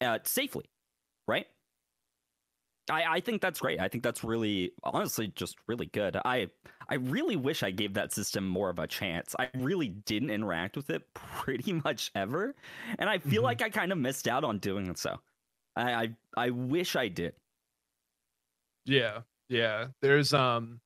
uh, 0.02 0.20
safely, 0.24 0.66
right? 1.28 1.48
I, 2.90 3.16
I 3.16 3.20
think 3.20 3.42
that's 3.42 3.60
great. 3.60 3.80
I 3.80 3.88
think 3.88 4.04
that's 4.04 4.24
really 4.24 4.74
honestly 4.84 5.28
just 5.28 5.58
really 5.68 5.86
good. 5.88 6.16
I 6.26 6.50
I 6.90 6.96
really 6.96 7.36
wish 7.36 7.64
I 7.64 7.72
gave 7.72 7.94
that 7.94 8.12
system 8.14 8.48
more 8.48 8.70
of 8.70 8.80
a 8.80 8.88
chance. 8.88 9.36
I 9.40 9.50
really 9.56 9.90
didn't 9.90 10.30
interact 10.32 10.76
with 10.76 10.90
it 10.90 11.14
pretty 11.14 11.74
much 11.74 12.12
ever. 12.16 12.56
And 12.98 13.10
I 13.10 13.20
feel 13.20 13.42
Mhm. 13.42 13.44
like 13.44 13.62
I 13.62 13.70
kind 13.70 13.92
of 13.92 13.98
missed 13.98 14.28
out 14.28 14.44
on 14.44 14.60
doing 14.60 14.88
it 14.88 14.98
so. 14.98 15.20
I, 15.76 15.94
I 16.04 16.18
I 16.38 16.50
wish 16.52 16.96
I 16.96 17.08
did. 17.10 17.36
Yeah, 18.86 19.24
yeah. 19.50 19.90
There's 20.02 20.34
um 20.34 20.82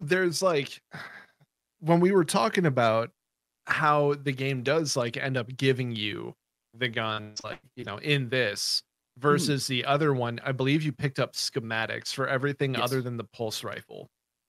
there's 0.00 0.42
like 0.42 0.82
when 1.80 2.00
we 2.00 2.12
were 2.12 2.24
talking 2.24 2.66
about 2.66 3.12
how 3.66 4.14
the 4.14 4.32
game 4.32 4.62
does 4.62 4.96
like 4.96 5.16
end 5.16 5.36
up 5.36 5.48
giving 5.56 5.94
you 5.94 6.36
the 6.74 6.88
guns 6.88 7.42
like, 7.44 7.60
you 7.76 7.84
know, 7.84 7.98
in 7.98 8.28
this 8.30 8.82
versus 9.20 9.66
the 9.66 9.84
other 9.84 10.12
one, 10.14 10.40
I 10.44 10.52
believe 10.52 10.82
you 10.82 10.92
picked 10.92 11.18
up 11.18 11.34
schematics 11.34 12.12
for 12.14 12.26
everything 12.26 12.74
Yes. 12.74 12.82
other 12.82 13.02
than 13.02 13.16
the 13.16 13.24
pulse 13.24 13.62
rifle. 13.62 14.08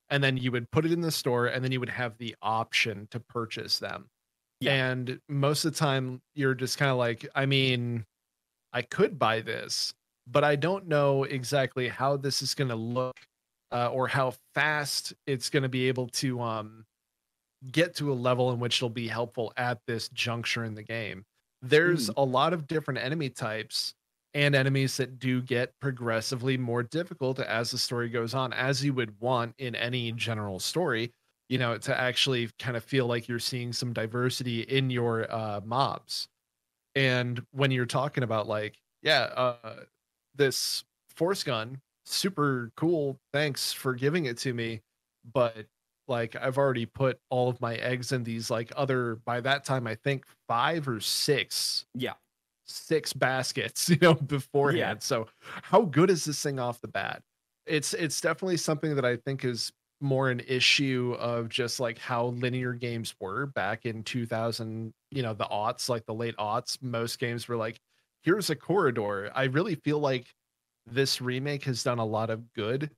And 0.09 0.23
then 0.23 0.37
you 0.37 0.51
would 0.51 0.69
put 0.71 0.85
it 0.85 0.91
in 0.91 1.01
the 1.01 1.11
store 1.11 1.47
and 1.47 1.63
then 1.63 1.71
you 1.71 1.79
would 1.79 1.89
have 1.89 2.17
the 2.17 2.35
option 2.41 3.07
to 3.11 3.19
purchase 3.19 3.79
them. 3.79 4.07
Yeah. 4.59 4.73
And 4.73 5.19
most 5.29 5.65
of 5.65 5.73
the 5.73 5.79
time 5.79 6.21
you're 6.35 6.53
just 6.53 6.77
kind 6.77 6.91
of 6.91 6.97
like, 6.97 7.27
I 7.33 7.45
mean, 7.45 8.05
I 8.73 8.81
could 8.81 9.17
buy 9.17 9.41
this, 9.41 9.93
but 10.27 10.43
I 10.43 10.55
don't 10.55 10.87
know 10.87 11.23
exactly 11.23 11.87
how 11.87 12.17
this 12.17 12.41
is 12.41 12.53
going 12.53 12.69
to 12.69 12.75
look 12.75 13.17
uh, 13.71 13.89
or 13.89 14.07
how 14.07 14.33
fast 14.53 15.13
it's 15.25 15.49
going 15.49 15.63
to 15.63 15.69
be 15.69 15.87
able 15.87 16.07
to 16.07 16.41
um, 16.41 16.85
get 17.71 17.95
to 17.95 18.11
a 18.11 18.15
level 18.15 18.51
in 18.51 18.59
which 18.59 18.77
it'll 18.77 18.89
be 18.89 19.07
helpful 19.07 19.53
at 19.57 19.79
this 19.87 20.09
juncture 20.09 20.65
in 20.65 20.75
the 20.75 20.83
game. 20.83 21.23
There's 21.61 22.09
a 22.17 22.23
lot 22.23 22.53
of 22.53 22.67
different 22.67 22.99
enemy 22.99 23.29
types 23.29 23.93
and 24.33 24.55
enemies 24.55 24.97
that 24.97 25.19
do 25.19 25.41
get 25.41 25.73
progressively 25.79 26.57
more 26.57 26.83
difficult 26.83 27.39
as 27.39 27.71
the 27.71 27.77
story 27.77 28.09
goes 28.09 28.33
on, 28.33 28.53
as 28.53 28.83
you 28.83 28.93
would 28.93 29.19
want 29.19 29.55
in 29.57 29.75
any 29.75 30.11
general 30.13 30.59
story. 30.59 31.11
You 31.49 31.57
know, 31.57 31.77
to 31.79 31.99
actually 31.99 32.49
kind 32.59 32.77
of 32.77 32.83
feel 32.85 33.07
like 33.07 33.27
you're 33.27 33.37
seeing 33.37 33.73
some 33.73 33.91
diversity 33.91 34.61
in 34.61 34.89
your 34.89 35.29
uh, 35.29 35.59
mobs. 35.65 36.29
And 36.95 37.45
when 37.51 37.71
you're 37.71 37.85
talking 37.85 38.23
about 38.23 38.47
like, 38.47 38.77
yeah, 39.01 39.23
uh, 39.35 39.81
this 40.33 40.85
force 41.09 41.43
gun, 41.43 41.81
super 42.05 42.71
cool. 42.77 43.17
Thanks 43.33 43.73
for 43.73 43.93
giving 43.93 44.25
it 44.27 44.37
to 44.39 44.53
me. 44.53 44.81
But 45.33 45.65
like, 46.07 46.37
I've 46.37 46.57
already 46.57 46.85
put 46.85 47.19
all 47.29 47.49
of 47.49 47.59
my 47.59 47.75
eggs 47.75 48.13
in 48.13 48.23
these 48.23 48.49
like 48.49 48.71
other, 48.77 49.17
by 49.25 49.41
that 49.41 49.65
time, 49.65 49.87
I 49.87 49.95
think 49.95 50.25
five 50.47 50.87
or 50.87 51.01
six 51.01 51.85
Yeah. 51.93 52.13
Six 52.71 53.13
baskets, 53.13 53.89
you 53.89 53.97
know, 54.01 54.13
beforehand. 54.13 54.97
Yeah. 54.97 55.05
So 55.05 55.27
how 55.41 55.81
good 55.81 56.09
is 56.09 56.25
this 56.25 56.41
thing 56.41 56.59
off 56.59 56.81
the 56.81 56.87
bat? 56.87 57.21
It's 57.65 57.93
it's 57.93 58.19
definitely 58.19 58.57
something 58.57 58.95
that 58.95 59.05
I 59.05 59.17
think 59.17 59.45
is 59.45 59.71
more 60.01 60.31
an 60.31 60.41
issue 60.47 61.15
of 61.19 61.47
just 61.47 61.79
like 61.79 61.99
how 61.99 62.27
linear 62.27 62.73
games 62.73 63.13
were 63.19 63.45
back 63.45 63.85
in 63.85 64.03
2000, 64.03 64.91
you 65.11 65.21
know, 65.21 65.33
the 65.33 65.45
aughts, 65.45 65.89
like 65.89 66.05
the 66.07 66.13
late 66.13 66.35
aughts. 66.37 66.81
Most 66.81 67.19
games 67.19 67.47
were 67.47 67.55
like, 67.55 67.79
here's 68.23 68.49
a 68.49 68.55
corridor. 68.55 69.31
I 69.35 69.43
really 69.43 69.75
feel 69.75 69.99
like 69.99 70.25
this 70.87 71.21
remake 71.21 71.63
has 71.65 71.83
done 71.83 71.99
a 71.99 72.05
lot 72.05 72.31
of 72.31 72.51
good 72.53 72.89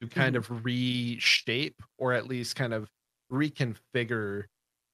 to 0.00 0.06
kind 0.06 0.36
mm-hmm. 0.36 0.54
of 0.54 0.64
reshape 0.64 1.82
or 1.98 2.12
at 2.12 2.28
least 2.28 2.54
kind 2.54 2.72
of 2.72 2.88
reconfigure 3.32 4.44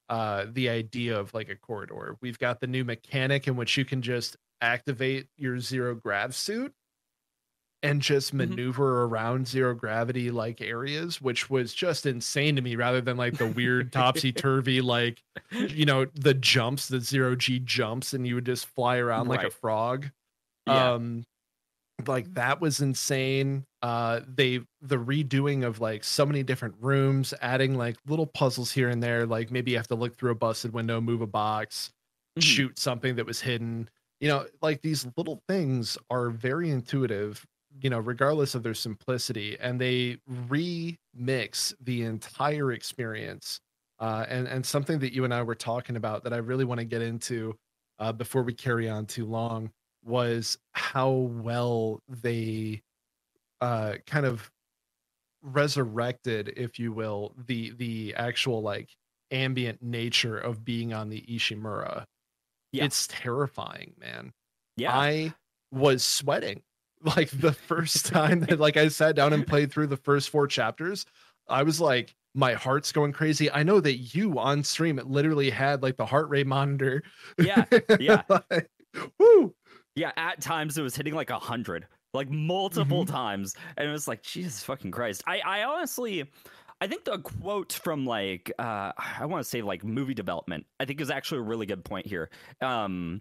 uh 0.09 0.47
the 0.51 0.69
idea 0.69 1.19
of 1.19 1.35
like 1.35 1.49
a 1.49 1.57
corridor. 1.57 2.17
We've 2.21 2.39
got 2.39 2.61
the 2.61 2.67
new 2.67 2.85
mechanic 2.85 3.47
in 3.49 3.57
which 3.57 3.77
you 3.77 3.85
can 3.85 4.03
just 4.03 4.37
activate 4.61 5.29
your 5.37 5.61
zero 5.61 5.95
grav 5.95 6.35
suit 6.35 6.75
and 7.83 8.03
just 8.03 8.35
Mhm. 8.39 8.59
maneuver 8.59 9.05
around 9.05 9.47
zero 9.47 9.73
gravity 9.75 10.31
like 10.33 10.61
areas, 10.61 11.21
which 11.23 11.49
was 11.49 11.73
just 11.73 12.07
insane 12.07 12.57
to 12.57 12.63
me 12.63 12.75
rather 12.75 13.01
than 13.01 13.17
like 13.17 13.37
the 13.39 13.47
weird 13.47 13.93
topsy 13.93 14.33
turvy, 14.33 14.81
like, 14.81 15.23
you 15.69 15.87
know, 15.87 16.07
the 16.15 16.35
jumps, 16.35 16.89
the 16.89 17.01
zero 17.01 17.37
G 17.37 17.61
jumps, 17.61 18.13
and 18.15 18.27
you 18.27 18.35
would 18.35 18.47
just 18.47 18.67
fly 18.67 18.97
around 18.99 19.29
like 19.29 19.45
a 19.45 19.51
frog. 19.51 20.11
Yeah. 20.67 20.93
Um, 20.95 21.25
like 22.07 22.33
that 22.35 22.61
was 22.61 22.81
insane. 22.81 23.65
Uh, 23.83 24.21
they 24.27 24.59
the 24.81 24.97
redoing 24.97 25.65
of 25.65 25.81
like 25.81 26.05
so 26.05 26.25
many 26.25 26.43
different 26.43 26.77
rooms, 26.81 27.35
adding 27.41 27.75
like 27.77 27.97
little 28.07 28.27
puzzles 28.27 28.71
here 28.73 28.89
and 28.89 29.03
there, 29.03 29.27
like 29.27 29.51
maybe 29.51 29.73
you 29.73 29.77
have 29.77 29.89
to 29.89 29.95
look 29.95 30.17
through 30.17 30.31
a 30.31 30.35
busted 30.35 30.73
window, 30.73 31.01
move 31.01 31.21
a 31.21 31.27
box, 31.27 31.91
Mhm. 32.37 32.59
shoot 32.59 32.79
something 32.79 33.17
that 33.17 33.27
was 33.27 33.41
hidden. 33.41 33.89
You 34.21 34.29
know, 34.29 34.47
like 34.63 34.83
these 34.83 35.07
little 35.17 35.43
things 35.49 35.99
are 36.11 36.31
very 36.31 36.71
intuitive, 36.71 37.45
you 37.83 37.91
know, 37.91 37.99
regardless 37.99 38.55
of 38.55 38.63
their 38.63 38.75
simplicity, 38.75 39.59
and 39.59 39.81
they 39.81 40.19
remix 40.29 41.75
the 41.81 42.03
entire 42.03 42.73
experience. 42.73 43.61
Uh, 44.01 44.25
and 44.29 44.47
and 44.47 44.65
something 44.65 45.01
that 45.01 45.13
you 45.13 45.25
and 45.25 45.35
I 45.35 45.43
were 45.43 45.57
talking 45.57 45.97
about 45.97 46.23
that 46.25 46.33
I 46.33 46.37
really 46.37 46.65
want 46.65 46.79
to 46.79 46.85
get 46.85 47.03
into 47.03 47.57
uh, 47.99 48.13
before 48.13 48.43
we 48.45 48.55
carry 48.55 48.89
on 48.89 49.07
too 49.07 49.27
long 49.27 49.73
was 50.09 50.59
how 50.73 51.11
well 51.11 52.03
they 52.09 52.83
uh, 53.61 53.95
kind 54.07 54.27
of 54.27 54.51
resurrected, 55.43 56.53
if 56.57 56.79
you 56.79 56.93
will, 56.93 57.35
the 57.47 57.73
the 57.77 58.15
actual 58.17 58.63
like 58.63 58.89
ambient 59.31 59.83
nature 59.83 60.39
of 60.39 60.65
being 60.65 60.93
on 60.93 61.09
the 61.09 61.23
Ishimura. 61.29 62.05
Yeah. 62.73 62.85
It's 62.85 63.07
terrifying, 63.07 63.95
man. 63.99 64.33
Yeah. 64.77 64.97
I 64.97 65.35
was 65.71 66.05
sweating 66.05 66.63
like 67.03 67.31
the 67.31 67.53
first 67.53 68.07
time 68.13 68.41
that 68.41 68.61
like 68.61 68.77
I 68.77 68.89
sat 68.89 69.17
down 69.17 69.33
and 69.33 69.47
played 69.47 69.73
through 69.73 69.89
the 69.89 69.97
first 69.97 70.31
four 70.31 70.47
chapters. 70.47 71.05
I 71.49 71.63
was 71.63 71.81
like, 71.81 72.15
my 72.35 72.55
heart's 72.55 72.93
going 72.93 73.13
crazy. 73.13 73.51
I 73.51 73.63
know 73.63 73.81
that 73.81 73.97
you 74.15 74.39
on 74.39 74.63
stream 74.63 74.99
it 74.99 75.07
literally 75.07 75.51
had 75.51 75.83
like 75.83 75.97
the 75.97 76.07
heart 76.07 76.29
rate 76.29 76.47
monitor. 76.47 77.03
Yeah, 77.39 77.65
yeah. 78.01 78.23
Like, 78.29 78.69
woo. 79.19 79.55
Yeah, 79.99 80.13
at 80.17 80.41
times 80.41 80.79
it 80.79 80.83
was 80.83 80.95
hitting 80.95 81.15
like 81.15 81.31
a 81.31 81.39
hundred, 81.39 81.87
like 82.15 82.31
multiple 82.31 83.05
Mm-hmm. 83.05 83.13
times, 83.13 83.55
and 83.77 83.89
it 83.89 83.93
was 83.93 84.07
like 84.07 84.23
Jesus 84.23 84.63
fucking 84.63 84.93
Christ. 84.93 85.25
I, 85.27 85.41
I 85.41 85.65
honestly, 85.65 86.31
I 86.81 86.87
think 86.87 87.05
the 87.05 87.19
quote 87.19 87.73
from 87.73 88.07
like, 88.07 88.53
uh, 88.61 88.93
I 88.97 89.27
want 89.27 89.43
to 89.43 89.49
say 89.49 89.61
like 89.61 89.85
movie 89.85 90.15
development, 90.15 90.67
I 90.79 90.85
think 90.85 91.01
is 91.01 91.11
actually 91.11 91.39
a 91.39 91.43
really 91.43 91.67
good 91.67 91.85
point 91.85 92.07
here. 92.07 92.31
Um, 92.61 93.21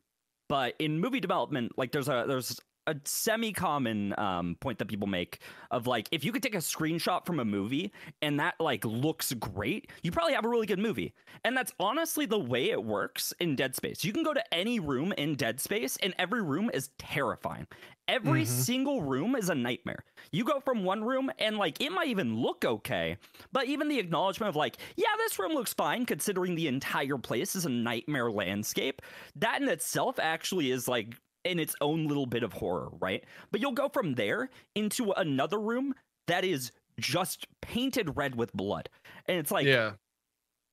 but 0.50 0.76
in 0.80 1.00
movie 1.00 1.20
development, 1.20 1.74
like 1.78 1.92
there's 1.92 2.10
a 2.10 2.26
there's 2.28 2.60
a 2.88 2.96
semi-common 3.04 4.18
um, 4.18 4.56
point 4.60 4.80
that 4.80 4.88
people 4.88 5.08
make 5.08 5.40
of 5.72 5.86
like 5.88 6.08
if 6.12 6.24
you 6.26 6.32
could 6.32 6.42
take 6.42 6.56
a 6.56 6.60
screenshot 6.60 7.26
from 7.26 7.40
a 7.40 7.46
movie 7.46 7.92
and 8.22 8.40
that 8.40 8.56
like 8.60 8.84
looks 8.86 9.34
great 9.34 9.92
you 10.02 10.12
probably 10.12 10.34
have 10.34 10.46
a 10.46 10.50
really 10.50 10.66
good 10.66 10.80
movie. 10.80 11.14
And 11.44 11.56
that's 11.56 11.74
honestly 11.80 12.26
the 12.26 12.40
way 12.40 12.72
it 12.72 12.84
works 12.84 13.34
in 13.40 13.56
dead 13.56 13.76
space. 13.76 14.04
You 14.04 14.12
can 14.12 14.24
go 14.24 14.34
to 14.34 14.54
any 14.54 14.80
room 14.80 15.12
in 15.18 15.36
dead 15.36 15.60
space 15.60 15.98
and 15.98 16.16
every 16.18 16.42
room 16.42 16.72
is 16.74 16.90
terrifying. 16.98 17.68
Every 18.08 18.44
Mhm. 18.44 18.48
single 18.48 19.02
room 19.04 19.36
is 19.36 19.50
a 19.50 19.56
nightmare. 19.56 20.04
You 20.32 20.46
go 20.46 20.60
from 20.62 20.84
one 20.84 21.04
room 21.04 21.30
and 21.40 21.58
like 21.58 21.82
it 21.82 21.92
might 21.92 22.08
even 22.08 22.38
look 22.38 22.64
okay 22.66 23.18
but 23.52 23.66
even 23.68 23.88
the 23.90 24.00
acknowledgement 24.00 24.50
of 24.50 24.56
like 24.56 24.78
yeah 24.96 25.08
this 25.18 25.38
room 25.38 25.54
looks 25.54 25.74
fine 25.74 26.06
considering 26.06 26.56
the 26.56 26.68
entire 26.68 27.18
place 27.18 27.56
is 27.56 27.66
a 27.66 27.70
nightmare 27.70 28.32
landscape 28.32 29.02
that 29.36 29.62
in 29.62 29.68
itself 29.70 30.20
actually 30.20 30.72
is 30.72 30.88
like 30.88 31.16
in 31.52 31.60
its 31.60 31.76
own 31.82 32.08
little 32.08 32.26
bit 32.26 32.44
of 32.44 32.54
horror, 32.54 32.90
right? 33.00 33.24
But 33.52 33.62
you'll 33.62 33.72
go 33.72 33.90
from 33.90 34.16
there 34.16 34.50
into 34.76 35.12
another 35.12 35.60
room 35.60 35.94
that 36.28 36.44
is 36.44 36.72
just 37.00 37.48
painted 37.62 38.18
red 38.18 38.36
with 38.36 38.54
blood. 38.54 38.90
And 39.28 39.38
it's 39.38 39.52
like, 39.52 39.66
yeah. 39.66 39.92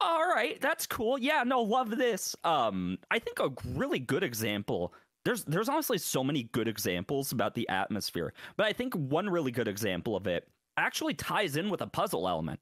all 0.01 0.27
right, 0.29 0.61
that's 0.61 0.87
cool. 0.87 1.19
Yeah, 1.19 1.43
no, 1.45 1.63
love 1.63 1.91
this. 1.91 2.35
Um, 2.45 2.99
I 3.11 3.19
think 3.19 3.39
a 3.39 3.51
really 3.75 3.99
good 3.99 4.23
example. 4.23 4.93
There's 5.25 5.45
there's 5.45 5.69
honestly 5.69 5.99
so 5.99 6.23
many 6.23 6.45
good 6.53 6.69
examples 6.69 7.33
about 7.33 7.55
the 7.55 7.69
atmosphere, 7.69 8.35
but 8.57 8.67
I 8.67 8.73
think 8.73 8.95
one 8.95 9.29
really 9.29 9.53
good 9.53 9.69
example 9.69 10.17
of 10.17 10.27
it 10.27 10.47
actually 10.77 11.15
ties 11.15 11.57
in 11.57 11.71
with 11.71 11.81
a 11.81 11.87
puzzle 11.87 12.29
element. 12.29 12.61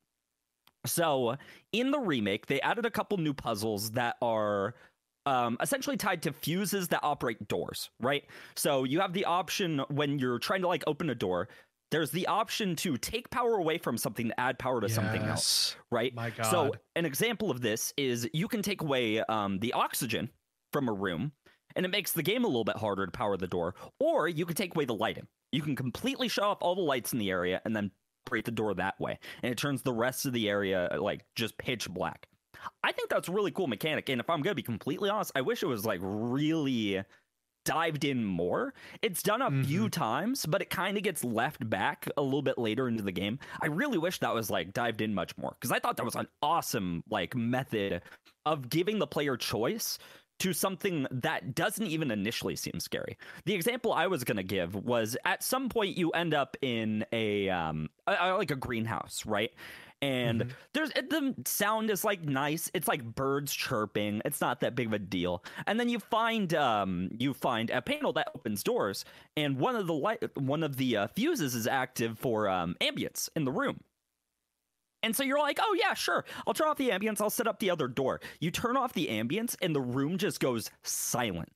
So 0.84 1.36
in 1.72 1.90
the 1.90 1.98
remake, 1.98 2.46
they 2.46 2.60
added 2.60 2.86
a 2.86 2.90
couple 2.90 3.16
new 3.18 3.34
puzzles 3.34 3.92
that 3.92 4.16
are 4.20 4.74
um, 5.26 5.56
essentially 5.60 5.96
tied 5.96 6.22
to 6.22 6.32
fuses 6.32 6.88
that 6.88 7.00
operate 7.02 7.48
doors, 7.48 7.90
right? 8.00 8.24
So 8.56 8.84
you 8.84 9.00
have 9.00 9.12
the 9.12 9.24
option 9.24 9.80
when 9.88 10.18
you're 10.18 10.38
trying 10.38 10.62
to 10.62 10.68
like 10.68 10.84
open 10.86 11.10
a 11.10 11.14
door. 11.14 11.48
There's 11.90 12.10
the 12.10 12.26
option 12.26 12.74
to 12.76 12.96
take 12.96 13.28
power 13.30 13.54
away 13.54 13.76
from 13.76 13.98
something 13.98 14.28
to 14.28 14.40
add 14.40 14.58
power 14.58 14.80
to 14.80 14.88
something 14.88 15.22
else, 15.22 15.76
right? 15.90 16.14
My 16.14 16.30
God. 16.30 16.46
So 16.46 16.72
an 16.96 17.04
example 17.04 17.50
of 17.50 17.60
this 17.60 17.92
is 17.98 18.28
you 18.32 18.48
can 18.48 18.62
take 18.62 18.80
away 18.80 19.20
um, 19.20 19.58
the 19.58 19.74
oxygen 19.74 20.30
from 20.72 20.88
a 20.88 20.92
room, 20.92 21.32
and 21.76 21.84
it 21.84 21.90
makes 21.90 22.12
the 22.12 22.22
game 22.22 22.44
a 22.44 22.46
little 22.46 22.64
bit 22.64 22.76
harder 22.76 23.04
to 23.04 23.12
power 23.12 23.36
the 23.36 23.46
door. 23.46 23.74
Or 24.00 24.26
you 24.26 24.46
can 24.46 24.56
take 24.56 24.74
away 24.74 24.86
the 24.86 24.94
lighting. 24.94 25.26
You 25.52 25.60
can 25.60 25.76
completely 25.76 26.28
shut 26.28 26.44
off 26.44 26.58
all 26.62 26.74
the 26.74 26.80
lights 26.80 27.12
in 27.12 27.18
the 27.18 27.30
area 27.30 27.60
and 27.66 27.76
then 27.76 27.90
break 28.24 28.46
the 28.46 28.50
door 28.52 28.72
that 28.72 28.98
way, 28.98 29.18
and 29.42 29.52
it 29.52 29.58
turns 29.58 29.82
the 29.82 29.92
rest 29.92 30.24
of 30.24 30.32
the 30.32 30.48
area 30.48 30.96
like 30.98 31.26
just 31.36 31.58
pitch 31.58 31.90
black. 31.90 32.26
I 32.82 32.92
think 32.92 33.08
that's 33.10 33.28
a 33.28 33.32
really 33.32 33.50
cool 33.50 33.66
mechanic, 33.66 34.08
and 34.08 34.20
if 34.20 34.28
I'm 34.30 34.42
gonna 34.42 34.54
be 34.54 34.62
completely 34.62 35.10
honest, 35.10 35.32
I 35.34 35.40
wish 35.40 35.62
it 35.62 35.66
was 35.66 35.84
like 35.84 36.00
really 36.02 37.02
dived 37.64 38.04
in 38.04 38.24
more. 38.24 38.74
It's 39.02 39.22
done 39.22 39.42
a 39.42 39.50
few 39.64 39.88
times, 39.88 40.46
but 40.46 40.62
it 40.62 40.70
kind 40.70 40.96
of 40.96 41.02
gets 41.02 41.22
left 41.22 41.68
back 41.68 42.08
a 42.16 42.22
little 42.22 42.42
bit 42.42 42.58
later 42.58 42.88
into 42.88 43.02
the 43.02 43.12
game. 43.12 43.38
I 43.62 43.66
really 43.66 43.98
wish 43.98 44.18
that 44.18 44.34
was 44.34 44.50
like 44.50 44.72
dived 44.72 45.00
in 45.00 45.14
much 45.14 45.36
more 45.38 45.52
because 45.60 45.70
I 45.70 45.78
thought 45.78 45.96
that 45.96 46.04
was 46.04 46.16
an 46.16 46.26
awesome 46.42 47.04
like 47.08 47.36
method 47.36 48.02
of 48.46 48.68
giving 48.68 48.98
the 48.98 49.06
player 49.06 49.36
choice 49.36 49.98
to 50.40 50.52
something 50.52 51.06
that 51.12 51.54
doesn't 51.54 51.86
even 51.86 52.10
initially 52.10 52.56
seem 52.56 52.80
scary. 52.80 53.16
The 53.44 53.54
example 53.54 53.92
I 53.92 54.08
was 54.08 54.24
going 54.24 54.38
to 54.38 54.42
give 54.42 54.74
was 54.74 55.16
at 55.24 55.44
some 55.44 55.68
point 55.68 55.96
you 55.96 56.10
end 56.10 56.34
up 56.34 56.56
in 56.62 57.04
a 57.12 57.48
um 57.48 57.90
a- 58.08 58.34
like 58.34 58.50
a 58.50 58.56
greenhouse, 58.56 59.24
right? 59.24 59.52
And 60.02 60.54
there's 60.74 60.90
it- 60.96 61.10
the 61.10 61.34
sound 61.46 61.88
is 61.90 62.04
like 62.04 62.22
nice. 62.24 62.70
It's 62.74 62.88
like 62.88 63.04
birds 63.04 63.54
chirping. 63.54 64.20
It's 64.24 64.40
not 64.40 64.60
that 64.60 64.74
big 64.74 64.88
of 64.88 64.92
a 64.92 64.98
deal. 64.98 65.44
And 65.66 65.78
then 65.80 65.88
you 65.88 66.00
find 66.00 66.52
um 66.54 67.08
you 67.18 67.32
find 67.32 67.70
a 67.70 67.80
panel 67.80 68.12
that 68.14 68.30
opens 68.34 68.62
doors, 68.64 69.04
and 69.36 69.58
one 69.58 69.76
of 69.76 69.86
the 69.86 69.94
light 69.94 70.36
one 70.36 70.62
of 70.64 70.76
the 70.76 70.96
uh, 70.96 71.06
fuses 71.06 71.54
is 71.54 71.66
active 71.68 72.18
for 72.18 72.48
um 72.48 72.76
ambience 72.80 73.28
in 73.36 73.44
the 73.44 73.52
room. 73.52 73.80
And 75.04 75.16
so 75.16 75.22
you're 75.24 75.38
like, 75.38 75.58
oh 75.60 75.76
yeah, 75.80 75.94
sure. 75.94 76.24
I'll 76.46 76.54
turn 76.54 76.68
off 76.68 76.76
the 76.76 76.90
ambience. 76.90 77.20
I'll 77.20 77.30
set 77.30 77.46
up 77.48 77.58
the 77.60 77.70
other 77.70 77.88
door. 77.88 78.20
You 78.40 78.50
turn 78.50 78.76
off 78.76 78.92
the 78.92 79.06
ambience, 79.08 79.56
and 79.62 79.74
the 79.74 79.80
room 79.80 80.18
just 80.18 80.40
goes 80.40 80.70
silent, 80.84 81.50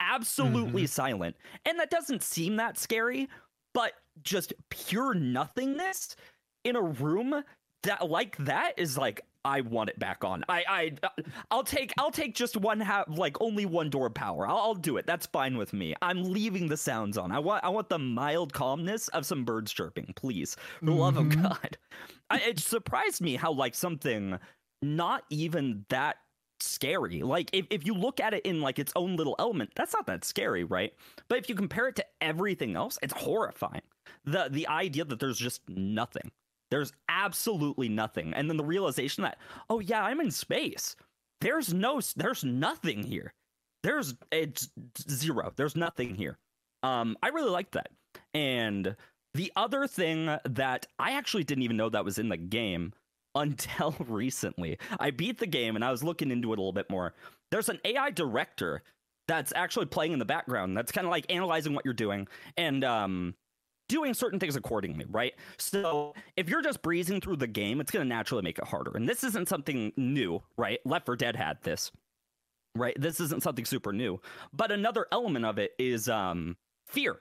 absolutely 0.00 0.86
silent. 0.86 1.36
And 1.66 1.78
that 1.78 1.90
doesn't 1.90 2.22
seem 2.22 2.56
that 2.56 2.78
scary, 2.78 3.28
but 3.74 3.92
just 4.22 4.52
pure 4.70 5.14
nothingness 5.14 6.16
in 6.64 6.76
a 6.76 6.82
room 6.82 7.42
that 7.82 8.08
like 8.08 8.36
that 8.38 8.72
is 8.76 8.96
like 8.96 9.20
I 9.44 9.60
want 9.62 9.90
it 9.90 9.98
back 9.98 10.22
on. 10.24 10.44
I 10.48 10.64
I 10.68 10.92
uh, 11.02 11.08
I'll 11.50 11.64
take 11.64 11.92
I'll 11.98 12.10
take 12.12 12.34
just 12.34 12.56
one 12.56 12.78
half 12.80 13.06
like 13.08 13.40
only 13.40 13.66
one 13.66 13.90
door 13.90 14.08
power. 14.10 14.46
I'll, 14.46 14.56
I'll 14.58 14.74
do 14.74 14.96
it. 14.98 15.06
That's 15.06 15.26
fine 15.26 15.56
with 15.56 15.72
me. 15.72 15.94
I'm 16.00 16.22
leaving 16.22 16.68
the 16.68 16.76
sounds 16.76 17.18
on. 17.18 17.32
I 17.32 17.40
want 17.40 17.64
I 17.64 17.68
want 17.70 17.88
the 17.88 17.98
mild 17.98 18.52
calmness 18.52 19.08
of 19.08 19.26
some 19.26 19.44
birds 19.44 19.72
chirping, 19.72 20.12
please. 20.14 20.56
For 20.78 20.86
the 20.86 20.92
love 20.92 21.16
of 21.16 21.26
Mhm. 21.26 21.42
God. 21.42 21.76
I, 22.30 22.38
it 22.40 22.60
surprised 22.60 23.20
me 23.20 23.34
how 23.36 23.52
like 23.52 23.74
something 23.74 24.38
not 24.80 25.24
even 25.30 25.84
that 25.88 26.16
scary. 26.60 27.22
Like 27.22 27.50
if, 27.52 27.66
if 27.70 27.84
you 27.84 27.94
look 27.94 28.20
at 28.20 28.34
it 28.34 28.46
in 28.46 28.60
like 28.60 28.78
its 28.78 28.92
own 28.94 29.16
little 29.16 29.34
element, 29.40 29.70
that's 29.74 29.92
not 29.92 30.06
that 30.06 30.24
scary, 30.24 30.62
right? 30.62 30.92
But 31.28 31.38
if 31.38 31.48
you 31.48 31.56
compare 31.56 31.88
it 31.88 31.96
to 31.96 32.04
everything 32.20 32.76
else, 32.76 32.98
it's 33.02 33.12
horrifying. 33.12 33.82
The 34.24 34.48
the 34.50 34.68
idea 34.68 35.04
that 35.04 35.18
there's 35.18 35.38
just 35.38 35.62
nothing. 35.68 36.30
There's 36.72 36.90
absolutely 37.10 37.90
nothing. 37.90 38.32
And 38.32 38.48
then 38.48 38.56
the 38.56 38.64
realization 38.64 39.24
that, 39.24 39.36
oh 39.68 39.78
yeah, 39.78 40.02
I'm 40.02 40.22
in 40.22 40.30
space. 40.30 40.96
There's 41.42 41.74
no 41.74 42.00
there's 42.16 42.44
nothing 42.44 43.02
here. 43.02 43.34
There's 43.82 44.14
it's 44.30 44.70
zero. 45.10 45.52
There's 45.54 45.76
nothing 45.76 46.14
here. 46.14 46.38
Um 46.82 47.18
I 47.22 47.28
really 47.28 47.50
like 47.50 47.72
that. 47.72 47.90
And 48.32 48.96
the 49.34 49.52
other 49.54 49.86
thing 49.86 50.34
that 50.46 50.86
I 50.98 51.12
actually 51.12 51.44
didn't 51.44 51.64
even 51.64 51.76
know 51.76 51.90
that 51.90 52.06
was 52.06 52.18
in 52.18 52.30
the 52.30 52.38
game 52.38 52.94
until 53.34 53.94
recently. 53.98 54.78
I 54.98 55.10
beat 55.10 55.40
the 55.40 55.46
game 55.46 55.76
and 55.76 55.84
I 55.84 55.90
was 55.90 56.02
looking 56.02 56.30
into 56.30 56.54
it 56.54 56.58
a 56.58 56.62
little 56.62 56.72
bit 56.72 56.88
more. 56.88 57.12
There's 57.50 57.68
an 57.68 57.80
AI 57.84 58.12
director 58.12 58.82
that's 59.28 59.52
actually 59.54 59.86
playing 59.86 60.14
in 60.14 60.18
the 60.18 60.24
background 60.24 60.74
that's 60.74 60.90
kind 60.90 61.06
of 61.06 61.10
like 61.10 61.26
analyzing 61.30 61.74
what 61.74 61.84
you're 61.84 61.92
doing 61.92 62.28
and 62.56 62.82
um 62.82 63.34
doing 63.92 64.14
certain 64.14 64.40
things 64.40 64.56
accordingly, 64.56 65.04
right? 65.10 65.34
So 65.58 66.14
if 66.34 66.48
you're 66.48 66.62
just 66.62 66.80
breezing 66.80 67.20
through 67.20 67.36
the 67.36 67.46
game, 67.46 67.78
it's 67.78 67.90
going 67.90 68.02
to 68.02 68.08
naturally 68.08 68.42
make 68.42 68.58
it 68.58 68.64
harder. 68.64 68.92
And 68.96 69.06
this 69.06 69.22
isn't 69.22 69.48
something 69.50 69.92
new, 69.98 70.42
right? 70.56 70.80
Left 70.86 71.04
4 71.04 71.14
Dead 71.16 71.36
had 71.36 71.62
this, 71.62 71.92
right? 72.74 72.98
This 72.98 73.20
isn't 73.20 73.42
something 73.42 73.66
super 73.66 73.92
new. 73.92 74.18
But 74.54 74.72
another 74.72 75.06
element 75.12 75.44
of 75.44 75.58
it 75.58 75.72
is 75.78 76.08
um 76.08 76.56
fear. 76.86 77.20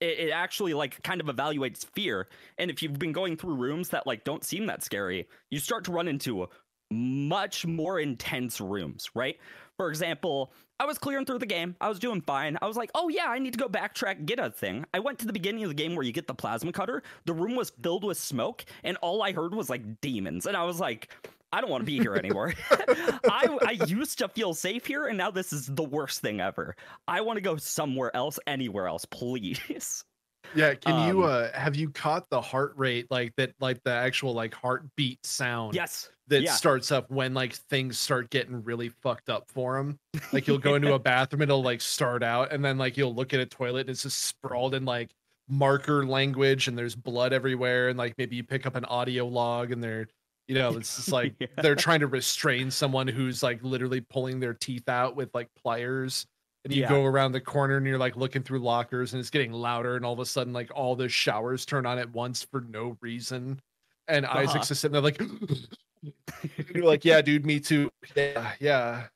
It, 0.00 0.18
it 0.18 0.30
actually 0.30 0.74
like 0.74 1.00
kind 1.04 1.20
of 1.20 1.28
evaluates 1.28 1.86
fear. 1.94 2.26
And 2.58 2.68
if 2.68 2.82
you've 2.82 2.98
been 2.98 3.12
going 3.12 3.36
through 3.36 3.54
rooms 3.54 3.90
that 3.90 4.04
like 4.04 4.24
don't 4.24 4.44
seem 4.44 4.66
that 4.66 4.82
scary, 4.82 5.28
you 5.50 5.60
start 5.60 5.84
to 5.84 5.92
run 5.92 6.08
into 6.08 6.48
much 6.90 7.66
more 7.66 8.00
intense 8.00 8.60
rooms, 8.60 9.10
right? 9.14 9.38
For 9.76 9.88
example, 9.88 10.52
I 10.80 10.86
was 10.86 10.98
clearing 10.98 11.24
through 11.24 11.38
the 11.38 11.46
game. 11.46 11.76
I 11.80 11.88
was 11.88 11.98
doing 11.98 12.20
fine. 12.20 12.56
I 12.62 12.66
was 12.66 12.76
like, 12.76 12.90
oh 12.94 13.08
yeah, 13.08 13.26
I 13.28 13.38
need 13.38 13.52
to 13.52 13.58
go 13.58 13.68
backtrack, 13.68 14.26
get 14.26 14.38
a 14.38 14.50
thing. 14.50 14.84
I 14.94 15.00
went 15.00 15.18
to 15.20 15.26
the 15.26 15.32
beginning 15.32 15.64
of 15.64 15.70
the 15.70 15.74
game 15.74 15.94
where 15.94 16.04
you 16.04 16.12
get 16.12 16.26
the 16.26 16.34
plasma 16.34 16.72
cutter. 16.72 17.02
The 17.26 17.32
room 17.32 17.56
was 17.56 17.70
filled 17.82 18.04
with 18.04 18.18
smoke, 18.18 18.64
and 18.84 18.96
all 18.98 19.22
I 19.22 19.32
heard 19.32 19.54
was 19.54 19.68
like 19.70 20.00
demons. 20.00 20.46
And 20.46 20.56
I 20.56 20.64
was 20.64 20.80
like, 20.80 21.14
I 21.52 21.60
don't 21.60 21.70
want 21.70 21.82
to 21.82 21.86
be 21.86 21.98
here 21.98 22.14
anymore. 22.14 22.54
I, 22.70 23.58
I 23.66 23.78
used 23.86 24.18
to 24.18 24.28
feel 24.28 24.54
safe 24.54 24.86
here, 24.86 25.06
and 25.06 25.16
now 25.16 25.30
this 25.30 25.52
is 25.52 25.66
the 25.66 25.82
worst 25.84 26.20
thing 26.20 26.40
ever. 26.40 26.76
I 27.06 27.20
want 27.22 27.38
to 27.38 27.40
go 27.40 27.56
somewhere 27.56 28.14
else, 28.14 28.38
anywhere 28.46 28.86
else, 28.86 29.04
please. 29.04 30.04
Yeah, 30.54 30.74
can 30.74 31.08
you 31.08 31.24
Um, 31.24 31.30
uh 31.30 31.48
have 31.52 31.76
you 31.76 31.90
caught 31.90 32.30
the 32.30 32.40
heart 32.40 32.72
rate 32.74 33.10
like 33.10 33.34
that 33.36 33.52
like 33.60 33.82
the 33.84 33.90
actual 33.90 34.32
like 34.32 34.54
heartbeat 34.54 35.26
sound 35.26 35.74
Yes. 35.74 36.08
That 36.28 36.42
yeah. 36.42 36.52
starts 36.52 36.92
up 36.92 37.10
when 37.10 37.34
like 37.34 37.54
things 37.54 37.98
start 37.98 38.30
getting 38.30 38.62
really 38.62 38.88
fucked 38.90 39.28
up 39.30 39.50
for 39.50 39.76
him? 39.78 39.98
Like 40.32 40.46
you'll 40.46 40.58
go 40.58 40.74
into 40.74 40.92
a 40.94 40.98
bathroom, 40.98 41.42
it'll 41.42 41.62
like 41.62 41.80
start 41.80 42.22
out, 42.22 42.52
and 42.52 42.64
then 42.64 42.78
like 42.78 42.96
you'll 42.96 43.14
look 43.14 43.34
at 43.34 43.40
a 43.40 43.46
toilet 43.46 43.80
and 43.80 43.90
it's 43.90 44.02
just 44.02 44.22
sprawled 44.24 44.74
in 44.74 44.84
like 44.84 45.10
marker 45.48 46.04
language 46.04 46.68
and 46.68 46.76
there's 46.76 46.94
blood 46.94 47.32
everywhere 47.32 47.88
and 47.88 47.98
like 47.98 48.12
maybe 48.18 48.36
you 48.36 48.44
pick 48.44 48.66
up 48.66 48.74
an 48.76 48.84
audio 48.84 49.26
log 49.26 49.72
and 49.72 49.82
they're 49.82 50.06
you 50.46 50.54
know 50.54 50.76
it's 50.76 50.96
just 50.96 51.10
like 51.10 51.34
Yeah. 51.40 51.46
they're 51.62 51.74
trying 51.74 52.00
to 52.00 52.06
restrain 52.06 52.70
someone 52.70 53.08
who's 53.08 53.42
like 53.42 53.62
literally 53.62 54.02
pulling 54.02 54.40
their 54.40 54.52
teeth 54.52 54.90
out 54.90 55.16
with 55.16 55.30
like 55.34 55.48
pliers 55.54 56.26
and 56.64 56.74
you 56.74 56.82
Yeah. 56.82 56.90
go 56.90 57.02
around 57.06 57.32
the 57.32 57.40
corner 57.40 57.78
and 57.78 57.86
you're 57.86 57.96
like 57.96 58.14
looking 58.14 58.42
through 58.42 58.58
lockers 58.58 59.14
and 59.14 59.20
it's 59.20 59.30
getting 59.30 59.50
louder 59.52 59.96
and 59.96 60.04
all 60.04 60.12
of 60.12 60.18
a 60.18 60.26
sudden 60.26 60.52
like 60.52 60.70
all 60.74 60.94
the 60.94 61.08
showers 61.08 61.64
turn 61.64 61.86
on 61.86 61.98
at 61.98 62.12
once 62.12 62.42
for 62.50 62.60
no 62.60 62.98
reason 63.00 63.58
and 64.06 64.26
Uh-huh. 64.26 64.40
isaac's 64.40 64.68
just 64.68 64.82
sitting 64.82 64.92
there 64.92 65.00
like 65.00 65.18
you're 66.74 66.84
like 66.84 67.04
yeah 67.04 67.20
dude 67.20 67.44
me 67.46 67.60
too 67.60 67.90
yeah 68.16 68.52
yeah 68.60 69.06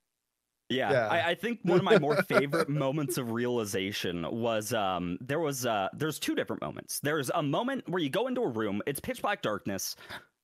Yeah, 0.68 0.90
Yeah. 0.92 1.08
I, 1.08 1.30
I 1.30 1.34
think 1.34 1.60
one 1.64 1.78
of 1.78 1.84
my 1.84 1.98
more 1.98 2.22
favorite 2.28 2.68
moments 2.68 3.18
of 3.18 3.30
realization 3.32 4.24
was 4.30 4.72
um 4.72 5.18
there 5.20 5.40
was 5.40 5.66
uh 5.66 5.88
there's 5.92 6.18
two 6.18 6.34
different 6.34 6.62
moments. 6.62 7.00
There's 7.00 7.30
a 7.34 7.42
moment 7.42 7.88
where 7.88 8.02
you 8.02 8.08
go 8.10 8.26
into 8.26 8.40
a 8.42 8.48
room, 8.48 8.80
it's 8.86 9.00
pitch 9.00 9.20
black 9.22 9.42
darkness, 9.42 9.96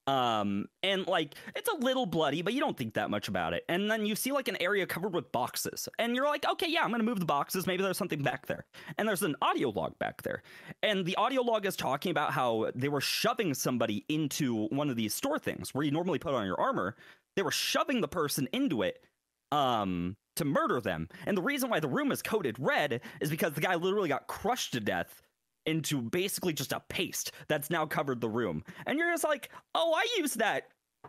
um 0.08 0.66
and 0.82 1.06
like 1.06 1.34
it's 1.54 1.68
a 1.68 1.76
little 1.76 2.06
bloody, 2.06 2.40
but 2.40 2.54
you 2.54 2.60
don't 2.60 2.76
think 2.76 2.94
that 2.94 3.10
much 3.10 3.28
about 3.28 3.52
it. 3.52 3.64
And 3.68 3.90
then 3.90 4.06
you 4.06 4.16
see 4.16 4.32
like 4.32 4.48
an 4.48 4.56
area 4.60 4.86
covered 4.86 5.14
with 5.14 5.30
boxes, 5.32 5.88
and 5.98 6.16
you're 6.16 6.26
like, 6.26 6.48
okay, 6.48 6.66
yeah, 6.68 6.82
I'm 6.82 6.90
gonna 6.90 7.02
move 7.02 7.20
the 7.20 7.26
boxes. 7.26 7.66
Maybe 7.66 7.82
there's 7.82 7.98
something 7.98 8.22
back 8.22 8.46
there. 8.46 8.64
And 8.96 9.06
there's 9.06 9.22
an 9.22 9.36
audio 9.42 9.68
log 9.68 9.98
back 9.98 10.22
there, 10.22 10.42
and 10.82 11.04
the 11.04 11.16
audio 11.16 11.42
log 11.42 11.66
is 11.66 11.76
talking 11.76 12.10
about 12.10 12.32
how 12.32 12.70
they 12.74 12.88
were 12.88 13.02
shoving 13.02 13.52
somebody 13.52 14.06
into 14.08 14.66
one 14.68 14.88
of 14.88 14.96
these 14.96 15.14
store 15.14 15.38
things 15.38 15.74
where 15.74 15.84
you 15.84 15.90
normally 15.90 16.18
put 16.18 16.32
on 16.34 16.46
your 16.46 16.58
armor. 16.58 16.96
They 17.36 17.42
were 17.42 17.50
shoving 17.50 18.00
the 18.00 18.08
person 18.08 18.48
into 18.52 18.82
it 18.82 19.04
um 19.52 20.16
to 20.36 20.44
murder 20.44 20.80
them. 20.80 21.08
And 21.26 21.36
the 21.36 21.42
reason 21.42 21.68
why 21.68 21.80
the 21.80 21.88
room 21.88 22.12
is 22.12 22.22
coated 22.22 22.56
red 22.58 23.00
is 23.20 23.28
because 23.28 23.52
the 23.52 23.60
guy 23.60 23.74
literally 23.74 24.08
got 24.08 24.26
crushed 24.26 24.72
to 24.72 24.80
death 24.80 25.22
into 25.68 26.00
basically 26.02 26.52
just 26.52 26.72
a 26.72 26.80
paste 26.88 27.32
that's 27.48 27.70
now 27.70 27.86
covered 27.86 28.20
the 28.20 28.28
room. 28.28 28.64
And 28.86 28.98
you're 28.98 29.12
just 29.12 29.24
like, 29.24 29.50
"Oh, 29.74 29.92
I 29.94 30.06
use 30.18 30.34
that 30.34 30.68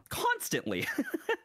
constantly." 0.09 0.87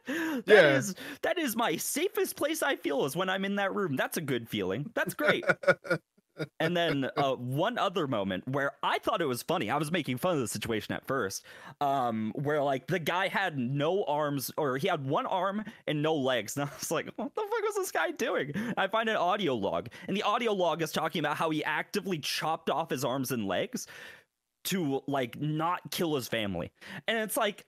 That 0.07 0.65
is 0.65 0.93
Yeah. 0.97 1.03
that 1.23 1.39
is 1.39 1.55
my 1.55 1.77
safest 1.77 2.35
place 2.35 2.61
I 2.61 2.75
feel 2.75 3.05
is 3.05 3.15
when 3.15 3.29
I'm 3.29 3.43
in 3.45 3.55
that 3.55 3.73
room. 3.73 3.95
That's 3.95 4.17
a 4.17 4.21
good 4.21 4.47
feeling. 4.47 4.91
That's 4.93 5.15
great. 5.15 5.43
and 6.59 6.75
then 6.75 7.09
uh, 7.17 7.33
one 7.33 7.77
other 7.77 8.07
moment 8.07 8.47
where 8.47 8.71
I 8.83 8.99
thought 8.99 9.21
it 9.21 9.25
was 9.25 9.43
funny. 9.43 9.69
I 9.69 9.77
was 9.77 9.91
making 9.91 10.17
fun 10.17 10.35
of 10.35 10.41
the 10.41 10.47
situation 10.47 10.93
at 10.93 11.05
first, 11.05 11.45
um, 11.81 12.31
where 12.35 12.61
like 12.61 12.87
the 12.87 12.99
guy 12.99 13.27
had 13.27 13.57
no 13.57 14.03
arms, 14.05 14.51
or 14.57 14.77
he 14.77 14.87
had 14.87 15.05
one 15.05 15.25
arm 15.25 15.63
and 15.87 16.01
no 16.01 16.15
legs, 16.15 16.57
and 16.57 16.69
I 16.69 16.73
was 16.79 16.91
like, 16.91 17.09
"What 17.15 17.33
the 17.35 17.41
fuck 17.41 17.63
was 17.63 17.75
this 17.75 17.91
guy 17.91 18.11
doing?" 18.11 18.53
I 18.77 18.87
find 18.87 19.09
an 19.09 19.15
audio 19.15 19.55
log, 19.55 19.89
and 20.07 20.15
the 20.15 20.23
audio 20.23 20.53
log 20.53 20.81
is 20.81 20.91
talking 20.91 21.19
about 21.19 21.37
how 21.37 21.49
he 21.49 21.63
actively 21.63 22.19
chopped 22.19 22.69
off 22.69 22.89
his 22.89 23.05
arms 23.05 23.31
and 23.31 23.47
legs 23.47 23.87
to 24.65 25.01
like 25.07 25.39
not 25.39 25.91
kill 25.91 26.15
his 26.15 26.27
family, 26.27 26.71
and 27.07 27.17
it's 27.17 27.37
like. 27.37 27.65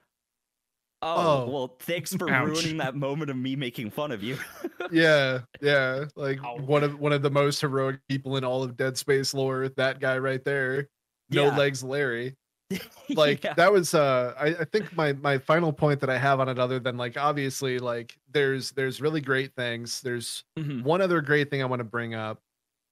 Oh, 1.00 1.44
Oh. 1.44 1.50
well, 1.50 1.76
thanks 1.80 2.14
for 2.14 2.28
Ouch. 2.30 2.46
ruining 2.48 2.76
that 2.78 2.96
moment 2.96 3.30
of 3.30 3.36
me 3.36 3.54
making 3.56 3.90
fun 3.90 4.10
of 4.10 4.22
you. 4.22 4.36
yeah 4.90 5.40
yeah 5.60 6.06
like 6.16 6.42
Ow. 6.42 6.56
one 6.58 6.82
of 6.82 6.98
one 6.98 7.12
of 7.12 7.20
the 7.20 7.30
most 7.30 7.60
heroic 7.60 8.00
people 8.08 8.36
in 8.38 8.44
all 8.44 8.62
of 8.62 8.74
dead 8.76 8.96
space 8.96 9.34
lore 9.34 9.68
that 9.76 10.00
guy 10.00 10.16
right 10.16 10.42
there 10.44 10.88
no 11.30 11.44
Yeah. 11.48 11.56
legs 11.58 11.84
larry 11.84 12.34
like 13.14 13.44
Yeah. 13.44 13.52
that 13.54 13.70
was 13.70 13.92
uh 13.92 14.32
I, 14.38 14.46
I 14.48 14.64
think 14.64 14.96
my 14.96 15.12
my 15.12 15.36
final 15.36 15.74
point 15.74 16.00
that 16.00 16.08
i 16.08 16.16
have 16.16 16.40
on 16.40 16.48
it 16.48 16.58
other 16.58 16.78
than 16.78 16.96
like 16.96 17.18
obviously 17.18 17.78
like 17.78 18.16
there's 18.32 18.70
there's 18.72 19.00
really 19.02 19.20
great 19.20 19.52
things 19.56 20.00
there's 20.00 20.42
Mhm. 20.58 20.82
one 20.84 21.02
other 21.02 21.20
great 21.20 21.50
thing 21.50 21.60
i 21.60 21.66
want 21.66 21.80
to 21.80 21.84
bring 21.84 22.14
up 22.14 22.40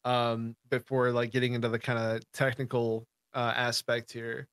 um 0.04 0.54
before 0.68 1.10
like 1.12 1.30
getting 1.30 1.54
into 1.54 1.70
the 1.70 1.78
kind 1.78 1.98
of 1.98 2.20
technical 2.32 3.06
uh 3.32 3.54
aspect 3.56 4.12
here 4.12 4.46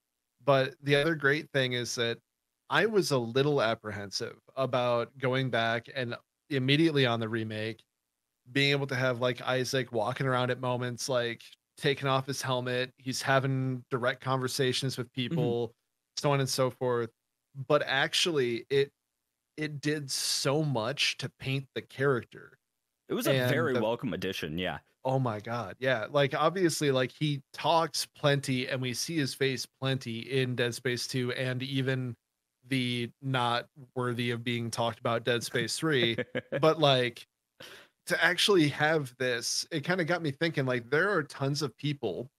but 0.45 0.75
the 0.81 0.95
other 0.95 1.15
great 1.15 1.49
thing 1.51 1.73
is 1.73 1.93
that 1.95 2.19
i 2.73 2.85
was 2.85 3.11
a 3.11 3.17
little 3.17 3.61
apprehensive 3.61 4.35
about 4.57 5.15
going 5.17 5.49
back 5.49 5.87
and 5.95 6.15
immediately 6.49 7.05
on 7.05 7.19
the 7.19 7.29
remake 7.29 7.81
being 8.51 8.71
able 8.71 8.87
to 8.87 8.95
have 8.95 9.21
like 9.21 9.41
isaac 9.47 9.91
walking 9.91 10.25
around 10.27 10.49
at 10.51 10.59
moments 10.59 11.07
like 11.07 11.41
taking 11.77 12.07
off 12.07 12.25
his 12.27 12.41
helmet 12.41 12.91
he's 12.97 13.21
having 13.21 13.83
direct 13.89 14.21
conversations 14.21 14.97
with 14.97 15.07
mm-hmm. 15.07 15.29
people 15.29 15.73
so 16.17 16.31
on 16.31 16.39
and 16.39 16.49
so 16.49 16.69
forth 16.69 17.09
but 17.67 17.83
actually 17.85 18.65
it 18.69 18.91
it 19.57 19.81
did 19.81 20.09
so 20.09 20.63
much 20.63 21.17
to 21.17 21.29
paint 21.39 21.65
the 21.75 21.81
character 21.81 22.57
It 23.07 23.13
was 23.13 23.27
a 23.27 23.33
And 23.33 23.51
very 23.51 23.73
the- 23.73 23.81
welcome 23.81 24.13
addition. 24.13 24.57
Yeah. 24.57 24.79
Oh 25.05 25.19
my 25.19 25.39
god. 25.39 25.75
Yeah. 25.79 26.07
Like 26.09 26.33
obviously 26.33 26.89
like 26.89 27.11
he 27.19 27.43
talks 27.53 28.07
plenty 28.17 28.67
and 28.67 28.81
we 28.81 28.93
see 28.93 29.17
his 29.17 29.33
face 29.35 29.67
plenty 29.79 30.19
in 30.19 30.55
Dead 30.55 30.73
Space 30.73 31.07
2 31.07 31.33
and 31.33 31.61
even 31.61 32.15
the 32.67 33.11
not 33.21 33.67
worthy 33.95 34.31
of 34.31 34.43
being 34.43 34.71
talked 34.71 34.99
about 34.99 35.23
Dead 35.25 35.43
Space 35.43 35.77
3, 35.77 36.17
but 36.61 36.79
like 36.79 37.27
to 38.07 38.23
actually 38.23 38.69
have 38.69 39.15
this, 39.17 39.65
it 39.71 39.81
kind 39.83 40.01
of 40.01 40.07
got 40.07 40.21
me 40.21 40.31
thinking 40.31 40.65
like 40.65 40.89
there 40.89 41.09
are 41.11 41.23
tons 41.23 41.61
of 41.61 41.75
people 41.77 42.29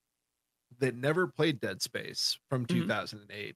that 0.79 0.95
never 0.95 1.27
played 1.27 1.59
Dead 1.59 1.81
Space 1.81 2.37
from 2.49 2.65
Mhm. 2.65 2.69
2008. 2.69 3.55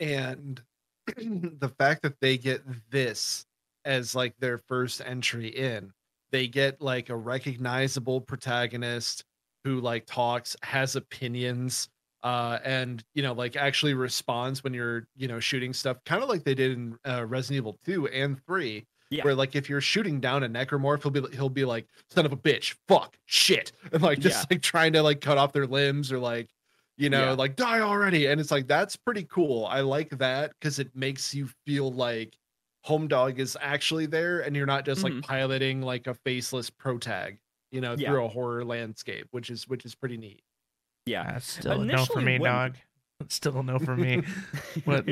And 0.00 0.62
the 1.16 1.72
fact 1.78 2.02
that 2.02 2.20
they 2.20 2.38
get 2.38 2.62
this 2.90 3.46
as 3.84 4.14
like 4.14 4.34
their 4.38 4.58
first 4.58 5.00
entry 5.00 5.48
in, 5.48 5.92
they 6.32 6.48
get 6.48 6.80
like 6.80 7.08
a 7.10 7.16
recognizable 7.16 8.20
protagonist 8.20 9.24
who 9.64 9.80
like 9.80 10.06
talks, 10.06 10.56
has 10.62 10.96
opinions, 10.96 11.88
uh, 12.22 12.58
and 12.64 13.02
you 13.14 13.22
know, 13.22 13.32
like 13.32 13.56
actually 13.56 13.94
responds 13.94 14.62
when 14.64 14.74
you're, 14.74 15.06
you 15.16 15.26
know, 15.28 15.40
shooting 15.40 15.72
stuff, 15.72 15.98
kind 16.04 16.22
of 16.22 16.28
like 16.28 16.44
they 16.44 16.54
did 16.54 16.72
in 16.72 16.98
uh, 17.06 17.24
Resident 17.26 17.56
Evil 17.58 17.78
2 17.84 18.08
and 18.08 18.44
3 18.46 18.84
Yeah. 19.10 19.24
where 19.24 19.34
like 19.34 19.56
if 19.56 19.68
you're 19.68 19.80
shooting 19.80 20.20
down 20.20 20.42
a 20.44 20.48
necromorph, 20.48 21.02
he'll 21.02 21.10
be 21.10 21.34
he'll 21.36 21.48
be 21.48 21.64
like, 21.64 21.86
"Son 22.10 22.26
of 22.26 22.32
a 22.32 22.36
bitch, 22.36 22.76
fuck, 22.88 23.16
shit," 23.26 23.72
and 23.92 24.02
like 24.02 24.18
just 24.20 24.40
Yeah. 24.50 24.54
like 24.56 24.62
trying 24.62 24.92
to 24.94 25.02
like 25.02 25.20
cut 25.20 25.38
off 25.38 25.52
their 25.52 25.66
limbs 25.66 26.12
or 26.12 26.18
like, 26.18 26.50
you 26.98 27.08
know, 27.10 27.24
Yeah. 27.26 27.32
like 27.32 27.56
die 27.56 27.80
already. 27.80 28.26
And 28.26 28.40
it's 28.40 28.50
like 28.50 28.66
that's 28.68 28.96
pretty 28.96 29.24
cool. 29.24 29.66
I 29.66 29.80
like 29.80 30.10
that 30.18 30.52
because 30.60 30.78
it 30.78 30.94
makes 30.94 31.34
you 31.34 31.48
feel 31.66 31.90
like 31.92 32.36
Home 32.84 33.08
Dog 33.08 33.38
is 33.40 33.56
actually 33.60 34.06
there, 34.06 34.40
and 34.40 34.54
you're 34.54 34.66
not 34.66 34.84
just 34.84 35.00
Mhm. 35.02 35.14
like 35.16 35.22
piloting 35.24 35.80
like 35.82 36.06
a 36.06 36.14
faceless 36.14 36.68
pro 36.70 36.98
tag, 36.98 37.38
you 37.72 37.80
know, 37.80 37.96
through 37.96 38.24
a 38.24 38.28
horror 38.28 38.64
landscape, 38.64 39.26
which 39.32 39.48
is 39.50 39.66
which 39.68 39.84
is 39.86 39.94
pretty 39.94 40.16
neat. 40.18 40.42
Yeah. 41.10 41.32
That's 41.32 41.50
still 41.52 41.80
a 41.80 41.84
no 41.84 42.04
for 42.04 42.20
me, 42.20 42.38
when- 42.38 42.50
dog. 42.50 42.76
Still 43.28 43.58
a 43.58 43.62
no 43.62 43.78
for 43.78 43.96
me. 43.96 44.22
What? 44.84 45.06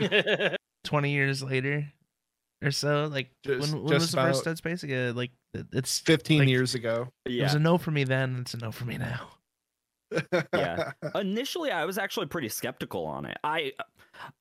Twenty 0.84 1.12
years 1.12 1.42
later, 1.44 1.86
or 2.62 2.70
so. 2.72 3.08
Like 3.10 3.30
Just- 3.44 3.72
when, 3.72 3.82
when 3.84 3.88
just 3.92 4.00
was 4.02 4.10
the 4.12 4.16
first 4.16 4.40
about- 4.42 4.50
Dead 4.50 4.58
Space? 4.58 4.82
Like, 4.84 5.30
like 5.54 5.66
it's 5.72 6.00
15 6.00 6.40
Like- 6.40 6.48
years 6.48 6.74
ago. 6.74 7.08
Yeah. 7.26 7.42
it 7.42 7.44
was 7.44 7.54
a 7.54 7.58
no 7.60 7.78
for 7.78 7.90
me 7.92 8.04
then. 8.04 8.38
It's 8.40 8.54
a 8.54 8.58
no 8.58 8.72
for 8.72 8.84
me 8.84 8.98
now. 8.98 9.28
Yeah. 10.52 10.92
Initially, 11.14 11.70
I 11.70 11.84
was 11.86 11.96
actually 11.96 12.26
pretty 12.26 12.48
skeptical 12.50 13.06
on 13.06 13.24
it. 13.24 13.38
I 13.44 13.72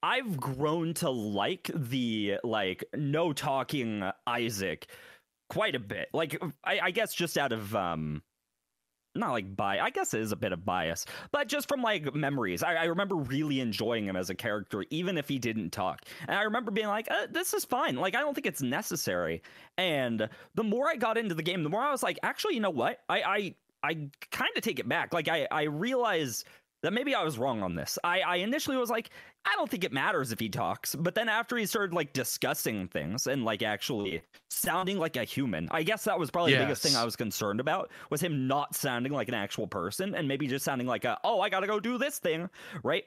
I've 0.04 0.38
grown 0.38 0.93
to 0.95 1.10
like 1.10 1.69
the 1.74 2.39
like 2.43 2.84
no 2.93 3.32
talking 3.32 4.04
Isaac 4.28 4.88
quite 5.50 5.76
a 5.76 5.80
bit. 5.80 6.10
Like 6.13 6.38
I, 6.65 6.80
I 6.82 6.91
guess 6.91 7.13
just 7.13 7.38
out 7.38 7.54
of 7.54 7.74
um 7.76 8.21
not 9.15 9.32
like 9.32 9.56
bi 9.56 9.80
I 9.80 9.89
guess 9.89 10.13
it 10.13 10.21
is 10.21 10.32
a 10.32 10.36
bit 10.36 10.52
of 10.52 10.65
bias, 10.65 11.06
but 11.32 11.47
just 11.47 11.67
from 11.67 11.82
like 11.82 12.13
memories. 12.15 12.63
I, 12.63 12.76
I 12.76 12.84
remember 12.86 13.15
really 13.15 13.60
enjoying 13.60 14.06
him 14.06 14.15
as 14.15 14.30
a 14.30 14.36
character, 14.36 14.86
even 14.89 15.17
if 15.17 15.28
he 15.28 15.39
didn't 15.39 15.71
talk. 15.71 16.02
And 16.28 16.38
I 16.38 16.43
remember 16.43 16.71
being 16.71 16.88
like, 16.88 17.10
uh, 17.12 17.28
this 17.30 17.54
is 17.54 17.65
fine. 17.65 17.95
Like 17.95 18.15
I 18.15 18.19
don't 18.19 18.34
think 18.34 18.47
it's 18.47 18.62
necessary. 18.62 19.41
And 19.78 20.30
the 20.56 20.63
more 20.63 20.88
I 20.88 20.95
got 20.95 21.17
into 21.17 21.36
the 21.36 21.43
game, 21.43 21.63
the 21.63 21.69
more 21.69 21.82
I 21.82 21.91
was 21.91 22.04
like, 22.04 22.19
actually, 22.24 22.56
you 22.56 22.62
know 22.62 22.69
what? 22.69 23.00
I 23.10 23.21
I 23.21 23.56
I 23.84 23.93
kind 24.30 24.52
of 24.56 24.63
take 24.63 24.80
it 24.80 24.88
back. 24.88 25.13
Like 25.13 25.28
I 25.28 25.47
I 25.52 25.63
realize 25.63 26.45
that 26.84 26.94
maybe 26.94 27.13
I 27.13 27.24
was 27.24 27.38
wrong 27.38 27.62
on 27.63 27.76
this. 27.76 27.98
I 28.04 28.22
I 28.22 28.36
initially 28.38 28.78
was 28.78 28.89
like, 28.89 29.10
I 29.46 29.54
don't 29.56 29.70
think 29.70 29.84
it 29.84 29.91
matters 29.91 30.32
if 30.32 30.39
he 30.39 30.50
talks, 30.50 30.96
but 30.96 31.15
then 31.15 31.30
after 31.30 31.58
he 31.58 31.65
started 31.65 31.94
like 31.94 32.13
discussing 32.13 32.88
things 32.88 33.28
and 33.28 33.44
like 33.46 33.62
actually 33.63 34.22
sounding 34.50 34.98
like 34.98 35.15
a 35.17 35.24
human, 35.24 35.67
I 35.72 35.84
guess 35.84 36.04
that 36.06 36.17
was 36.20 36.32
probably 36.32 36.54
the 36.54 36.60
biggest 36.60 36.82
thing 36.84 36.96
I 36.96 37.04
was 37.06 37.15
concerned 37.15 37.60
about 37.60 37.91
was 38.10 38.22
him 38.22 38.48
not 38.48 38.76
sounding 38.76 39.12
like 39.12 39.28
an 39.28 39.34
actual 39.36 39.67
person 39.67 40.15
and 40.15 40.28
maybe 40.28 40.48
just 40.48 40.65
sounding 40.65 40.88
like 40.88 41.06
a 41.06 41.17
oh 41.24 41.39
I 41.41 41.50
gotta 41.50 41.67
go 41.67 41.80
do 41.80 41.98
this 41.98 42.20
thing, 42.20 42.50
right? 42.84 43.04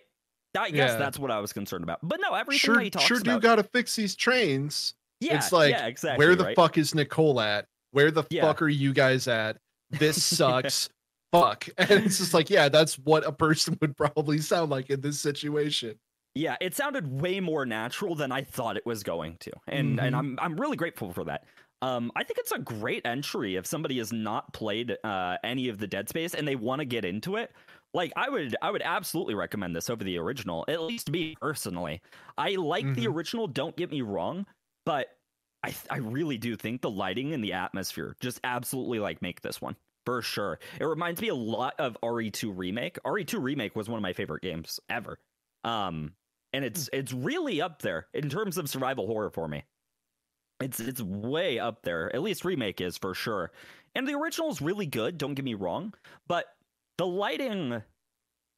I 0.56 0.70
guess 0.70 0.92
Yeah. 0.92 0.98
that's 0.98 1.18
what 1.18 1.32
I 1.32 1.40
was 1.40 1.52
concerned 1.52 1.82
about. 1.82 1.98
But 2.02 2.20
no, 2.20 2.32
everything 2.34 2.58
sure, 2.60 2.78
he 2.80 2.90
talks 2.90 3.06
sure 3.06 3.18
do 3.18 3.40
gotta 3.40 3.64
fix 3.64 3.96
these 3.96 4.14
trains. 4.14 4.94
yeah, 5.20 5.36
it's 5.36 5.50
like, 5.50 5.70
yeah, 5.72 5.86
exactly. 5.86 6.24
Where 6.24 6.36
the 6.36 6.44
right? 6.44 6.56
fuck 6.56 6.78
is 6.78 6.94
Nicole 6.94 7.40
at? 7.40 7.66
Where 7.90 8.10
the 8.12 8.22
Yeah. 8.30 8.42
fuck 8.42 8.62
are 8.62 8.68
you 8.68 8.92
guys 8.92 9.26
at? 9.26 9.56
This 9.90 10.22
sucks. 10.36 10.88
Fuck. 11.34 11.68
And 11.78 11.90
it's 11.90 12.18
just 12.18 12.34
like, 12.34 12.50
yeah, 12.50 12.68
that's 12.68 12.98
what 12.98 13.26
a 13.26 13.32
person 13.32 13.78
would 13.80 13.96
probably 13.96 14.38
sound 14.38 14.70
like 14.70 14.90
in 14.90 15.00
this 15.00 15.20
situation. 15.20 15.98
Yeah, 16.34 16.56
it 16.60 16.74
sounded 16.74 17.20
way 17.20 17.38
more 17.38 17.64
natural 17.64 18.14
than 18.16 18.32
I 18.32 18.42
thought 18.42 18.76
it 18.76 18.84
was 18.84 19.04
going 19.04 19.36
to, 19.38 19.52
and 19.68 20.00
and 20.00 20.16
Mhm. 20.16 20.16
I'm 20.16 20.36
I'm 20.40 20.56
really 20.60 20.76
grateful 20.76 21.12
for 21.12 21.24
that. 21.24 21.46
Um, 21.80 22.10
I 22.16 22.24
think 22.24 22.38
it's 22.38 22.50
a 22.50 22.58
great 22.58 23.06
entry 23.06 23.54
if 23.56 23.66
somebody 23.66 23.98
has 23.98 24.12
not 24.12 24.52
played 24.52 24.96
uh, 25.04 25.36
any 25.44 25.68
of 25.68 25.78
the 25.78 25.86
Dead 25.86 26.08
Space 26.08 26.34
and 26.34 26.48
they 26.48 26.56
want 26.56 26.80
to 26.80 26.86
get 26.86 27.04
into 27.04 27.36
it. 27.36 27.52
Like 27.92 28.12
I 28.16 28.28
would 28.30 28.56
I 28.62 28.70
would 28.72 28.82
absolutely 28.82 29.34
recommend 29.34 29.76
this 29.76 29.88
over 29.88 30.02
the 30.02 30.18
original, 30.18 30.64
at 30.66 30.80
least 30.82 31.08
me 31.10 31.36
personally. 31.40 32.00
I 32.36 32.56
like 32.56 32.92
the 32.94 33.06
Mhm. 33.06 33.08
original, 33.08 33.46
don't 33.46 33.76
get 33.76 33.90
me 33.92 34.02
wrong, 34.02 34.44
but 34.84 35.18
I 35.62 35.72
I 35.88 35.98
really 35.98 36.38
do 36.38 36.56
think 36.56 36.80
the 36.82 36.90
lighting 36.90 37.32
and 37.32 37.44
the 37.44 37.52
atmosphere 37.52 38.16
just 38.20 38.40
absolutely 38.42 38.98
like 38.98 39.22
make 39.22 39.42
this 39.42 39.60
one. 39.60 39.76
For 40.06 40.20
sure. 40.22 40.58
It 40.78 40.84
reminds 40.84 41.20
me 41.20 41.28
a 41.28 41.34
lot 41.34 41.74
of 41.78 41.96
RE2 42.02 42.52
remake. 42.56 42.98
RE2 43.04 43.42
remake 43.42 43.74
was 43.74 43.88
one 43.88 43.98
of 43.98 44.02
my 44.02 44.12
favorite 44.12 44.42
games 44.42 44.80
ever. 44.88 45.18
Um 45.64 46.14
and 46.52 46.64
it's 46.64 46.88
it's 46.92 47.12
really 47.12 47.60
up 47.60 47.82
there 47.82 48.08
in 48.14 48.28
terms 48.28 48.58
of 48.58 48.68
survival 48.68 49.06
horror 49.06 49.30
for 49.30 49.48
me. 49.48 49.64
It's 50.60 50.80
it's 50.80 51.00
way 51.02 51.58
up 51.58 51.82
there. 51.82 52.14
At 52.14 52.22
least 52.22 52.44
remake 52.44 52.80
is 52.80 52.98
for 52.98 53.14
sure. 53.14 53.52
And 53.94 54.06
the 54.08 54.14
original 54.14 54.50
is 54.50 54.60
really 54.60 54.86
good, 54.86 55.18
don't 55.18 55.34
get 55.34 55.44
me 55.44 55.54
wrong, 55.54 55.94
but 56.28 56.46
the 56.98 57.06
lighting 57.06 57.82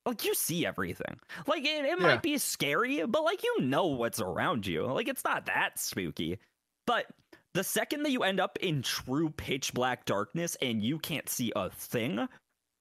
like 0.05 0.25
you 0.25 0.35
see 0.35 0.65
everything. 0.67 1.19
Like 1.47 1.65
it, 1.65 1.85
it 1.85 2.01
Yeah. 2.01 2.07
might 2.07 2.23
be 2.23 2.39
scary, 2.39 3.05
but 3.07 3.25
like 3.25 3.43
you 3.43 3.61
know 3.63 3.87
what's 3.87 4.21
around 4.21 4.67
you. 4.67 4.85
Like 4.87 5.09
it's 5.09 5.25
not 5.25 5.47
that 5.47 5.79
spooky. 5.79 6.39
But 6.87 7.07
the 7.57 7.65
second 7.65 8.03
that 8.03 8.11
you 8.11 8.23
end 8.23 8.39
up 8.39 8.59
in 8.61 8.83
true 8.83 9.31
pitch 9.31 9.73
black 9.73 10.05
darkness 10.05 10.57
and 10.61 10.83
you 10.83 10.99
can't 10.99 11.27
see 11.29 11.53
a 11.57 11.71
thing, 11.71 12.29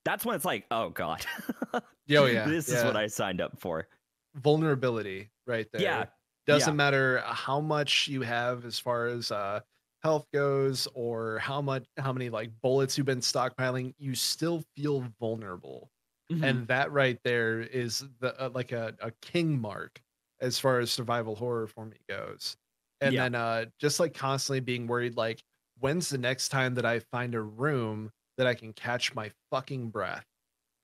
that's 0.04 0.26
when 0.26 0.36
it's 0.36 0.44
like, 0.44 0.66
oh 0.70 0.90
god. 0.90 1.26
Yo, 2.08 2.26
yeah. 2.26 2.46
this 2.46 2.68
is 2.68 2.84
what 2.84 2.98
I 2.98 3.08
signed 3.08 3.40
up 3.40 3.58
for. 3.58 3.88
vulnerability 4.36 5.30
right 5.48 5.66
there. 5.72 5.82
Yeah, 5.82 6.06
Doesn't 6.46 6.74
yeah. 6.74 6.78
matter 6.78 7.24
how 7.26 7.62
much 7.62 8.10
you 8.10 8.22
have 8.22 8.66
as 8.66 8.78
far 8.78 9.08
as 9.08 9.32
uh 9.32 9.62
health 10.04 10.28
goes 10.34 10.90
or 10.94 11.40
how 11.40 11.62
much 11.62 11.86
how 11.98 12.12
many 12.12 12.30
like 12.30 12.52
bullets 12.62 12.98
you've 12.98 13.08
been 13.08 13.22
stockpiling, 13.22 13.94
you 13.98 14.14
still 14.14 14.62
feel 14.76 15.06
vulnerable. 15.22 15.90
Mm-hmm. 16.30 16.44
And 16.44 16.68
that 16.68 16.92
right 16.92 17.18
there 17.24 17.62
is 17.62 18.04
the 18.20 18.40
uh, 18.44 18.50
like 18.54 18.74
a, 18.74 18.94
a 19.00 19.12
king 19.22 19.60
mark 19.60 20.02
as 20.42 20.60
far 20.60 20.80
as 20.80 20.92
survival 20.92 21.34
horror 21.34 21.66
for 21.66 21.86
me 21.86 21.96
goes. 22.10 22.58
And 23.02 23.14
Yeah. 23.14 23.22
then 23.22 23.36
uh 23.36 23.66
just 23.80 24.00
like 24.00 24.14
constantly 24.14 24.60
being 24.62 24.88
worried 24.88 25.16
like 25.18 25.44
when's 25.80 26.10
the 26.10 26.18
next 26.18 26.50
time 26.50 26.76
that 26.76 26.86
I 26.86 27.00
find 27.00 27.36
a 27.36 27.42
room 27.42 28.12
that 28.38 28.48
I 28.48 28.54
can 28.54 28.74
catch 28.74 29.14
my 29.14 29.32
fucking 29.52 29.90
breath? 29.90 30.26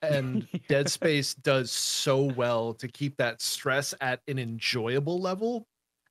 And 0.02 0.48
Dead 0.70 0.90
Space 0.90 1.36
does 1.36 1.72
so 1.72 2.24
well 2.24 2.74
to 2.76 2.88
keep 2.88 3.18
that 3.18 3.42
stress 3.42 3.94
at 4.02 4.22
an 4.28 4.40
enjoyable 4.40 5.20
level 5.20 5.66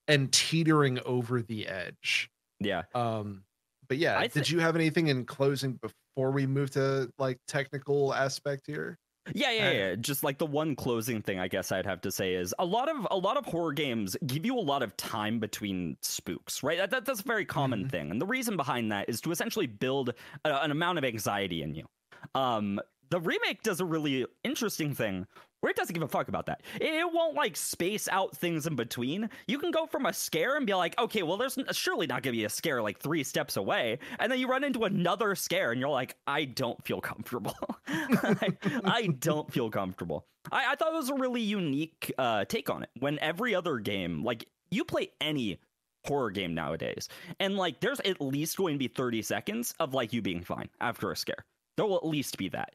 and 0.08 0.32
teetering 0.32 1.00
over 1.00 1.42
the 1.42 1.66
edge. 1.68 2.30
yeah. 2.60 2.84
Um, 2.94 3.44
but 3.88 3.98
yeah, 3.98 4.18
I 4.18 4.28
did 4.28 4.48
you 4.48 4.60
have 4.60 4.76
anything 4.76 5.08
in 5.08 5.26
closing 5.26 5.74
before 5.74 6.30
we 6.30 6.46
move 6.46 6.70
to 6.72 7.10
like 7.18 7.38
technical 7.46 8.14
aspect 8.14 8.66
here? 8.66 8.98
Yeah, 9.34 9.50
yeah, 9.52 9.70
yeah. 9.70 9.94
Just 9.96 10.24
like 10.24 10.38
the 10.38 10.46
one 10.46 10.74
closing 10.74 11.20
thing 11.22 11.38
I 11.38 11.46
guess 11.46 11.70
I'd 11.72 11.86
have 11.86 12.00
to 12.02 12.10
say 12.10 12.34
is 12.34 12.54
a 12.58 12.64
lot 12.64 12.88
of 12.88 13.06
a 13.10 13.16
lot 13.16 13.36
of 13.36 13.44
horror 13.44 13.72
games 13.72 14.16
give 14.26 14.46
you 14.46 14.58
a 14.58 14.60
lot 14.60 14.82
of 14.82 14.96
time 14.96 15.38
between 15.38 15.96
spooks, 16.00 16.62
right? 16.62 16.78
That, 16.78 16.90
that 16.90 17.04
that's 17.04 17.20
a 17.20 17.24
very 17.24 17.44
common 17.44 17.84
Mhm. 17.84 17.90
thing, 17.90 18.10
and 18.10 18.20
the 18.20 18.26
reason 18.26 18.56
behind 18.56 18.90
that 18.92 19.08
is 19.08 19.20
to 19.22 19.30
essentially 19.30 19.66
build 19.66 20.14
a, 20.44 20.64
an 20.64 20.70
amount 20.70 20.98
of 20.98 21.04
anxiety 21.04 21.62
in 21.62 21.74
you. 21.74 21.86
Um, 22.34 22.80
the 23.10 23.20
remake 23.20 23.62
does 23.62 23.80
a 23.80 23.84
really 23.84 24.26
interesting 24.44 24.94
thing 24.94 25.26
where 25.60 25.70
it 25.70 25.76
doesn't 25.76 25.92
give 25.92 26.02
a 26.02 26.08
fuck 26.08 26.28
about 26.28 26.46
that. 26.46 26.62
It, 26.80 27.12
won't 27.12 27.34
like 27.34 27.56
space 27.56 28.08
out 28.08 28.36
things 28.36 28.66
in 28.66 28.76
between. 28.76 29.28
You 29.46 29.58
can 29.58 29.70
go 29.72 29.86
from 29.86 30.06
a 30.06 30.12
scare 30.12 30.56
and 30.56 30.66
be 30.66 30.74
like, 30.74 30.98
okay, 30.98 31.22
well, 31.22 31.36
there's 31.36 31.58
surely 31.72 32.06
not 32.06 32.22
gonna 32.22 32.32
be 32.32 32.44
a 32.44 32.48
scare 32.48 32.80
like 32.80 32.98
three 32.98 33.24
steps 33.24 33.56
away, 33.56 33.98
and 34.18 34.30
then 34.30 34.38
you 34.38 34.48
run 34.48 34.64
into 34.64 34.84
another 34.84 35.34
scare 35.34 35.72
and 35.72 35.80
you're 35.80 35.90
like, 35.90 36.16
I 36.26 36.44
don't 36.44 36.82
feel 36.84 37.00
comfortable. 37.00 37.54
I, 37.88 38.56
I 38.84 39.06
don't 39.18 39.52
feel 39.52 39.70
comfortable. 39.70 40.26
I, 40.52 40.72
I 40.72 40.74
thought 40.76 40.92
it 40.92 40.96
was 40.96 41.10
a 41.10 41.14
really 41.14 41.42
unique 41.42 42.12
uh, 42.16 42.44
take 42.44 42.70
on 42.70 42.84
it. 42.84 42.90
When 43.00 43.18
every 43.18 43.54
other 43.54 43.78
game, 43.78 44.24
like 44.24 44.46
you 44.70 44.84
play 44.84 45.10
any 45.20 45.58
horror 46.06 46.30
game 46.30 46.54
nowadays, 46.54 47.08
and 47.40 47.56
like 47.56 47.80
there's 47.80 48.00
at 48.00 48.20
least 48.20 48.56
going 48.56 48.74
to 48.74 48.78
be 48.78 48.88
30 48.88 49.22
seconds 49.22 49.74
of 49.80 49.94
like 49.94 50.12
you 50.12 50.22
being 50.22 50.42
fine 50.42 50.68
after 50.80 51.10
a 51.10 51.16
scare. 51.16 51.44
There 51.76 51.86
will 51.86 51.96
at 51.96 52.06
least 52.06 52.38
be 52.38 52.48
that. 52.50 52.74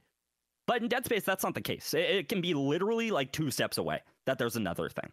But 0.67 0.81
in 0.81 0.87
Dead 0.87 1.05
Space, 1.05 1.23
that's 1.23 1.43
not 1.43 1.53
the 1.53 1.61
case. 1.61 1.93
It, 1.93 1.99
it 2.09 2.29
can 2.29 2.41
be 2.41 2.53
literally 2.53 3.11
like 3.11 3.31
two 3.31 3.51
steps 3.51 3.77
away 3.77 4.01
that 4.25 4.37
there's 4.39 4.55
another 4.55 4.89
thing. 4.89 5.11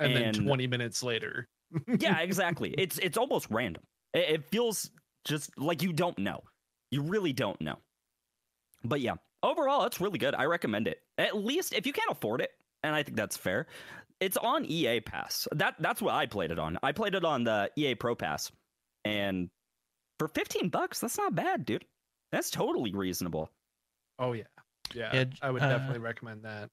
And, 0.00 0.12
And- 0.12 0.34
then 0.34 0.44
20 0.44 0.66
minutes 0.66 1.02
later. 1.02 1.48
Yeah, 1.98 2.20
exactly. 2.20 2.72
it's 2.78 2.98
it's 2.98 3.16
almost 3.18 3.48
random. 3.50 3.82
It, 4.12 4.28
it 4.34 4.44
feels 4.50 4.90
just 5.24 5.50
like 5.58 5.82
you 5.82 5.92
don't 5.92 6.16
know. 6.18 6.40
You 6.92 7.02
really 7.02 7.32
don't 7.32 7.60
know. 7.60 7.78
But 8.84 9.00
yeah, 9.00 9.14
overall, 9.42 9.84
it's 9.86 10.00
really 10.00 10.18
good. 10.18 10.34
I 10.36 10.44
recommend 10.44 10.86
it. 10.86 10.98
At 11.18 11.36
least 11.36 11.72
if 11.72 11.84
you 11.86 11.92
can't 11.92 12.10
afford 12.12 12.42
it, 12.42 12.50
and 12.84 12.94
I 12.94 13.02
think 13.02 13.16
that's 13.16 13.36
fair. 13.36 13.66
It's 14.20 14.36
on 14.36 14.64
EA 14.66 15.00
Pass. 15.00 15.48
That 15.52 15.74
that's 15.80 16.00
what 16.00 16.14
I 16.14 16.26
played 16.26 16.52
it 16.52 16.58
on. 16.60 16.78
I 16.82 16.92
played 16.92 17.14
it 17.16 17.24
on 17.24 17.42
the 17.42 17.70
EA 17.76 17.96
Pro 17.96 18.14
Pass, 18.14 18.52
and 19.04 19.48
for 20.20 20.28
fifteen 20.28 20.68
bucks, 20.68 21.00
that's 21.00 21.18
not 21.18 21.34
bad, 21.34 21.64
dude. 21.64 21.84
That's 22.30 22.50
totally 22.50 22.92
reasonable. 22.92 23.50
Oh 24.20 24.32
yeah. 24.32 24.44
Yeah. 24.92 25.10
Yeah, 25.14 25.24
I 25.42 25.50
would 25.50 25.62
uh, 25.62 25.68
definitely 25.68 26.00
recommend 26.00 26.42
that. 26.44 26.68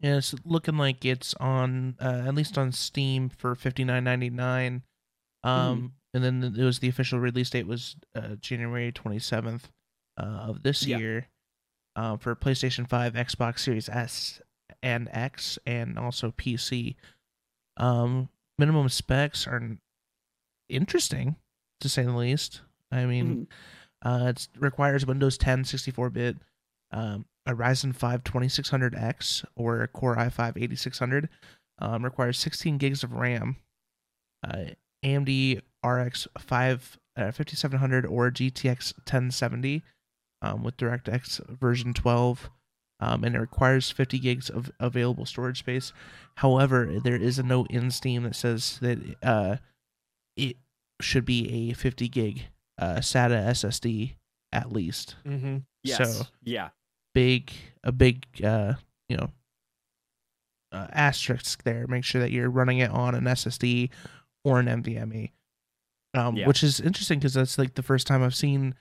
Yeah, 0.00 0.16
it's 0.16 0.34
looking 0.44 0.76
like 0.76 1.04
it's 1.04 1.34
on 1.34 1.96
uh, 2.00 2.24
at 2.26 2.34
least 2.34 2.58
on 2.58 2.72
Steam 2.72 3.28
for 3.28 3.54
fifty 3.54 3.84
nine 3.84 4.04
ninety 4.04 4.30
nine. 4.30 4.82
Um, 5.44 5.92
and 6.14 6.22
then 6.22 6.42
it 6.56 6.62
was 6.64 6.78
the 6.80 6.88
official 6.88 7.18
release 7.18 7.50
date 7.50 7.66
was 7.66 7.96
uh, 8.14 8.34
January 8.40 8.90
twenty 8.92 9.18
seventh 9.18 9.70
uh, 10.18 10.22
of 10.48 10.62
this 10.62 10.84
Yeah. 10.86 10.98
year. 10.98 11.28
Um, 11.94 12.18
for 12.18 12.34
PlayStation 12.34 12.88
Five, 12.88 13.12
Xbox 13.14 13.58
Series 13.60 13.88
S 13.88 14.40
and 14.82 15.08
X, 15.12 15.58
and 15.66 15.98
also 15.98 16.30
PC. 16.32 16.96
Um, 17.76 18.28
minimum 18.58 18.88
specs 18.88 19.46
are 19.46 19.76
interesting 20.68 21.36
to 21.80 21.88
say 21.88 22.02
the 22.04 22.12
least. 22.16 22.62
I 22.90 23.04
mean, 23.04 23.46
uh, 24.04 24.26
it 24.34 24.48
requires 24.58 25.06
Windows 25.06 25.36
10 25.38 25.64
64-bit, 25.64 26.36
um, 26.92 27.24
a 27.46 27.52
Ryzen 27.54 27.94
5 27.94 28.22
2600X 28.24 29.44
or 29.56 29.82
a 29.82 29.88
Core 29.88 30.16
i5 30.16 30.56
8600. 30.62 31.28
Um, 31.78 32.04
requires 32.04 32.38
16 32.38 32.78
gigs 32.78 33.02
of 33.02 33.12
RAM, 33.14 33.56
uh, 34.46 34.66
AMD 35.04 35.60
RX 35.84 36.28
5 36.38 36.98
uh, 37.16 37.30
5700 37.32 38.06
or 38.06 38.30
GTX 38.30 38.94
1070 38.98 39.82
um, 40.42 40.62
with 40.62 40.76
DirectX 40.76 41.40
version 41.58 41.92
12. 41.92 42.50
Um, 43.00 43.24
and 43.24 43.34
it 43.34 43.40
requires 43.40 43.90
50 43.90 44.20
gigs 44.20 44.48
of 44.48 44.70
available 44.78 45.26
storage 45.26 45.58
space. 45.58 45.92
However, 46.36 47.00
there 47.02 47.16
is 47.16 47.36
a 47.38 47.42
note 47.42 47.68
in 47.68 47.90
Steam 47.90 48.22
that 48.22 48.36
says 48.36 48.78
that 48.80 48.98
uh, 49.24 49.56
it 50.36 50.56
should 51.00 51.24
be 51.24 51.70
a 51.70 51.74
50 51.74 52.08
gig 52.08 52.42
uh, 52.78 52.96
SATA 52.96 53.44
SSD 53.48 54.12
at 54.52 54.70
least. 54.70 55.16
Mm-hmm. 55.26 55.58
Yes. 55.82 56.18
So- 56.18 56.26
yeah. 56.44 56.68
Big, 57.14 57.52
a 57.84 57.92
big, 57.92 58.24
uh, 58.42 58.74
you 59.08 59.16
know, 59.16 59.30
uh, 60.72 60.86
asterisk 60.92 61.62
there. 61.64 61.86
Make 61.86 62.04
sure 62.04 62.20
that 62.20 62.30
you're 62.30 62.50
running 62.50 62.78
it 62.78 62.90
on 62.90 63.14
an 63.14 63.24
SSD 63.24 63.90
or 64.44 64.58
an 64.60 64.66
NVMe. 64.66 65.32
Um, 66.14 66.36
Yeah. 66.36 66.46
which 66.46 66.62
is 66.62 66.78
interesting 66.80 67.18
because 67.18 67.34
that's 67.34 67.56
like 67.58 67.74
the 67.74 67.82
first 67.82 68.06
time 68.06 68.22
I've 68.22 68.34
seen 68.34 68.74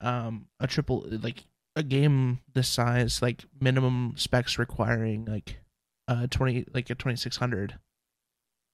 um 0.00 0.46
a 0.60 0.66
triple 0.68 1.04
like 1.10 1.44
a 1.74 1.82
game 1.82 2.38
this 2.54 2.68
size 2.68 3.20
like 3.20 3.44
minimum 3.60 4.14
specs 4.16 4.58
requiring 4.60 5.24
like 5.24 5.58
uh 6.06 6.28
20 6.28 6.66
like 6.72 6.88
a 6.88 6.94
2600 6.94 7.80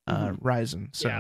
uh 0.07 0.33
Ryzen. 0.33 0.95
So 0.95 1.09
Yeah. 1.09 1.17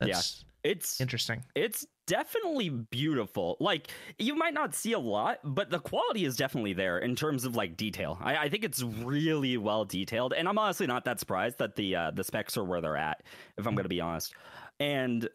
Yeah. 0.00 0.06
that's 0.08 0.44
It's 0.64 1.00
interesting. 1.00 1.44
it's 1.54 1.86
definitely 2.06 2.70
beautiful. 2.70 3.56
Like 3.60 3.90
you 4.18 4.34
might 4.34 4.54
not 4.54 4.74
see 4.74 4.92
a 4.92 4.98
lot, 4.98 5.38
but 5.44 5.70
the 5.70 5.78
quality 5.78 6.24
is 6.24 6.36
definitely 6.36 6.72
there 6.72 6.98
in 6.98 7.14
terms 7.14 7.44
of 7.44 7.54
like 7.54 7.76
detail. 7.76 8.18
I, 8.20 8.36
I 8.36 8.48
think 8.48 8.64
it's 8.64 8.82
really 8.82 9.58
well 9.58 9.84
detailed, 9.84 10.32
and 10.32 10.48
I'm 10.48 10.58
honestly 10.58 10.86
not 10.86 11.04
that 11.04 11.20
surprised 11.20 11.58
that 11.58 11.76
the 11.76 11.94
uh, 11.94 12.10
the 12.12 12.24
specs 12.24 12.56
are 12.56 12.64
where 12.64 12.80
they're 12.80 12.96
at. 12.96 13.22
If 13.58 13.66
I'm 13.66 13.74
going 13.74 13.84
to 13.84 13.90
be 13.90 14.00
honest, 14.00 14.34
and 14.80 15.28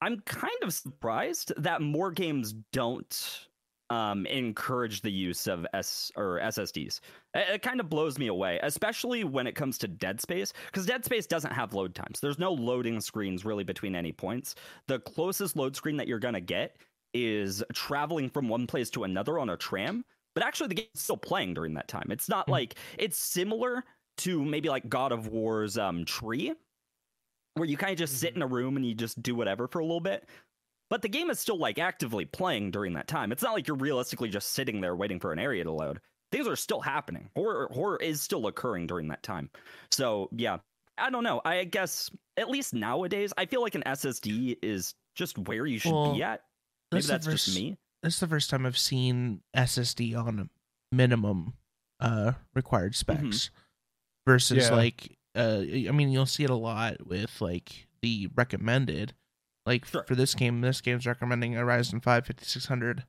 I'm 0.00 0.20
kind 0.22 0.50
of 0.62 0.74
surprised 0.74 1.52
that 1.58 1.80
more 1.80 2.10
games 2.10 2.54
don't 2.72 3.46
um, 3.92 4.24
encourage 4.26 5.02
the 5.02 5.10
use 5.12 5.46
of 5.46 5.66
S 5.74 6.10
or 6.16 6.38
SSDs. 6.40 7.00
It, 7.34 7.48
it 7.56 7.62
kind 7.62 7.80
of 7.80 7.90
blows 7.90 8.18
me 8.18 8.28
away, 8.28 8.58
especially 8.62 9.24
when 9.24 9.46
it 9.46 9.54
comes 9.54 9.76
to 9.78 9.88
Dead 9.88 10.20
Space, 10.20 10.52
because 10.66 10.86
Dead 10.86 11.04
Space 11.04 11.26
doesn't 11.26 11.52
have 11.52 11.74
load 11.74 11.94
times. 11.94 12.20
There's 12.20 12.38
no 12.38 12.52
loading 12.52 13.00
screens 13.00 13.44
really 13.44 13.64
between 13.64 13.94
any 13.94 14.12
points. 14.12 14.54
The 14.88 15.00
closest 15.00 15.56
load 15.56 15.76
screen 15.76 15.96
that 15.98 16.08
you're 16.08 16.18
gonna 16.18 16.40
get 16.40 16.78
is 17.14 17.62
traveling 17.74 18.30
from 18.30 18.48
one 18.48 18.66
place 18.66 18.88
to 18.90 19.04
another 19.04 19.38
on 19.38 19.50
a 19.50 19.56
tram. 19.56 20.04
But 20.34 20.44
actually, 20.44 20.68
the 20.68 20.74
game's 20.76 21.00
still 21.00 21.18
playing 21.18 21.54
during 21.54 21.74
that 21.74 21.88
time. 21.88 22.06
It's 22.10 22.28
not 22.28 22.48
Hmm. 22.48 22.52
like 22.52 22.76
it's 22.98 23.18
similar 23.18 23.84
to 24.18 24.44
maybe 24.44 24.68
like 24.70 24.88
God 24.88 25.12
of 25.12 25.28
War's 25.28 25.76
um, 25.76 26.04
tree, 26.06 26.54
where 27.54 27.68
you 27.68 27.76
kind 27.76 27.92
of 27.92 27.98
just 27.98 28.18
sit 28.18 28.34
in 28.34 28.42
a 28.42 28.46
room 28.46 28.76
and 28.76 28.86
you 28.86 28.94
just 28.94 29.22
do 29.22 29.34
whatever 29.34 29.68
for 29.68 29.80
a 29.80 29.84
little 29.84 30.00
bit. 30.00 30.28
But 30.92 31.00
the 31.00 31.08
game 31.08 31.30
is 31.30 31.40
still 31.40 31.56
like 31.56 31.78
actively 31.78 32.26
playing 32.26 32.70
during 32.70 32.92
that 32.92 33.08
time. 33.08 33.32
It's 33.32 33.42
not 33.42 33.54
like 33.54 33.66
you're 33.66 33.78
realistically 33.78 34.28
just 34.28 34.50
sitting 34.52 34.82
there 34.82 34.94
waiting 34.94 35.18
for 35.18 35.32
an 35.32 35.38
area 35.38 35.64
to 35.64 35.72
load. 35.72 36.00
things 36.30 36.46
are 36.46 36.54
still 36.54 36.82
happening. 36.82 37.30
Horror 37.34 37.70
horror 37.72 37.96
is 37.96 38.20
still 38.20 38.46
occurring 38.46 38.88
during 38.88 39.08
that 39.08 39.22
time. 39.22 39.48
So 39.90 40.28
yeah, 40.36 40.58
I 40.98 41.08
don't 41.08 41.24
know. 41.24 41.40
I 41.46 41.64
guess 41.64 42.10
at 42.36 42.50
least 42.50 42.74
nowadays, 42.74 43.32
I 43.38 43.46
feel 43.46 43.62
like 43.62 43.74
an 43.74 43.84
SSD 43.86 44.58
is 44.62 44.94
just 45.14 45.38
where 45.38 45.64
you 45.64 45.78
should 45.78 45.92
Well, 45.92 46.12
be 46.14 46.22
at. 46.22 46.42
Maybe 46.90 46.98
This 46.98 47.04
is 47.04 47.08
the 47.08 47.12
that's 47.14 47.26
just 47.26 47.46
first- 47.46 47.56
me. 47.56 47.78
This 48.02 48.12
is 48.14 48.20
the 48.20 48.26
first 48.28 48.50
time 48.50 48.66
I've 48.66 48.76
seen 48.76 49.40
SSD 49.56 50.14
on 50.14 50.50
minimum 50.92 51.54
uh 52.00 52.32
required 52.54 52.94
specs 52.94 53.48
versus 54.26 54.68
Yeah. 54.68 54.74
like 54.76 55.16
uh 55.34 55.60
I 55.62 55.90
mean 55.90 56.10
you'll 56.10 56.26
see 56.26 56.44
it 56.44 56.50
a 56.50 56.54
lot 56.54 57.06
with 57.06 57.40
like 57.40 57.86
the 58.02 58.28
recommended 58.34 59.14
like 59.66 59.84
Sure. 59.86 60.04
for 60.04 60.14
this 60.14 60.34
game 60.34 60.60
this 60.60 60.80
game's 60.80 61.06
recommending 61.06 61.56
a 61.56 61.62
Ryzen 61.62 62.02
5 62.02 62.26
5600 62.26 63.04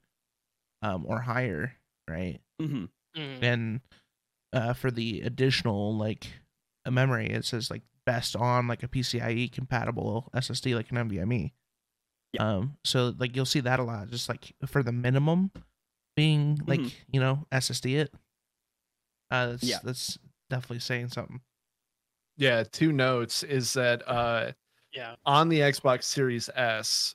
um 0.82 1.06
or 1.08 1.22
higher 1.22 1.74
right 2.10 2.40
hmm 2.60 2.86
Mhm. 3.16 3.44
and 3.44 3.82
uh 4.54 4.74
for 4.74 4.90
the 4.92 5.22
additional 5.22 5.96
like 5.96 6.28
a 6.86 6.92
memory 6.92 7.28
it 7.30 7.46
says 7.46 7.70
like 7.72 7.84
best 8.06 8.36
on 8.36 8.68
like 8.68 8.84
a 8.84 8.88
PCIe 8.88 9.52
compatible 9.52 10.30
SSD 10.36 10.76
like 10.76 10.92
an 10.92 10.98
NVMe. 10.98 11.54
Yeah. 12.34 12.44
Um 12.56 12.78
so 12.84 13.14
like 13.18 13.36
you'll 13.36 13.46
see 13.46 13.62
that 13.62 13.80
a 13.80 13.84
lot 13.84 14.10
just 14.10 14.28
like 14.30 14.54
for 14.66 14.84
the 14.84 14.92
minimum 14.92 15.52
being 16.16 16.60
like, 16.68 16.80
Mhm. 16.82 16.92
you 17.08 17.20
know, 17.20 17.46
SSD 17.52 17.96
it. 18.02 18.14
Uh 19.32 19.48
that's 19.52 19.64
Yeah. 19.64 19.80
that's 19.84 20.18
definitely 20.50 20.80
saying 20.80 21.10
something. 21.10 21.42
Yeah, 22.38 22.64
two 22.64 22.92
notes 22.92 23.44
is 23.44 23.74
that 23.74 24.08
uh 24.08 24.52
Yeah. 24.94 25.16
on 25.26 25.50
the 25.50 25.60
Xbox 25.60 26.04
Series 26.04 26.50
S, 26.56 27.14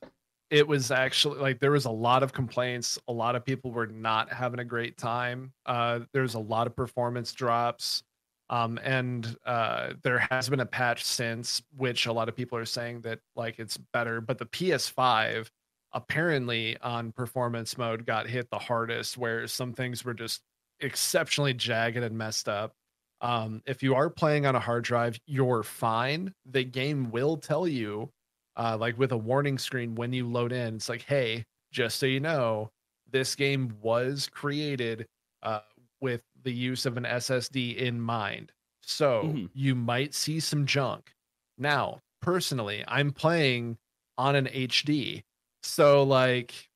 it 0.49 0.67
was 0.67 0.91
actually 0.91 1.39
like 1.39 1.59
there 1.59 1.71
was 1.71 1.85
a 1.85 1.91
lot 1.91 2.23
of 2.23 2.33
complaints. 2.33 2.97
A 3.07 3.13
lot 3.13 3.35
of 3.35 3.45
people 3.45 3.71
were 3.71 3.87
not 3.87 4.31
having 4.31 4.59
a 4.59 4.65
great 4.65 4.97
time. 4.97 5.53
Uh, 5.65 6.01
there's 6.11 6.33
a 6.33 6.39
lot 6.39 6.67
of 6.67 6.75
performance 6.75 7.33
drops. 7.33 8.03
Um, 8.49 8.79
and 8.83 9.35
uh, 9.45 9.91
there 10.01 10.17
has 10.31 10.49
been 10.49 10.59
a 10.59 10.65
patch 10.65 11.05
since, 11.05 11.61
which 11.77 12.07
a 12.07 12.11
lot 12.11 12.29
of 12.29 12.35
people 12.35 12.57
are 12.57 12.65
saying 12.65 13.01
that 13.01 13.19
like 13.35 13.59
it's 13.59 13.77
better. 13.93 14.21
But 14.21 14.39
the 14.39 14.47
PS5 14.47 15.49
apparently 15.93 16.77
on 16.81 17.11
performance 17.11 17.77
mode 17.77 18.05
got 18.05 18.27
hit 18.27 18.49
the 18.49 18.59
hardest, 18.59 19.17
where 19.17 19.47
some 19.47 19.73
things 19.73 20.03
were 20.03 20.13
just 20.15 20.41
exceptionally 20.79 21.53
jagged 21.53 21.97
and 21.97 22.17
messed 22.17 22.49
up. 22.49 22.73
Um, 23.21 23.61
if 23.65 23.83
you 23.83 23.95
are 23.95 24.09
playing 24.09 24.45
on 24.45 24.55
a 24.55 24.59
hard 24.59 24.83
drive, 24.83 25.19
you're 25.25 25.63
fine. 25.63 26.33
The 26.45 26.63
game 26.63 27.11
will 27.11 27.37
tell 27.37 27.67
you, 27.67 28.11
uh, 28.55 28.77
like 28.79 28.97
with 28.97 29.11
a 29.11 29.17
warning 29.17 29.57
screen 29.57 29.95
when 29.95 30.13
you 30.13 30.27
load 30.27 30.51
in, 30.51 30.75
it's 30.75 30.89
like, 30.89 31.03
hey, 31.03 31.45
just 31.71 31.97
so 31.99 32.05
you 32.05 32.19
know, 32.19 32.71
this 33.07 33.35
game 33.35 33.77
was 33.81 34.27
created 34.29 35.05
uh, 35.43 35.61
with 36.01 36.21
the 36.43 36.53
use 36.53 36.85
of 36.85 36.97
an 36.97 37.05
SSD 37.05 37.71
in 37.77 37.99
mind. 37.99 38.51
So 38.81 39.39
Mhm. 39.39 39.49
you 39.53 39.75
might 39.75 40.13
see 40.13 40.39
some 40.39 40.65
junk. 40.65 41.11
Now, 41.57 41.99
personally, 42.21 42.83
I'm 42.87 43.11
playing 43.11 43.77
on 44.17 44.35
an 44.35 44.47
HD. 44.51 45.23
So, 45.63 46.03
like, 46.03 46.68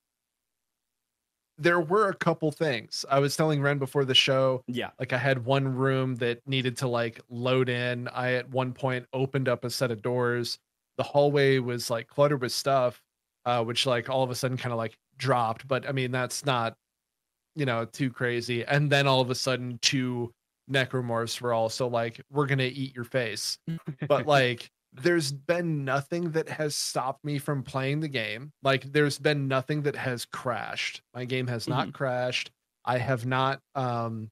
there 1.58 1.80
were 1.80 2.10
a 2.10 2.16
couple 2.16 2.52
things. 2.52 3.06
I 3.10 3.20
was 3.20 3.36
telling 3.38 3.62
Ren 3.62 3.78
before 3.78 4.06
the 4.06 4.16
show, 4.16 4.64
Yeah. 4.68 4.90
like 5.00 5.14
I 5.14 5.18
had 5.18 5.46
one 5.46 5.68
room 5.76 6.16
that 6.16 6.40
needed 6.48 6.78
to 6.78 6.88
like 6.88 7.22
load 7.30 7.70
in. 7.70 8.08
I 8.10 8.34
at 8.34 8.50
one 8.50 8.74
point 8.74 9.06
opened 9.14 9.48
up 9.48 9.64
a 9.64 9.70
set 9.70 9.92
of 9.92 10.02
doors. 10.02 10.58
The 10.98 11.04
hallway 11.04 11.60
was 11.60 11.90
like 11.90 12.08
cluttered 12.08 12.42
with 12.42 12.52
stuff, 12.52 13.02
uh, 13.46 13.64
which 13.64 13.86
like 13.86 14.10
all 14.10 14.24
of 14.24 14.30
a 14.32 14.36
sudden 14.36 14.58
kind 14.58 14.74
of 14.74 14.78
like 14.78 14.96
dropped. 15.18 15.68
But 15.68 15.88
I 15.88 15.92
mean, 15.92 16.12
that's 16.12 16.46
not, 16.46 16.76
you 17.56 17.66
know, 17.66 17.86
too 17.86 18.10
crazy. 18.10 18.66
And 18.66 18.92
then 18.92 19.06
all 19.08 19.22
of 19.22 19.30
a 19.30 19.36
sudden, 19.36 19.78
two 19.82 20.32
necromorphs 20.72 21.40
were 21.42 21.54
also 21.54 21.88
like, 21.88 22.22
"We're 22.32 22.48
gonna 22.48 22.64
eat 22.64 22.96
your 22.96 23.04
face." 23.06 23.58
but 24.08 24.26
like 24.26 24.70
there's 24.94 25.32
been 25.32 25.86
nothing 25.86 26.32
that 26.32 26.50
has 26.50 26.76
stopped 26.76 27.24
me 27.26 27.40
from 27.40 27.64
playing 27.64 28.00
the 28.00 28.08
game. 28.08 28.52
Like 28.62 28.84
there's 28.92 29.18
been 29.18 29.48
nothing 29.48 29.84
that 29.84 29.96
has 29.96 30.26
crashed. 30.26 31.02
My 31.14 31.26
game 31.26 31.48
has 31.48 31.68
not 31.68 31.94
crashed. 31.94 32.52
I 32.86 32.98
have 32.98 33.26
not 33.26 33.60
um 33.76 34.30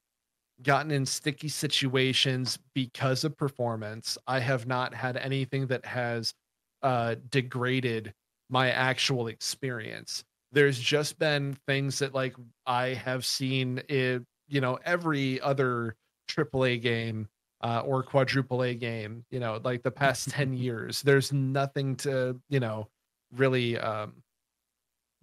gotten 0.62 0.92
in 0.92 1.06
sticky 1.06 1.48
situations 1.48 2.58
because 2.74 3.24
of 3.24 3.36
performance. 3.36 4.16
I 4.26 4.38
have 4.38 4.66
not 4.66 4.94
had 4.94 5.16
anything 5.16 5.66
that 5.68 5.84
has 5.84 6.34
uh 6.82 7.16
degraded 7.30 8.12
my 8.48 8.70
actual 8.70 9.28
experience. 9.28 10.24
There's 10.52 10.78
just 10.78 11.18
been 11.18 11.56
things 11.66 11.98
that 12.00 12.14
like 12.14 12.36
i 12.66 12.88
have 12.88 13.24
seen 13.24 13.82
it 13.88 14.22
you 14.48 14.60
know 14.60 14.78
every 14.84 15.40
other 15.40 15.96
AAA 16.28 16.80
game 16.80 17.28
uh, 17.62 17.82
or 17.84 18.02
quadruple 18.02 18.62
A 18.62 18.74
game, 18.74 19.24
you 19.30 19.40
know, 19.40 19.60
like 19.62 19.82
the 19.82 19.90
past 19.90 20.30
10 20.30 20.52
years. 20.56 21.02
There's 21.02 21.32
nothing 21.32 21.96
to, 21.96 22.40
you 22.48 22.60
know, 22.60 22.88
really 23.34 23.78
um, 23.78 24.22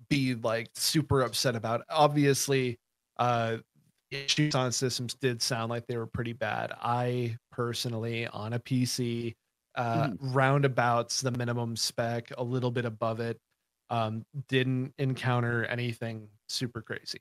be 0.09 0.35
like 0.35 0.69
super 0.75 1.21
upset 1.21 1.55
about. 1.55 1.83
Obviously, 1.89 2.79
uh, 3.17 3.57
issues 4.11 4.55
on 4.55 4.71
systems 4.71 5.13
did 5.15 5.41
sound 5.41 5.69
like 5.69 5.85
they 5.87 5.97
were 5.97 6.07
pretty 6.07 6.33
bad. 6.33 6.73
I 6.81 7.37
personally, 7.51 8.27
on 8.27 8.53
a 8.53 8.59
PC, 8.59 9.35
uh, 9.75 10.09
roundabouts 10.19 11.21
the 11.21 11.31
minimum 11.31 11.75
spec, 11.75 12.31
a 12.37 12.43
little 12.43 12.71
bit 12.71 12.85
above 12.85 13.19
it, 13.19 13.37
um, 13.89 14.25
didn't 14.47 14.93
encounter 14.97 15.65
anything 15.65 16.27
super 16.47 16.81
crazy. 16.81 17.19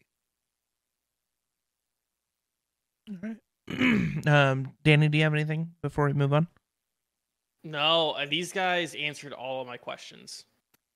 All 3.11 3.17
right. 3.23 3.37
um 4.27 4.73
Danny, 4.85 5.09
do 5.09 5.19
you 5.19 5.25
have 5.25 5.35
anything 5.35 5.73
before 5.83 6.07
we 6.07 6.13
move 6.13 6.33
on? 6.33 6.47
No, 7.65 8.13
uh, 8.13 8.27
these 8.27 8.53
guys 8.53 8.95
answered 8.95 9.33
all 9.33 9.61
of 9.61 9.67
my 9.67 9.77
questions. 9.77 10.45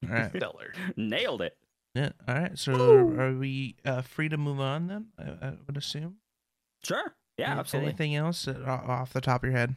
All 0.09 0.15
right. 0.15 0.31
Stellar. 0.37 0.73
Nailed 0.97 1.43
it. 1.43 1.57
Yeah. 1.95 2.11
All 2.27 2.35
right. 2.35 2.59
So 2.59 2.73
are 2.75 3.35
we 3.35 3.77
uh, 3.85 4.03
free 4.03 4.29
to 4.29 4.37
move 4.39 4.61
on 4.61 4.87
then? 4.87 5.07
I, 5.19 5.47
I 5.49 5.53
would 5.67 5.77
assume. 5.77 6.17
Sure. 6.83 7.15
Yeah, 7.39 7.51
Any- 7.51 7.61
absolutely. 7.61 7.89
Anything 7.91 8.15
else 8.17 8.49
uh, 8.49 8.63
off 8.67 9.13
the 9.13 9.21
top 9.21 9.43
of 9.43 9.51
your 9.51 9.59
head? 9.59 9.75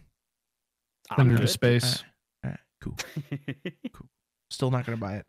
I'm 1.11 1.27
Under 1.29 1.37
good. 1.41 1.49
space. 1.49 2.03
All 2.43 2.51
right. 2.51 2.59
Cool. 3.93 4.07
Still 4.51 4.69
not 4.71 4.85
gonna 4.85 4.97
buy 4.97 5.15
it. 5.15 5.25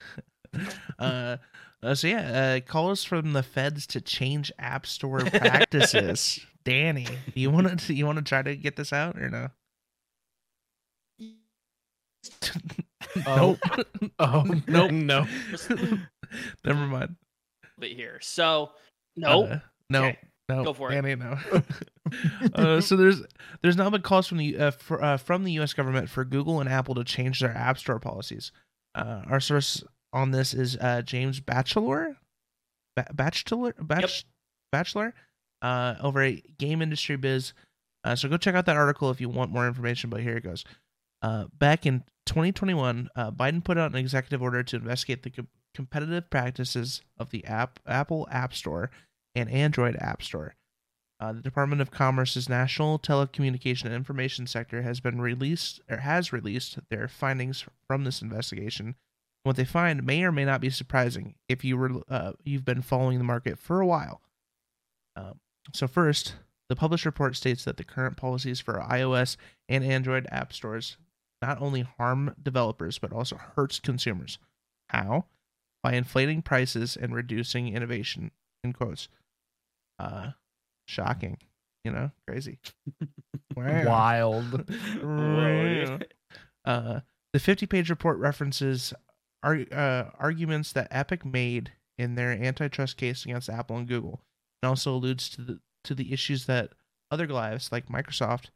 uh, 0.98 1.36
uh, 1.82 1.94
so 1.94 2.06
yeah, 2.06 2.56
uh, 2.56 2.60
calls 2.60 3.04
from 3.04 3.32
the 3.32 3.42
feds 3.42 3.86
to 3.88 4.00
change 4.00 4.50
app 4.58 4.86
store 4.86 5.20
practices. 5.20 6.40
Danny, 6.64 7.04
do 7.04 7.40
you 7.40 7.50
want 7.50 7.78
to 7.80 7.94
you 7.94 8.06
want 8.06 8.16
to 8.18 8.24
try 8.24 8.40
to 8.42 8.56
get 8.56 8.76
this 8.76 8.92
out 8.92 9.18
or 9.18 9.28
no? 9.30 9.48
Oh, 13.26 13.56
oh, 14.18 14.44
Nope. 14.66 14.90
no. 14.90 15.26
Never 16.64 16.86
mind. 16.86 17.14
But 17.78 17.90
here. 17.90 18.18
So, 18.20 18.72
no. 19.14 19.44
Uh, 19.44 19.58
no. 19.88 20.04
Okay, 20.06 20.18
No. 20.48 20.64
go 20.64 20.72
for 20.72 20.90
it. 20.90 20.94
Danny, 20.94 21.14
no. 21.14 21.36
uh, 22.54 22.80
so 22.80 22.96
there's 22.96 23.22
there's 23.62 23.76
now 23.76 23.88
been 23.90 24.02
calls 24.02 24.26
from 24.26 24.38
the 24.38 24.56
uh, 24.58 24.70
for, 24.72 25.02
uh, 25.02 25.16
from 25.16 25.44
the 25.44 25.52
U.S. 25.52 25.74
government 25.74 26.08
for 26.08 26.24
Google 26.24 26.60
and 26.60 26.68
Apple 26.68 26.94
to 26.96 27.04
change 27.04 27.38
their 27.40 27.56
App 27.56 27.78
Store 27.78 28.00
policies. 28.00 28.50
Uh, 28.96 29.22
our 29.28 29.38
source 29.38 29.84
on 30.14 30.30
this 30.30 30.54
is 30.54 30.76
uh, 30.80 31.02
James 31.02 31.40
Batchelor, 31.40 32.16
ba- 32.96 33.10
Batchelor, 33.12 33.74
Batch, 33.78 34.24
Bachelor, 34.72 35.14
uh, 35.60 35.96
over 36.00 36.22
at 36.22 36.56
Game 36.56 36.80
Industry 36.80 37.16
Biz. 37.16 37.52
Uh, 38.04 38.14
so 38.14 38.28
go 38.28 38.36
check 38.36 38.54
out 38.54 38.66
that 38.66 38.76
article 38.76 39.10
if 39.10 39.20
you 39.20 39.28
want 39.28 39.50
more 39.50 39.66
information. 39.66 40.08
But 40.10 40.20
here 40.20 40.36
it 40.36 40.44
goes. 40.44 40.64
Uh, 41.20 41.46
back 41.58 41.84
in 41.84 42.04
2021, 42.26 43.08
uh, 43.16 43.30
Biden 43.30 43.64
put 43.64 43.78
out 43.78 43.92
an 43.92 43.98
executive 43.98 44.42
order 44.42 44.62
to 44.62 44.76
investigate 44.76 45.22
the 45.22 45.30
com- 45.30 45.48
competitive 45.74 46.30
practices 46.30 47.02
of 47.18 47.30
the 47.30 47.44
app 47.44 47.80
Apple 47.86 48.28
App 48.30 48.54
Store 48.54 48.90
and 49.34 49.50
Android 49.50 49.96
App 49.96 50.22
Store. 50.22 50.54
Uh, 51.20 51.32
the 51.32 51.40
Department 51.40 51.80
of 51.80 51.90
Commerce's 51.90 52.48
National 52.48 52.98
Telecommunication 52.98 53.86
and 53.86 53.94
Information 53.94 54.46
Sector 54.46 54.82
has 54.82 55.00
been 55.00 55.20
released 55.20 55.80
or 55.88 55.98
has 55.98 56.32
released 56.32 56.78
their 56.90 57.08
findings 57.08 57.64
from 57.86 58.04
this 58.04 58.20
investigation. 58.20 58.96
What 59.44 59.56
they 59.56 59.64
find 59.64 60.04
may 60.04 60.24
or 60.24 60.32
may 60.32 60.46
not 60.46 60.62
be 60.62 60.70
surprising 60.70 61.34
if 61.48 61.64
you 61.64 61.76
were 61.76 61.90
uh, 62.08 62.32
you've 62.44 62.64
been 62.64 62.82
following 62.82 63.18
the 63.18 63.24
market 63.24 63.58
for 63.58 63.80
a 63.80 63.86
while. 63.86 64.22
Um, 65.16 65.38
so 65.72 65.86
first, 65.86 66.34
the 66.68 66.76
published 66.76 67.04
report 67.04 67.36
states 67.36 67.64
that 67.64 67.76
the 67.76 67.84
current 67.84 68.16
policies 68.16 68.60
for 68.60 68.80
iOS 68.80 69.36
and 69.68 69.84
Android 69.84 70.26
app 70.30 70.52
stores 70.52 70.96
not 71.42 71.60
only 71.60 71.82
harm 71.82 72.34
developers 72.42 72.98
but 72.98 73.12
also 73.12 73.36
hurts 73.36 73.80
consumers. 73.80 74.38
How? 74.88 75.26
By 75.82 75.92
inflating 75.92 76.40
prices 76.40 76.96
and 76.96 77.14
reducing 77.14 77.68
innovation. 77.68 78.30
In 78.64 78.72
quotes. 78.72 79.08
Uh, 79.98 80.30
shocking. 80.88 81.36
You 81.84 81.92
know, 81.92 82.10
crazy. 82.26 82.58
Wow. 83.56 83.84
Wild. 83.84 84.68
Uh, 86.66 87.00
the 87.34 87.38
50 87.38 87.66
page 87.66 87.90
report 87.90 88.18
references 88.18 88.94
uh, 89.44 90.10
arguments 90.18 90.72
that 90.72 90.88
Epic 90.90 91.24
made 91.24 91.72
in 91.98 92.14
their 92.14 92.32
antitrust 92.32 92.96
case 92.96 93.24
against 93.24 93.48
Apple 93.48 93.76
and 93.76 93.88
Google, 93.88 94.20
and 94.62 94.68
also 94.68 94.94
alludes 94.94 95.28
to 95.30 95.42
the 95.42 95.60
to 95.84 95.94
the 95.94 96.12
issues 96.12 96.46
that 96.46 96.70
other 97.10 97.26
Goliaths 97.26 97.70
like 97.70 97.88
Microsoft 97.88 98.46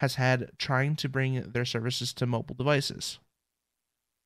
has 0.00 0.14
had 0.14 0.50
trying 0.58 0.96
to 0.96 1.08
bring 1.08 1.42
their 1.42 1.64
services 1.64 2.12
to 2.14 2.26
mobile 2.26 2.54
devices. 2.54 3.18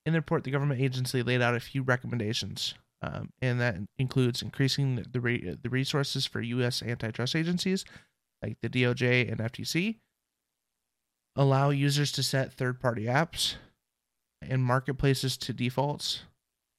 In 0.06 0.12
the 0.12 0.20
report, 0.20 0.44
the 0.44 0.50
government 0.50 0.80
agency 0.80 1.22
laid 1.22 1.42
out 1.42 1.54
a 1.54 1.60
few 1.60 1.82
recommendations, 1.82 2.74
um, 3.02 3.30
and 3.42 3.60
that 3.60 3.76
includes 3.98 4.42
increasing 4.42 4.96
the, 4.96 5.04
the, 5.10 5.20
re- 5.20 5.56
the 5.60 5.68
resources 5.68 6.26
for 6.26 6.40
U.S. 6.40 6.82
antitrust 6.82 7.36
agencies 7.36 7.84
like 8.42 8.56
the 8.62 8.68
DOJ 8.68 9.30
and 9.30 9.40
FTC, 9.40 9.96
allow 11.36 11.70
users 11.70 12.12
to 12.12 12.22
set 12.22 12.52
third 12.52 12.80
party 12.80 13.04
apps 13.04 13.56
and 14.42 14.62
marketplaces 14.62 15.36
to 15.38 15.52
defaults, 15.52 16.22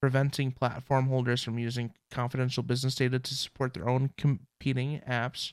preventing 0.00 0.52
platform 0.52 1.06
holders 1.06 1.42
from 1.42 1.58
using 1.58 1.92
confidential 2.10 2.62
business 2.62 2.94
data 2.94 3.18
to 3.18 3.34
support 3.34 3.74
their 3.74 3.88
own 3.88 4.10
competing 4.16 5.00
apps, 5.08 5.52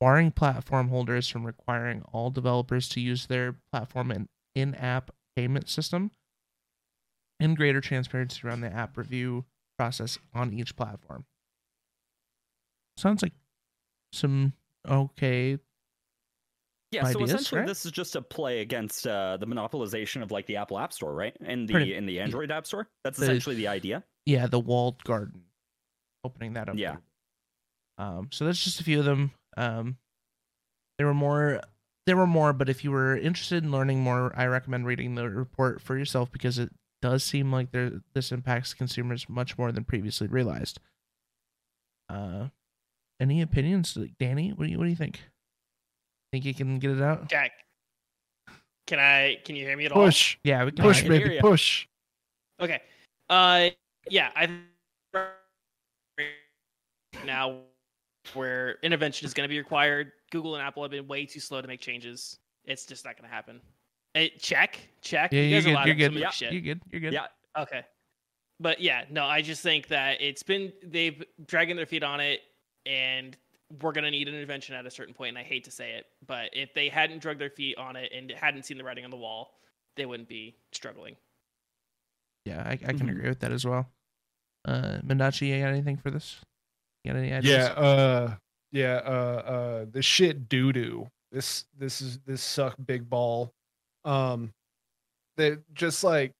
barring 0.00 0.30
platform 0.30 0.88
holders 0.88 1.28
from 1.28 1.46
requiring 1.46 2.02
all 2.12 2.30
developers 2.30 2.88
to 2.88 3.00
use 3.00 3.26
their 3.26 3.56
platform 3.72 4.10
and 4.10 4.28
in 4.54 4.74
app 4.74 5.10
payment 5.36 5.68
system, 5.68 6.10
and 7.38 7.56
greater 7.56 7.80
transparency 7.80 8.40
around 8.44 8.60
the 8.60 8.72
app 8.72 8.96
review 8.96 9.44
process 9.78 10.18
on 10.34 10.52
each 10.52 10.74
platform. 10.74 11.24
Sounds 12.96 13.22
like 13.22 13.34
some 14.12 14.54
okay 14.88 15.58
Yeah, 16.90 17.04
so 17.10 17.22
essentially 17.22 17.58
right? 17.60 17.66
this 17.68 17.84
is 17.84 17.92
just 17.92 18.16
a 18.16 18.22
play 18.22 18.60
against 18.60 19.06
uh, 19.06 19.36
the 19.36 19.46
monopolization 19.46 20.22
of 20.22 20.30
like 20.30 20.46
the 20.46 20.56
Apple 20.56 20.78
App 20.78 20.92
Store, 20.92 21.14
right? 21.14 21.36
And 21.44 21.68
the 21.68 21.74
Pretty- 21.74 21.94
in 21.94 22.06
the 22.06 22.18
Android 22.20 22.50
App 22.50 22.66
Store. 22.66 22.88
That's 23.04 23.18
The- 23.18 23.24
essentially 23.24 23.56
the 23.56 23.68
idea. 23.68 24.04
yeah 24.26 24.46
the 24.46 24.58
walled 24.60 25.02
garden 25.04 25.42
opening 26.24 26.54
that 26.54 26.68
up 26.68 26.76
Yeah. 26.76 26.96
um 27.98 28.28
so 28.32 28.44
that's 28.44 28.62
just 28.62 28.80
a 28.80 28.84
few 28.84 28.98
of 28.98 29.04
them 29.06 29.30
um 29.56 29.96
there 30.98 31.06
were 31.06 31.14
more 31.14 31.60
there 32.06 32.16
were 32.16 32.26
more 32.26 32.52
but 32.52 32.68
if 32.68 32.82
you 32.84 32.90
were 32.90 33.16
interested 33.16 33.62
in 33.62 33.70
learning 33.70 34.00
more 34.02 34.32
i 34.36 34.44
recommend 34.46 34.84
reading 34.86 35.14
the 35.14 35.28
report 35.30 35.80
for 35.80 35.96
yourself 35.96 36.30
because 36.32 36.58
it 36.58 36.70
does 37.00 37.22
seem 37.24 37.52
like 37.52 37.70
there 37.70 38.00
this 38.14 38.32
impacts 38.32 38.74
consumers 38.74 39.28
much 39.28 39.56
more 39.56 39.70
than 39.72 39.84
previously 39.84 40.26
realized 40.26 40.80
uh 42.10 42.48
any 43.20 43.40
opinions 43.40 43.96
danny 44.18 44.50
what 44.50 44.64
do 44.66 44.70
you 44.72 44.78
what 44.78 44.84
do 44.84 44.90
you 44.90 44.96
think 44.96 45.22
think 46.32 46.44
you 46.44 46.54
can 46.54 46.78
get 46.78 46.90
it 46.92 47.02
out 47.02 47.28
Jack, 47.28 47.52
can 48.86 48.98
I? 48.98 49.36
Can 49.44 49.56
you 49.56 49.64
hear 49.66 49.76
me 49.76 49.86
at 49.86 49.92
all? 49.92 50.04
Push, 50.04 50.38
yeah 50.44 50.64
we 50.64 50.72
can 50.72 50.84
push, 50.84 50.98
I 50.98 51.02
can 51.02 51.12
hear 51.12 51.20
baby, 51.22 51.34
ya. 51.36 51.40
push. 51.40 51.86
Okay. 52.60 52.80
Uh, 53.30 53.68
yeah, 54.10 54.30
I 54.34 54.48
now 57.24 57.58
where 58.34 58.76
intervention 58.82 59.26
is 59.26 59.34
going 59.34 59.44
to 59.44 59.48
be 59.48 59.58
required. 59.58 60.12
Google 60.30 60.54
and 60.56 60.62
Apple 60.62 60.82
have 60.82 60.90
been 60.90 61.06
way 61.06 61.24
too 61.24 61.40
slow 61.40 61.60
to 61.60 61.68
make 61.68 61.80
changes. 61.80 62.38
It's 62.64 62.84
just 62.84 63.04
not 63.04 63.16
going 63.16 63.28
to 63.28 63.34
happen. 63.34 63.60
Hey, 64.14 64.32
check, 64.38 64.78
check. 65.00 65.32
yeah 65.32 65.40
You 65.42 65.48
you're 65.58 65.62
good 65.62 65.86
you're 65.86 65.94
good 65.94 66.14
Yeah. 66.14 66.30
shit. 66.30 66.52
you're 66.52 66.62
good 66.62 66.80
you're 66.90 67.00
good 67.00 67.12
Yeah. 67.12 67.26
Okay. 67.58 67.82
But 68.60 68.80
yeah, 68.80 69.04
no, 69.10 69.24
I 69.24 69.40
just 69.42 69.62
think 69.62 69.88
that 69.88 70.20
it's 70.20 70.42
been 70.42 70.72
they've 70.82 71.22
dragging 71.46 71.76
their 71.76 71.86
feet 71.86 72.02
on 72.02 72.20
it 72.20 72.40
and 72.86 73.36
we're 73.82 73.92
gonna 73.92 74.10
need 74.10 74.28
an 74.28 74.34
intervention 74.34 74.74
at 74.74 74.86
a 74.86 74.90
certain 74.90 75.14
point, 75.14 75.30
and 75.30 75.38
I 75.38 75.42
hate 75.42 75.64
to 75.64 75.70
say 75.70 75.92
it, 75.92 76.06
but 76.26 76.50
if 76.52 76.72
they 76.74 76.88
hadn't 76.88 77.20
dragged 77.20 77.40
their 77.40 77.50
feet 77.50 77.76
on 77.76 77.96
it 77.96 78.12
and 78.14 78.30
hadn't 78.30 78.64
seen 78.64 78.78
the 78.78 78.84
writing 78.84 79.04
on 79.04 79.10
the 79.10 79.16
wall, 79.16 79.58
they 79.96 80.06
wouldn't 80.06 80.28
be 80.28 80.56
struggling. 80.72 81.16
yeah 82.44 82.62
i, 82.66 82.72
I 82.72 82.76
can 82.76 83.00
Mhm. 83.00 83.10
agree 83.10 83.28
with 83.28 83.40
that 83.40 83.52
as 83.52 83.64
well 83.66 83.90
uh 84.64 84.98
Mendachi, 85.04 85.48
you 85.48 85.60
got 85.60 85.68
anything 85.70 85.96
for 85.96 86.10
this 86.10 86.40
you 87.04 87.12
got 87.12 87.18
any 87.18 87.32
ideas 87.32 87.44
Yeah, 87.44 87.72
uh, 87.72 88.34
yeah, 88.72 88.94
uh, 89.04 89.42
uh, 89.46 89.86
the 89.90 90.02
shit 90.02 90.48
doo 90.48 90.72
doo. 90.72 91.08
This, 91.32 91.64
this 91.76 92.00
is 92.00 92.18
this 92.26 92.42
suck 92.42 92.74
big 92.84 93.08
ball. 93.08 93.52
Um, 94.04 94.52
they 95.36 95.56
just 95.74 96.04
like 96.04 96.32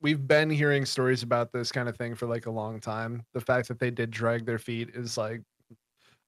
we've 0.00 0.26
been 0.26 0.48
hearing 0.50 0.84
stories 0.86 1.22
about 1.22 1.52
this 1.52 1.72
kind 1.72 1.88
of 1.88 1.96
thing 1.96 2.14
for 2.14 2.26
like 2.26 2.46
a 2.46 2.50
long 2.50 2.80
time. 2.80 3.22
The 3.34 3.40
fact 3.40 3.68
that 3.68 3.78
they 3.78 3.90
did 3.90 4.10
drag 4.10 4.46
their 4.46 4.58
feet 4.58 4.90
is 4.94 5.18
like, 5.18 5.42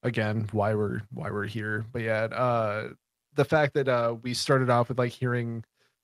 again, 0.03 0.47
why 0.51 0.73
we're 0.73 1.01
why 1.11 1.31
we're 1.31 1.45
here. 1.45 1.85
But 1.91 2.01
yeah, 2.01 2.23
uh, 2.23 2.89
the 3.35 3.45
fact 3.45 3.73
that 3.75 3.87
uh 3.87 4.15
we 4.21 4.33
started 4.33 4.69
off 4.69 4.89
with 4.89 4.99
like 4.99 5.11
hearing 5.11 5.63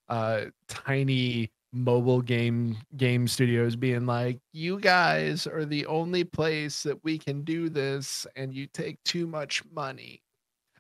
uh 0.10 0.46
tiny 0.68 1.52
mobile 1.74 2.22
game 2.22 2.78
game 2.96 3.28
studios 3.28 3.76
being 3.76 4.06
like 4.06 4.40
you 4.54 4.80
guys 4.80 5.46
are 5.46 5.66
the 5.66 5.86
only 5.86 6.24
place 6.24 6.84
that 6.84 7.04
we 7.04 7.18
can 7.18 7.44
do 7.44 7.70
this 7.70 8.26
and 8.36 8.54
you 8.54 8.68
take 8.68 8.98
too 9.04 9.28
much 9.28 9.64
money. 9.72 10.22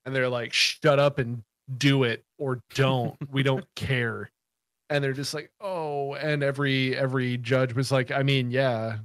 And 0.05 0.15
they're 0.15 0.30
like 0.30 0.53
shut 0.53 0.99
up 0.99 1.20
and 1.20 1.43
do 1.78 2.03
it 2.03 2.24
or 2.38 2.61
don't. 2.74 3.18
We 3.30 3.43
don't 3.43 3.65
care. 3.76 4.32
And 4.89 5.03
they're 5.03 5.11
just 5.11 5.34
like 5.34 5.51
oh 5.59 6.13
and 6.15 6.41
every 6.41 6.95
every 6.95 7.38
judge 7.38 7.74
was 7.74 7.91
like 7.91 8.09
i 8.09 8.24
mean 8.24 8.51
yeah 8.51 8.99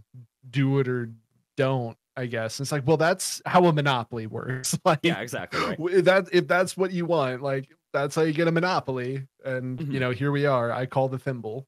do 0.49 0.79
it 0.79 0.87
or 0.87 1.11
don't 1.57 1.97
i 2.17 2.27
guess 2.27 2.61
it's 2.61 2.71
like 2.73 2.87
well 2.87 2.97
that's 2.97 3.41
how 3.47 3.65
a 3.67 3.73
monopoly 3.73 4.27
works 4.27 4.79
like 4.85 5.01
Yeah, 5.03 5.21
exactly. 5.21 5.61
Right. 5.79 6.05
that 6.05 6.29
if 6.33 6.47
that's 6.47 6.77
what 6.77 6.93
you 6.93 7.07
want 7.07 7.43
like 7.43 7.69
that's 7.93 8.15
how 8.15 8.23
you 8.23 8.33
get 8.33 8.49
a 8.49 8.53
monopoly 8.53 9.27
and 9.45 9.79
Mhm. 9.79 9.93
you 9.93 10.01
know 10.01 10.11
here 10.11 10.31
we 10.33 10.47
are 10.47 10.71
i 10.73 10.87
call 10.87 11.09
the 11.09 11.19
thimble 11.19 11.67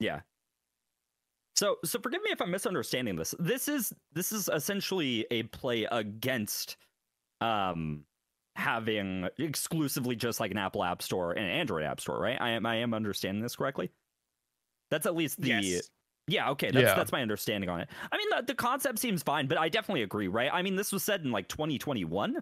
Yeah. 0.00 0.20
So 1.54 1.76
so 1.84 1.98
forgive 2.00 2.22
me 2.22 2.30
if 2.30 2.40
I'm 2.40 2.50
misunderstanding 2.50 3.14
this. 3.16 3.34
This 3.38 3.68
is 3.68 3.92
this 4.12 4.32
is 4.32 4.48
essentially 4.52 5.26
a 5.30 5.42
play 5.44 5.84
against 5.92 6.76
um 7.40 8.04
having 8.56 9.28
exclusively 9.38 10.16
just 10.16 10.40
like 10.40 10.50
an 10.50 10.58
Apple 10.58 10.82
App 10.82 11.02
Store 11.02 11.32
and 11.32 11.44
an 11.44 11.50
Android 11.50 11.84
App 11.84 12.00
Store, 12.00 12.18
right? 12.18 12.40
I 12.40 12.50
am 12.50 12.64
I 12.66 12.76
am 12.76 12.94
understanding 12.94 13.42
this 13.42 13.56
correctly. 13.56 13.90
That's 14.90 15.06
at 15.06 15.14
least 15.14 15.40
the 15.40 15.48
yes. 15.48 15.90
Yeah, 16.26 16.50
okay, 16.50 16.70
that's 16.70 16.82
Yeah. 16.84 16.94
that's 16.94 17.12
my 17.12 17.22
understanding 17.22 17.68
on 17.70 17.80
it. 17.80 17.88
I 18.10 18.16
mean, 18.16 18.28
the, 18.30 18.42
the 18.48 18.54
concept 18.54 18.98
seems 18.98 19.22
fine, 19.22 19.46
but 19.46 19.58
I 19.58 19.68
definitely 19.68 20.02
agree, 20.02 20.28
right? 20.28 20.50
I 20.52 20.62
mean, 20.62 20.76
this 20.76 20.92
was 20.92 21.02
said 21.02 21.22
in 21.22 21.30
like 21.32 21.48
2021. 21.48 22.36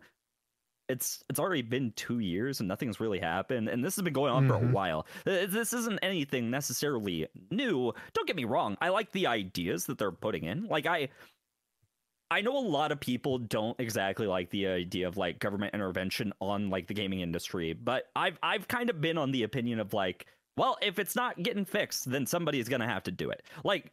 It's 0.88 1.22
it's 1.30 1.38
already 1.38 1.62
been 1.62 1.92
two 1.92 2.18
years 2.18 2.58
and 2.58 2.66
nothing's 2.68 2.98
really 2.98 3.20
happened, 3.20 3.68
and 3.68 3.84
this 3.84 3.94
has 3.94 4.02
been 4.02 4.12
going 4.12 4.32
on 4.32 4.48
for 4.48 4.54
a 4.54 4.58
Mhm. 4.60 4.72
while. 4.72 5.06
Uh, 5.24 5.46
This 5.46 5.72
isn't 5.72 6.00
anything 6.02 6.50
necessarily 6.50 7.28
new. 7.50 7.92
Don't 8.12 8.26
get 8.26 8.34
me 8.34 8.44
wrong. 8.44 8.76
I 8.80 8.88
like 8.88 9.12
the 9.12 9.28
ideas 9.28 9.86
that 9.86 9.98
they're 9.98 10.10
putting 10.12 10.44
in. 10.44 10.66
Like 10.66 10.86
I. 10.86 11.08
I 12.32 12.42
know 12.42 12.56
a 12.56 12.60
lot 12.60 12.92
of 12.92 13.00
people 13.00 13.38
don't 13.38 13.78
exactly 13.80 14.28
like 14.28 14.50
the 14.50 14.68
idea 14.68 15.08
of 15.08 15.16
like 15.16 15.40
government 15.40 15.74
intervention 15.74 16.32
on 16.40 16.70
like 16.70 16.86
the 16.86 16.94
gaming 16.94 17.20
industry, 17.20 17.72
but 17.72 18.04
I've 18.14 18.38
I've 18.40 18.68
kind 18.68 18.88
of 18.88 19.00
been 19.00 19.18
on 19.18 19.32
the 19.32 19.42
opinion 19.42 19.80
of 19.80 19.92
like, 19.92 20.26
well, 20.60 20.76
if 20.82 20.98
it's 20.98 21.16
not 21.16 21.42
getting 21.42 21.64
fixed, 21.64 22.10
then 22.10 22.26
somebody's 22.26 22.68
gonna 22.68 22.86
have 22.86 23.02
to 23.04 23.10
do 23.10 23.30
it. 23.30 23.44
Like, 23.64 23.92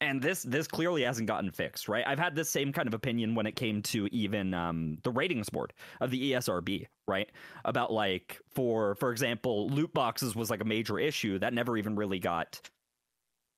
and 0.00 0.22
this 0.22 0.44
this 0.44 0.68
clearly 0.68 1.02
hasn't 1.02 1.26
gotten 1.26 1.50
fixed, 1.50 1.88
right? 1.88 2.04
I've 2.06 2.18
had 2.18 2.36
this 2.36 2.48
same 2.48 2.72
kind 2.72 2.86
of 2.86 2.94
opinion 2.94 3.34
when 3.34 3.44
it 3.44 3.56
came 3.56 3.82
to 3.82 4.06
even 4.12 4.54
um, 4.54 4.98
the 5.02 5.10
ratings 5.10 5.50
board 5.50 5.72
of 6.00 6.12
the 6.12 6.30
ESRB, 6.30 6.86
right? 7.08 7.28
About 7.64 7.92
like 7.92 8.38
for 8.54 8.94
for 8.94 9.10
example, 9.10 9.68
loot 9.68 9.92
boxes 9.92 10.36
was 10.36 10.48
like 10.48 10.60
a 10.60 10.64
major 10.64 11.00
issue 11.00 11.40
that 11.40 11.52
never 11.52 11.76
even 11.76 11.96
really 11.96 12.20
got 12.20 12.60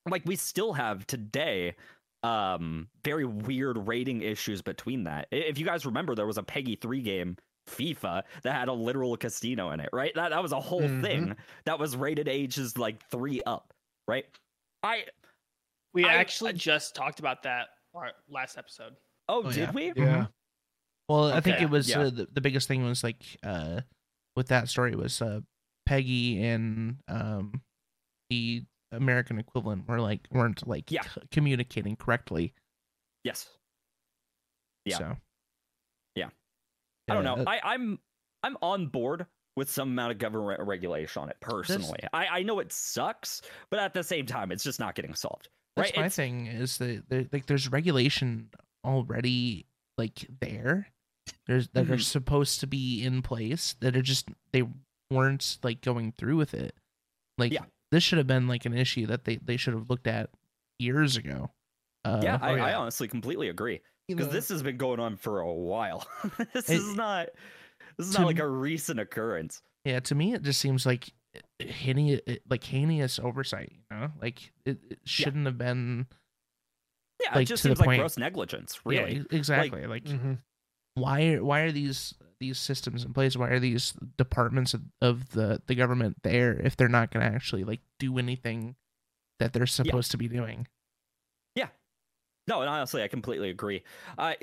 like 0.09 0.23
we 0.25 0.37
still 0.37 0.73
have 0.73 1.07
today 1.07 1.75
um 2.23 2.89
very 3.05 3.27
weird 3.27 3.87
rating 3.87 4.23
issues 4.23 4.63
between 4.63 5.05
that. 5.05 5.29
If 5.31 5.59
you 5.59 5.67
guys 5.67 5.85
remember, 5.85 6.15
there 6.15 6.27
was 6.27 6.39
a 6.39 6.43
PEGI 6.43 6.81
3 6.81 7.03
game 7.03 7.37
FIFA 7.67 8.23
that 8.43 8.53
had 8.55 8.69
a 8.69 8.73
literal 8.73 9.17
casino 9.17 9.71
in 9.71 9.81
it, 9.81 9.89
right? 9.93 10.13
That 10.15 10.31
that 10.31 10.43
was 10.43 10.53
a 10.53 10.61
whole 10.61 10.81
Mhm. 10.83 11.03
thing 11.03 11.37
that 11.65 11.79
was 11.79 11.97
rated 11.97 12.29
ages 12.29 12.79
like 12.79 13.03
3 13.11 13.43
up, 13.45 13.73
right? 14.09 14.27
I 14.83 15.07
We 15.93 16.05
I- 16.05 16.15
actually 16.15 16.51
I- 16.51 16.55
just 16.55 16.95
talked 16.95 17.19
about 17.21 17.43
that 17.45 17.69
our 17.95 18.13
last 18.29 18.59
episode. 18.59 18.97
Oh, 19.29 19.43
Oh, 19.45 19.51
did 19.51 19.57
yeah. 19.57 19.71
we? 19.73 19.93
yeah 19.97 20.27
Well, 21.09 21.33
I 21.33 21.41
think 21.41 21.61
it 21.63 21.71
was 21.71 21.89
yeah. 21.89 22.01
uh, 22.01 22.11
the, 22.11 22.27
the 22.27 22.41
biggest 22.41 22.69
thing 22.69 22.85
was 22.85 23.03
like 23.03 23.25
uh 23.43 23.81
with 24.37 24.49
that 24.49 24.69
story 24.69 24.95
was 24.95 25.21
uh 25.23 25.41
PEGI 25.89 26.43
and 26.43 26.99
um 27.09 27.63
the 28.31 28.65
American 28.93 29.39
equivalent 29.39 29.89
were 29.89 30.01
like 30.01 30.27
weren't 30.31 30.67
like 30.67 30.91
Yeah. 30.91 31.03
c- 31.03 31.21
communicating 31.33 31.97
correctly. 31.97 32.55
Yes. 33.25 33.49
Yeah. 34.85 34.99
So 34.99 35.05
Yeah. 35.05 35.15
I 37.09 37.15
don't 37.15 37.25
know. 37.25 37.45
I, 37.47 37.61
I'm 37.63 37.99
I'm 38.43 38.57
on 38.63 38.87
board 38.89 39.27
with 39.57 39.71
some 39.71 39.89
amount 39.91 40.13
of 40.13 40.19
government 40.19 40.61
regulation 40.63 41.23
on 41.23 41.29
it 41.31 41.37
personally. 41.41 42.01
I, 42.13 42.27
I 42.27 42.43
know 42.43 42.59
it 42.59 42.73
sucks, 42.73 43.41
but 43.71 43.81
at 43.81 43.95
the 43.95 44.03
same 44.03 44.27
time, 44.27 44.53
it's 44.53 44.63
just 44.65 44.79
not 44.81 44.95
getting 44.95 45.15
solved. 45.15 45.49
that's 45.77 45.91
right? 45.91 45.97
my 45.97 46.03
It's- 46.03 46.17
thing 46.17 46.47
is 46.47 46.79
that 46.79 47.29
like 47.33 47.47
there's 47.47 47.71
regulation 47.71 48.51
already 48.85 49.67
like 49.99 50.27
there. 50.41 50.89
There's 51.47 51.69
that 51.71 51.91
are 51.91 51.97
Mhm. 51.97 52.03
supposed 52.03 52.61
to 52.61 52.67
be 52.67 53.03
in 53.03 53.23
place 53.23 53.75
that 53.81 53.97
are 53.97 54.03
just 54.03 54.29
they 54.53 54.63
weren't 55.11 55.59
like 55.63 55.81
going 55.81 56.13
through 56.13 56.37
with 56.37 56.55
it. 56.55 56.75
Like 57.39 57.53
Yeah. 57.53 57.65
this 57.93 58.03
should 58.03 58.19
have 58.19 58.27
been 58.27 58.47
like 58.49 58.65
an 58.67 58.75
issue 58.75 59.07
that 59.07 59.25
they 59.25 59.37
they 59.37 59.57
should 59.57 59.75
have 59.75 59.89
looked 59.91 60.07
at 60.07 60.31
years 60.79 61.17
ago. 61.17 61.51
Uh, 62.05 62.21
yeah, 62.23 62.39
I, 62.41 62.53
oh, 62.53 62.63
I 62.63 62.75
honestly 62.75 63.09
completely 63.09 63.49
agree. 63.49 63.81
Because 64.09 64.29
this 64.29 64.49
has 64.51 64.63
been 64.63 64.77
going 64.77 65.01
on 65.01 65.17
for 65.17 65.41
a 65.41 65.53
while. 65.53 66.07
this 66.55 66.71
It- 66.71 66.77
is 66.77 66.95
not. 66.95 67.29
This 67.99 68.09
is 68.09 68.19
not 68.19 68.27
like 68.27 68.39
a 68.39 68.49
recent 68.49 69.01
occurrence. 69.01 69.63
yeah, 69.85 70.01
to 70.01 70.15
me, 70.15 70.35
it 70.35 70.43
just 70.43 70.61
seems 70.61 70.85
like 70.85 71.11
heinous, 71.59 72.21
like 72.49 72.63
heinous 72.63 73.19
oversight. 73.19 73.73
You 73.91 73.97
know, 73.97 74.11
like 74.21 74.53
it, 74.67 74.79
it 74.91 74.99
shouldn't 75.05 75.47
have 75.47 75.57
been. 75.59 76.07
Yeah, 77.23 77.35
Like, 77.37 77.43
it 77.45 77.49
just 77.49 77.63
seems 77.63 77.79
like 77.81 77.87
point. 77.87 78.01
gross 78.01 78.19
negligence. 78.19 78.79
Really. 78.85 79.19
e- 79.19 79.25
exactly. 79.31 79.87
Like, 79.87 80.05
Mhm. 80.05 80.39
why 80.95 81.29
are 81.33 81.45
why 81.45 81.61
are 81.61 81.73
these 81.73 82.13
these 82.39 82.59
systems 82.59 83.03
in 83.05 83.15
place? 83.15 83.35
Why 83.37 83.49
are 83.49 83.59
these 83.61 83.95
departments 84.19 84.75
of, 84.75 84.83
of 85.01 85.31
the 85.31 85.63
the 85.67 85.75
government 85.75 86.19
there 86.23 86.53
if 86.53 86.77
they're 86.77 86.89
not 86.89 87.11
going 87.11 87.27
to 87.27 87.35
actually 87.35 87.65
like 87.65 87.81
do 87.99 88.19
anything 88.19 88.77
that 89.41 89.55
they're 89.55 89.67
supposed 89.67 90.11
to 90.11 90.19
be 90.19 90.29
doing? 90.29 90.67
No, 92.49 92.61
and 92.61 92.71
honestly, 92.71 93.03
I 93.03 93.09
completely 93.09 93.51
agree. 93.51 93.83
I 94.19 94.37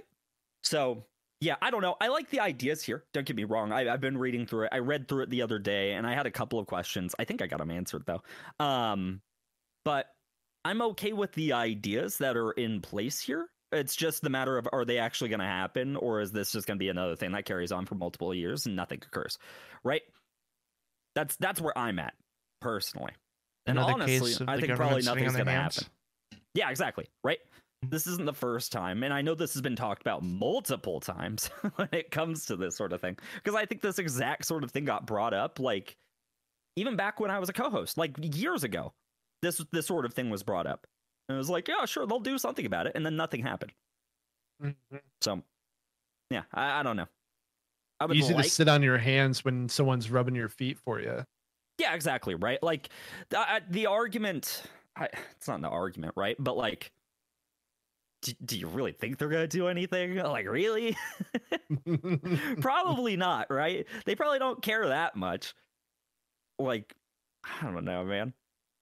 so 0.64 1.06
yeah, 1.42 1.56
I 1.62 1.72
don't 1.72 1.82
know. 1.82 1.96
I 2.00 2.08
like 2.08 2.30
the 2.30 2.40
ideas 2.40 2.84
here. 2.84 3.04
Don't 3.14 3.26
get 3.26 3.36
me 3.36 3.44
wrong. 3.44 3.72
I, 3.72 3.92
I've 3.92 4.02
been 4.02 4.18
reading 4.18 4.46
through 4.46 4.66
it. 4.66 4.70
I 4.72 4.80
read 4.80 5.08
through 5.08 5.24
it 5.24 5.30
the 5.30 5.42
other 5.42 5.60
day, 5.60 5.94
and 5.94 6.08
I 6.08 6.14
had 6.14 6.26
a 6.26 6.32
couple 6.32 6.58
of 6.58 6.68
questions. 6.68 7.14
I 7.20 7.26
think 7.26 7.42
I 7.42 7.48
got 7.48 7.60
them 7.60 7.72
answered 7.72 8.04
though. 8.06 8.22
Um, 8.64 9.22
but 9.84 10.08
I'm 10.64 10.82
okay 10.82 11.14
with 11.14 11.34
the 11.34 11.54
ideas 11.54 12.18
that 12.20 12.38
are 12.38 12.52
in 12.52 12.82
place 12.82 13.20
here. 13.20 13.50
It's 13.74 13.96
just 13.96 14.22
the 14.22 14.30
matter 14.30 14.58
of 14.58 14.68
are 14.72 14.86
they 14.86 15.00
actually 15.00 15.30
going 15.30 15.40
to 15.40 15.46
happen, 15.46 15.96
or 15.98 16.22
is 16.22 16.32
this 16.32 16.52
just 16.52 16.68
going 16.68 16.78
to 16.78 16.84
be 16.84 16.90
another 16.90 17.16
thing 17.16 17.32
that 17.32 17.46
carries 17.46 17.72
on 17.72 17.86
for 17.86 17.96
multiple 17.96 18.34
years 18.34 18.66
and 18.66 18.76
nothing 18.76 19.02
occurs? 19.06 19.38
Right. 19.84 20.04
That's 21.16 21.36
that's 21.38 21.60
where 21.60 21.78
I'm 21.78 22.00
at 22.00 22.14
personally. 22.62 23.12
And 23.66 23.78
Another 23.78 23.94
honestly, 23.94 24.34
I 24.48 24.60
think 24.60 24.76
probably 24.76 25.04
nothing's 25.04 25.36
gonna 25.36 25.52
happen. 25.52 25.86
Yeah, 26.54 26.70
exactly. 26.70 27.08
Right. 27.24 27.40
This 27.90 28.08
isn't 28.08 28.26
the 28.26 28.34
first 28.34 28.72
time, 28.72 29.04
and 29.04 29.14
I 29.14 29.22
know 29.22 29.36
this 29.36 29.54
has 29.54 29.62
been 29.62 29.76
talked 29.76 30.02
about 30.02 30.24
multiple 30.24 31.00
times 31.00 31.48
when 31.76 31.90
it 31.92 32.12
comes 32.12 32.46
to 32.46 32.56
this 32.56 32.76
sort 32.76 32.94
of 32.94 33.02
thing. 33.02 33.18
Because 33.36 33.56
I 33.56 33.66
think 33.66 33.82
this 33.82 34.00
exact 34.00 34.46
sort 34.46 34.64
of 34.64 34.72
thing 34.72 34.86
got 34.86 35.06
brought 35.06 35.34
up, 35.34 35.60
like 35.60 35.98
even 36.76 36.96
back 36.96 37.20
when 37.20 37.32
I 37.32 37.40
was 37.40 37.50
a 37.50 37.54
co-host, 37.54 37.98
like 37.98 38.16
years 38.20 38.64
ago. 38.64 38.94
This 39.42 39.62
this 39.74 39.88
sort 39.88 40.06
of 40.06 40.14
thing 40.14 40.30
was 40.30 40.42
brought 40.42 40.68
up, 40.68 40.88
and 41.28 41.36
it 41.36 41.38
was 41.38 41.50
like, 41.50 41.68
yeah, 41.68 41.84
sure, 41.86 42.08
they'll 42.08 42.22
do 42.22 42.38
something 42.38 42.66
about 42.66 42.88
it, 42.88 42.94
and 42.96 43.06
then 43.06 43.18
nothing 43.18 43.42
happened. 43.42 43.74
Mhm. 44.62 45.02
So, 45.20 45.44
yeah, 46.30 46.44
I, 46.54 46.80
I 46.80 46.84
don't 46.84 46.96
know. 46.96 47.08
I 48.00 48.06
would 48.06 48.18
Easy 48.18 48.34
like, 48.34 48.46
to 48.46 48.50
sit 48.50 48.68
on 48.68 48.82
your 48.84 48.98
hands 48.98 49.44
when 49.44 49.70
someone's 49.70 50.10
rubbing 50.10 50.36
your 50.36 50.50
feet 50.50 50.78
for 50.80 51.00
you. 51.02 51.26
Yeah, 51.78 51.94
exactly. 51.94 52.36
Right. 52.36 52.62
Like 52.62 52.90
the, 53.30 53.62
the 53.70 53.86
argument. 53.88 54.64
I, 54.96 55.08
it's 55.32 55.48
not 55.48 55.60
an 55.60 55.66
argument, 55.66 56.14
right? 56.16 56.36
But 56.40 56.56
like, 56.56 56.92
do, 58.24 58.32
do 58.44 58.58
you 58.58 58.68
really 58.68 58.94
think 58.94 59.18
they're 59.18 59.30
gonna 59.30 59.48
do 59.48 59.68
anything? 59.68 60.16
Like, 60.24 60.48
really? 60.48 60.98
probably 62.62 63.16
not. 63.18 63.52
Right? 63.52 63.86
They 64.06 64.16
probably 64.16 64.40
don't 64.40 64.62
care 64.62 64.88
that 64.88 65.16
much. 65.16 65.54
Like, 66.58 66.96
I 67.44 67.66
don't 67.66 67.86
know, 67.86 68.04
man. 68.06 68.34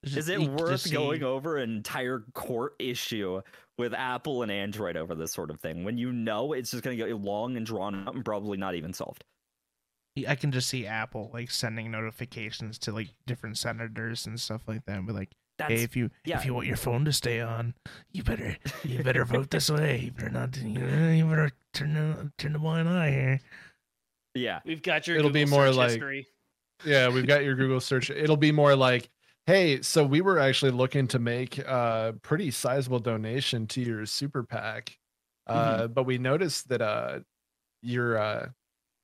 Is 0.03 0.29
it 0.29 0.39
worth 0.39 0.91
going 0.91 1.23
over 1.23 1.57
an 1.57 1.75
entire 1.75 2.23
court 2.33 2.75
issue 2.79 3.41
with 3.77 3.93
Apple 3.93 4.43
and 4.43 4.51
Android 4.51 4.97
over 4.97 5.13
this 5.13 5.31
sort 5.31 5.51
of 5.51 5.59
thing 5.59 5.83
when 5.83 5.97
you 5.97 6.11
know 6.11 6.53
it's 6.53 6.71
just 6.71 6.83
gonna 6.83 6.95
get 6.95 7.09
long 7.19 7.57
and 7.57 7.65
drawn 7.65 8.07
out 8.07 8.15
and 8.15 8.23
probably 8.23 8.57
not 8.57 8.75
even 8.75 8.93
solved? 8.93 9.23
I 10.27 10.35
can 10.35 10.51
just 10.51 10.69
see 10.69 10.85
Apple 10.85 11.31
like 11.33 11.51
sending 11.51 11.89
notifications 11.91 12.77
to 12.79 12.91
like 12.91 13.09
different 13.25 13.57
senators 13.57 14.25
and 14.27 14.39
stuff 14.39 14.61
like 14.67 14.85
that. 14.85 15.05
Be 15.05 15.13
like, 15.13 15.31
That's 15.61 15.73
hey, 15.79 15.83
if 15.83 15.95
you 15.95 16.09
yeah. 16.25 16.37
if 16.39 16.45
you 16.45 16.53
want 16.53 16.67
your 16.67 16.77
phone 16.77 17.05
to 17.05 17.13
stay 17.13 17.39
on, 17.41 17.73
you 18.11 18.23
better 18.23 18.57
you 18.83 19.03
better 19.03 19.25
vote 19.25 19.49
this 19.49 19.69
way. 19.69 19.99
You 20.05 20.11
better 20.11 20.29
not. 20.29 20.57
You, 20.57 20.85
you 20.85 21.25
better 21.25 21.51
turn 21.73 21.93
the 21.93 22.31
turn 22.37 22.53
the 22.53 22.59
blind 22.59 22.89
eye 22.89 23.11
here. 23.11 23.39
yeah. 24.35 24.59
We've 24.65 24.81
got 24.81 25.07
your 25.07 25.17
It'll 25.17 25.29
Google 25.29 25.45
be 25.45 25.49
more 25.49 25.67
search 25.67 25.75
like- 25.75 25.89
history. 25.91 26.27
yeah, 26.85 27.09
we've 27.09 27.27
got 27.27 27.43
your 27.43 27.55
Google 27.55 27.79
search. 27.79 28.09
It'll 28.23 28.37
be 28.37 28.51
more 28.51 28.75
like, 28.75 29.09
hey, 29.45 29.81
so 29.81 30.03
we 30.03 30.21
were 30.21 30.39
actually 30.39 30.71
looking 30.71 31.07
to 31.09 31.19
make 31.19 31.57
a 31.59 32.15
pretty 32.21 32.51
sizable 32.51 32.99
donation 32.99 33.67
to 33.67 33.81
your 33.81 34.05
super 34.05 34.43
PAC, 34.43 34.97
uh, 35.47 35.87
but 35.87 36.05
we 36.05 36.17
noticed 36.17 36.69
that 36.69 36.81
uh, 36.81 37.19
your 37.81 38.17
uh, 38.17 38.49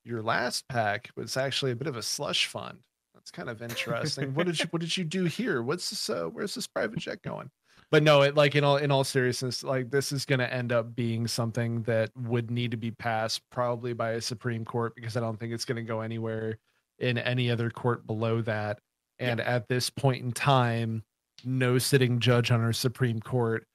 your 0.06 0.22
last 0.24 0.68
PAC 0.70 1.10
was 1.16 1.36
actually 1.38 1.72
a 1.72 1.76
bit 1.76 1.88
of 1.88 1.98
a 1.98 2.02
slush 2.04 2.46
fund. 2.48 2.80
That's 3.28 3.32
kind 3.36 3.50
of 3.50 3.62
interesting. 3.62 4.34
what 4.34 4.46
did 4.46 4.58
you 4.60 4.66
What 4.70 4.80
did 4.80 4.96
you 4.96 5.04
do 5.04 5.26
here? 5.26 5.62
What's 5.62 5.90
this? 5.90 6.10
Uh, 6.10 6.26
where's 6.32 6.56
this 6.56 6.66
private 6.66 7.00
jet 7.00 7.22
going? 7.24 7.50
But 7.92 8.02
no, 8.04 8.22
it 8.22 8.36
like 8.36 8.56
in 8.56 8.64
all 8.64 8.78
in 8.78 8.90
all 8.90 9.04
seriousness, 9.04 9.64
like 9.66 9.92
this 9.92 10.14
is 10.14 10.24
going 10.24 10.40
to 10.40 10.52
end 10.54 10.72
up 10.72 10.96
being 10.96 11.28
something 11.28 11.82
that 11.84 12.10
would 12.16 12.50
need 12.52 12.72
to 12.72 12.78
be 12.78 12.92
passed 12.92 13.42
probably 13.52 13.92
by 13.92 14.12
a 14.12 14.22
Supreme 14.22 14.64
Court 14.64 14.96
because 14.96 15.18
I 15.18 15.20
don't 15.20 15.38
think 15.38 15.52
it's 15.54 15.66
going 15.66 15.76
to 15.76 15.82
go 15.84 16.00
anywhere 16.02 16.58
in 17.00 17.18
any 17.18 17.52
other 17.52 17.70
court 17.70 18.08
below 18.08 18.42
that. 18.44 18.80
And 19.20 19.42
at 19.42 19.68
this 19.68 19.90
point 19.90 20.24
in 20.24 20.32
time, 20.32 21.04
no 21.44 21.80
sitting 21.80 22.20
judge 22.20 22.50
on 22.52 22.62
our 22.62 22.74
Supreme 22.74 23.20
Court 23.20 23.66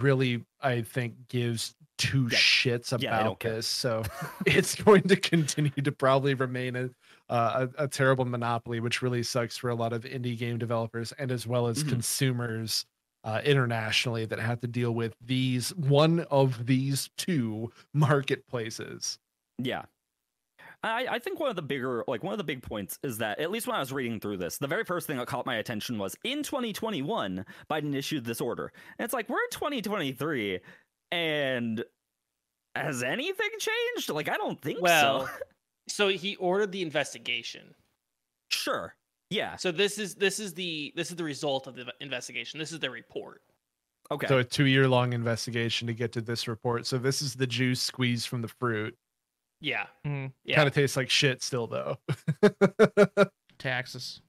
really, 0.00 0.44
I 0.60 0.82
think, 0.82 1.14
gives 1.28 1.74
two 1.98 2.24
Yeah. 2.30 2.38
shits 2.38 3.00
Yeah, 3.00 3.20
about 3.20 3.40
care. 3.40 3.54
this. 3.54 3.66
So 3.66 4.02
it's 4.46 4.74
going 4.74 5.02
to 5.04 5.16
continue 5.16 5.70
to 5.70 5.92
probably 5.92 6.34
remain 6.34 6.76
a, 6.76 6.90
uh, 7.28 7.66
a 7.78 7.84
a 7.84 7.88
terrible 7.88 8.24
monopoly, 8.24 8.80
which 8.80 9.02
really 9.02 9.22
sucks 9.22 9.56
for 9.56 9.70
a 9.70 9.74
lot 9.74 9.92
of 9.92 10.04
indie 10.04 10.36
game 10.38 10.58
developers 10.58 11.12
and 11.12 11.30
as 11.30 11.46
well 11.46 11.66
as 11.66 11.82
Mhm. 11.84 11.88
consumers 11.90 12.86
uh, 13.24 13.40
internationally 13.44 14.24
that 14.26 14.38
have 14.38 14.60
to 14.60 14.66
deal 14.68 14.92
with 14.92 15.14
these 15.20 15.74
one 15.74 16.20
of 16.30 16.66
these 16.66 17.10
two 17.18 17.70
marketplaces. 17.94 19.18
Yeah. 19.58 19.84
I, 20.84 21.06
I 21.10 21.18
think 21.18 21.40
one 21.40 21.50
of 21.50 21.56
the 21.56 21.62
bigger, 21.62 22.04
like 22.06 22.22
one 22.22 22.32
of 22.32 22.38
the 22.38 22.44
big 22.44 22.62
points 22.62 23.00
is 23.02 23.18
that, 23.18 23.40
at 23.40 23.50
least 23.50 23.66
when 23.66 23.74
I 23.74 23.80
was 23.80 23.92
reading 23.92 24.20
through 24.20 24.36
this, 24.36 24.58
the 24.58 24.68
very 24.68 24.84
first 24.84 25.08
thing 25.08 25.16
that 25.16 25.26
caught 25.26 25.44
my 25.44 25.56
attention 25.56 25.98
was 25.98 26.14
in 26.22 26.44
2021, 26.44 27.44
Biden 27.68 27.94
issued 27.96 28.24
this 28.24 28.40
order. 28.40 28.72
And 28.98 29.04
it's 29.04 29.12
like, 29.12 29.28
we're 29.28 29.42
in 29.42 29.50
2023, 29.50 30.60
and 31.10 31.84
has 32.76 33.02
anything 33.02 33.50
changed? 33.58 34.08
Like, 34.10 34.28
I 34.28 34.36
don't 34.36 34.60
think 34.62 34.80
Well, 34.80 35.26
so. 35.26 35.32
so 35.88 36.08
he 36.08 36.36
ordered 36.36 36.72
the 36.72 36.82
investigation. 36.82 37.74
Sure. 38.50 38.94
Yeah. 39.30 39.56
So 39.56 39.70
this 39.72 39.98
is 39.98 40.14
this 40.14 40.38
is 40.40 40.54
the 40.54 40.92
this 40.96 41.10
is 41.10 41.16
the 41.16 41.24
result 41.24 41.66
of 41.66 41.74
the 41.76 41.92
investigation. 42.00 42.58
This 42.58 42.72
is 42.72 42.78
the 42.80 42.90
report. 42.90 43.42
Okay. 44.10 44.26
So 44.26 44.38
a 44.38 44.44
two 44.44 44.64
year 44.66 44.88
long 44.88 45.12
investigation 45.12 45.86
to 45.88 45.92
get 45.94 46.12
to 46.12 46.20
this 46.22 46.48
report. 46.48 46.86
So 46.86 46.96
this 46.96 47.20
is 47.20 47.34
the 47.34 47.46
juice 47.46 47.82
squeezed 47.82 48.28
from 48.28 48.40
the 48.40 48.48
fruit. 48.48 48.96
Yeah. 49.60 49.86
Mm, 50.06 50.32
Yeah. 50.44 50.56
Kind 50.56 50.68
of 50.68 50.74
tastes 50.74 50.96
like 50.96 51.10
shit 51.10 51.42
still 51.42 51.66
though. 51.66 51.98
taxes. 53.58 54.20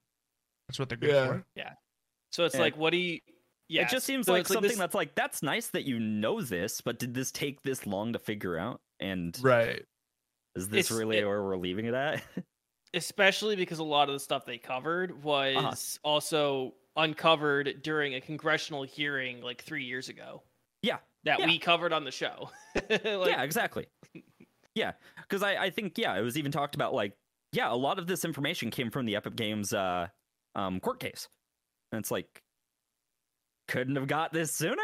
That's 0.68 0.78
what 0.78 0.88
they're 0.88 0.98
good 0.98 1.10
Yeah. 1.10 1.26
for. 1.26 1.44
Yeah. 1.54 1.72
So 2.32 2.44
it's 2.44 2.54
Yeah. 2.54 2.60
like, 2.60 2.76
what 2.76 2.90
do 2.90 2.96
you? 2.98 3.20
Yeah. 3.68 3.82
It 3.82 3.88
just 3.88 4.04
seems 4.06 4.26
so 4.26 4.32
like 4.32 4.40
it's 4.42 4.48
something 4.52 4.68
this- 4.68 4.78
that's 4.78 4.94
like, 4.94 5.14
that's 5.14 5.42
nice 5.42 5.68
that 5.68 5.84
you 5.84 5.98
know 5.98 6.40
this, 6.42 6.80
but 6.80 6.98
did 6.98 7.14
this 7.14 7.30
take 7.30 7.62
this 7.62 7.86
long 7.86 8.12
to 8.12 8.18
figure 8.18 8.58
out? 8.58 8.80
And 8.98 9.38
right. 9.42 9.84
Is 10.56 10.68
this 10.68 10.86
It's- 10.86 10.98
really 10.98 11.18
it- 11.18 11.26
where 11.26 11.42
we're 11.42 11.56
leaving 11.56 11.86
it 11.86 11.94
at? 11.94 12.22
especially 12.94 13.54
because 13.54 13.78
a 13.78 13.84
lot 13.84 14.08
of 14.08 14.14
the 14.14 14.18
stuff 14.20 14.44
they 14.44 14.58
covered 14.58 15.22
was 15.22 15.98
also 16.02 16.74
uncovered 16.96 17.82
during 17.82 18.16
a 18.16 18.20
congressional 18.20 18.82
hearing 18.82 19.40
like 19.42 19.62
three 19.62 19.84
years 19.84 20.08
ago. 20.08 20.42
Yeah. 20.82 20.98
That 21.24 21.38
Yeah. 21.38 21.46
we 21.46 21.58
covered 21.58 21.92
on 21.92 22.04
the 22.04 22.10
show. 22.10 22.50
Like, 22.90 23.00
yeah, 23.30 23.42
exactly. 23.42 23.86
Yeah, 24.76 24.92
because 25.16 25.42
I, 25.42 25.56
I 25.64 25.70
think 25.70 25.98
yeah, 25.98 26.16
it 26.16 26.22
was 26.22 26.38
even 26.38 26.52
talked 26.52 26.76
about 26.76 26.94
like 26.94 27.12
yeah, 27.52 27.72
a 27.72 27.74
lot 27.74 27.98
of 27.98 28.06
this 28.06 28.24
information 28.24 28.70
came 28.70 28.88
from 28.90 29.04
the 29.04 29.16
Epic 29.16 29.34
Games 29.34 29.72
uh, 29.74 30.06
um, 30.54 30.78
court 30.78 31.00
case, 31.00 31.28
and 31.90 31.98
it's 31.98 32.12
like 32.12 32.40
couldn't 33.66 33.96
have 33.96 34.06
got 34.06 34.32
this 34.32 34.52
sooner. 34.54 34.80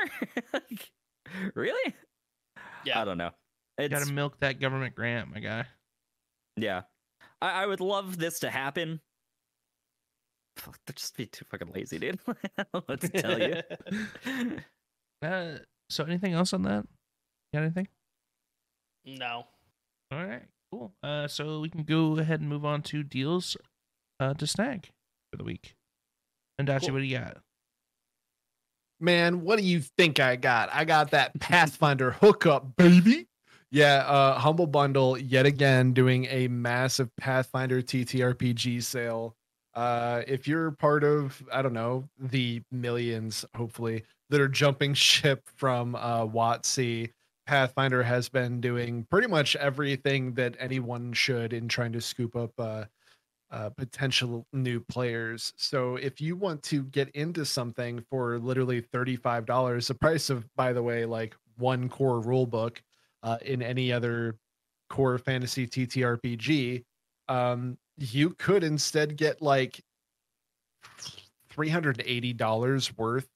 like, 0.52 0.90
really? 1.54 1.94
Yeah. 2.84 3.00
I 3.00 3.04
don't 3.04 3.16
know. 3.16 3.30
You 3.79 3.89
gotta 3.89 4.11
milk 4.12 4.39
that 4.41 4.61
government 4.61 4.95
grant, 4.95 5.33
my 5.33 5.41
guy. 5.41 5.66
yeah. 6.57 6.83
I, 7.43 7.62
I 7.64 7.66
would 7.66 7.81
love 7.81 8.16
this 8.18 8.39
to 8.41 8.51
happen. 8.51 9.01
Fuck, 10.57 10.79
They'd 10.87 10.97
just 10.97 11.14
be 11.16 11.27
too 11.27 11.45
fucking 11.51 11.70
lazy, 11.74 11.99
dude. 11.99 12.18
Let's 12.89 13.09
tell 13.11 13.39
you? 13.41 13.61
Uh, 15.22 15.57
so 15.89 16.05
anything 16.05 16.35
else 16.35 16.53
on 16.53 16.62
that? 16.62 16.85
Got 17.55 17.62
anything? 17.62 17.89
no. 19.07 19.47
All 20.12 20.24
right, 20.24 20.43
cool. 20.70 20.93
Uh, 21.03 21.27
so 21.27 21.61
we 21.61 21.68
can 21.70 21.83
go 21.85 22.18
ahead 22.18 22.41
and 22.41 22.49
move 22.49 22.64
on 22.66 22.83
to 22.83 23.03
deals 23.03 23.57
uh, 24.20 24.35
to 24.35 24.47
snag 24.47 24.91
for 25.33 25.39
the 25.39 25.45
week. 25.45 25.74
And 26.59 26.68
Dachi, 26.68 26.83
Cool. 26.87 26.93
what 26.95 26.99
do 27.01 27.05
you 27.07 27.18
got? 27.18 27.39
Man, 29.01 29.41
what 29.43 29.59
do 29.59 29.64
you 29.64 29.81
think 29.81 30.20
I 30.20 30.37
got? 30.37 30.68
I 30.72 30.85
got 30.85 31.11
that 31.11 31.39
Pathfinder 31.41 32.12
hookup, 32.12 32.77
baby. 32.77 33.27
Yeah, 33.77 34.07
uh 34.09 34.39
Humble 34.39 34.66
Bundle 34.66 35.18
yet 35.18 35.45
again 35.45 35.93
doing 35.93 36.24
a 36.31 36.49
massive 36.49 37.14
Pathfinder 37.16 37.83
TTRPG 37.83 38.83
sale. 38.83 39.37
Uh 39.74 40.22
if 40.27 40.49
you're 40.49 40.70
part 40.70 41.05
of, 41.05 41.43
I 41.53 41.61
don't 41.61 41.74
know, 41.74 42.09
the 42.18 42.62
millions 42.72 43.45
hopefully 43.55 44.05
that 44.31 44.41
are 44.41 44.49
jumping 44.49 44.95
ship 45.11 45.43
from 45.57 45.95
uh 45.95 46.27
WotC 46.27 47.12
Pathfinder 47.47 48.03
has 48.03 48.31
been 48.31 48.62
doing 48.62 49.05
pretty 49.11 49.29
much 49.29 49.57
everything 49.57 50.33
that 50.37 50.57
anyone 50.59 51.12
should 51.12 51.53
in 51.53 51.68
trying 51.68 51.93
to 51.93 52.01
scoop 52.01 52.35
up 52.35 52.53
uh, 52.59 52.87
uh, 53.51 53.70
potential 53.70 54.47
new 54.53 54.81
players. 54.81 55.53
So 55.57 55.97
if 55.97 56.20
you 56.20 56.37
want 56.37 56.62
to 56.64 56.85
get 56.85 57.11
into 57.11 57.45
something 57.45 58.05
for 58.11 58.39
literally 58.39 58.83
$35, 58.83 59.89
the 59.89 59.95
price 59.95 60.31
of, 60.31 60.47
by 60.57 60.72
the 60.72 60.83
way, 60.83 61.05
like 61.05 61.37
one 61.59 61.89
core 61.89 62.20
rule 62.20 62.47
book 62.47 62.83
uh, 63.27 63.39
in 63.45 63.61
any 63.61 63.93
other 63.93 64.37
core 64.89 65.18
fantasy 65.18 65.66
TTRPG, 65.66 66.85
um, 67.29 67.77
you 67.99 68.31
could 68.31 68.62
instead 68.62 69.16
get 69.16 69.43
like 69.43 69.83
$380 71.53 72.97
worth 72.97 73.27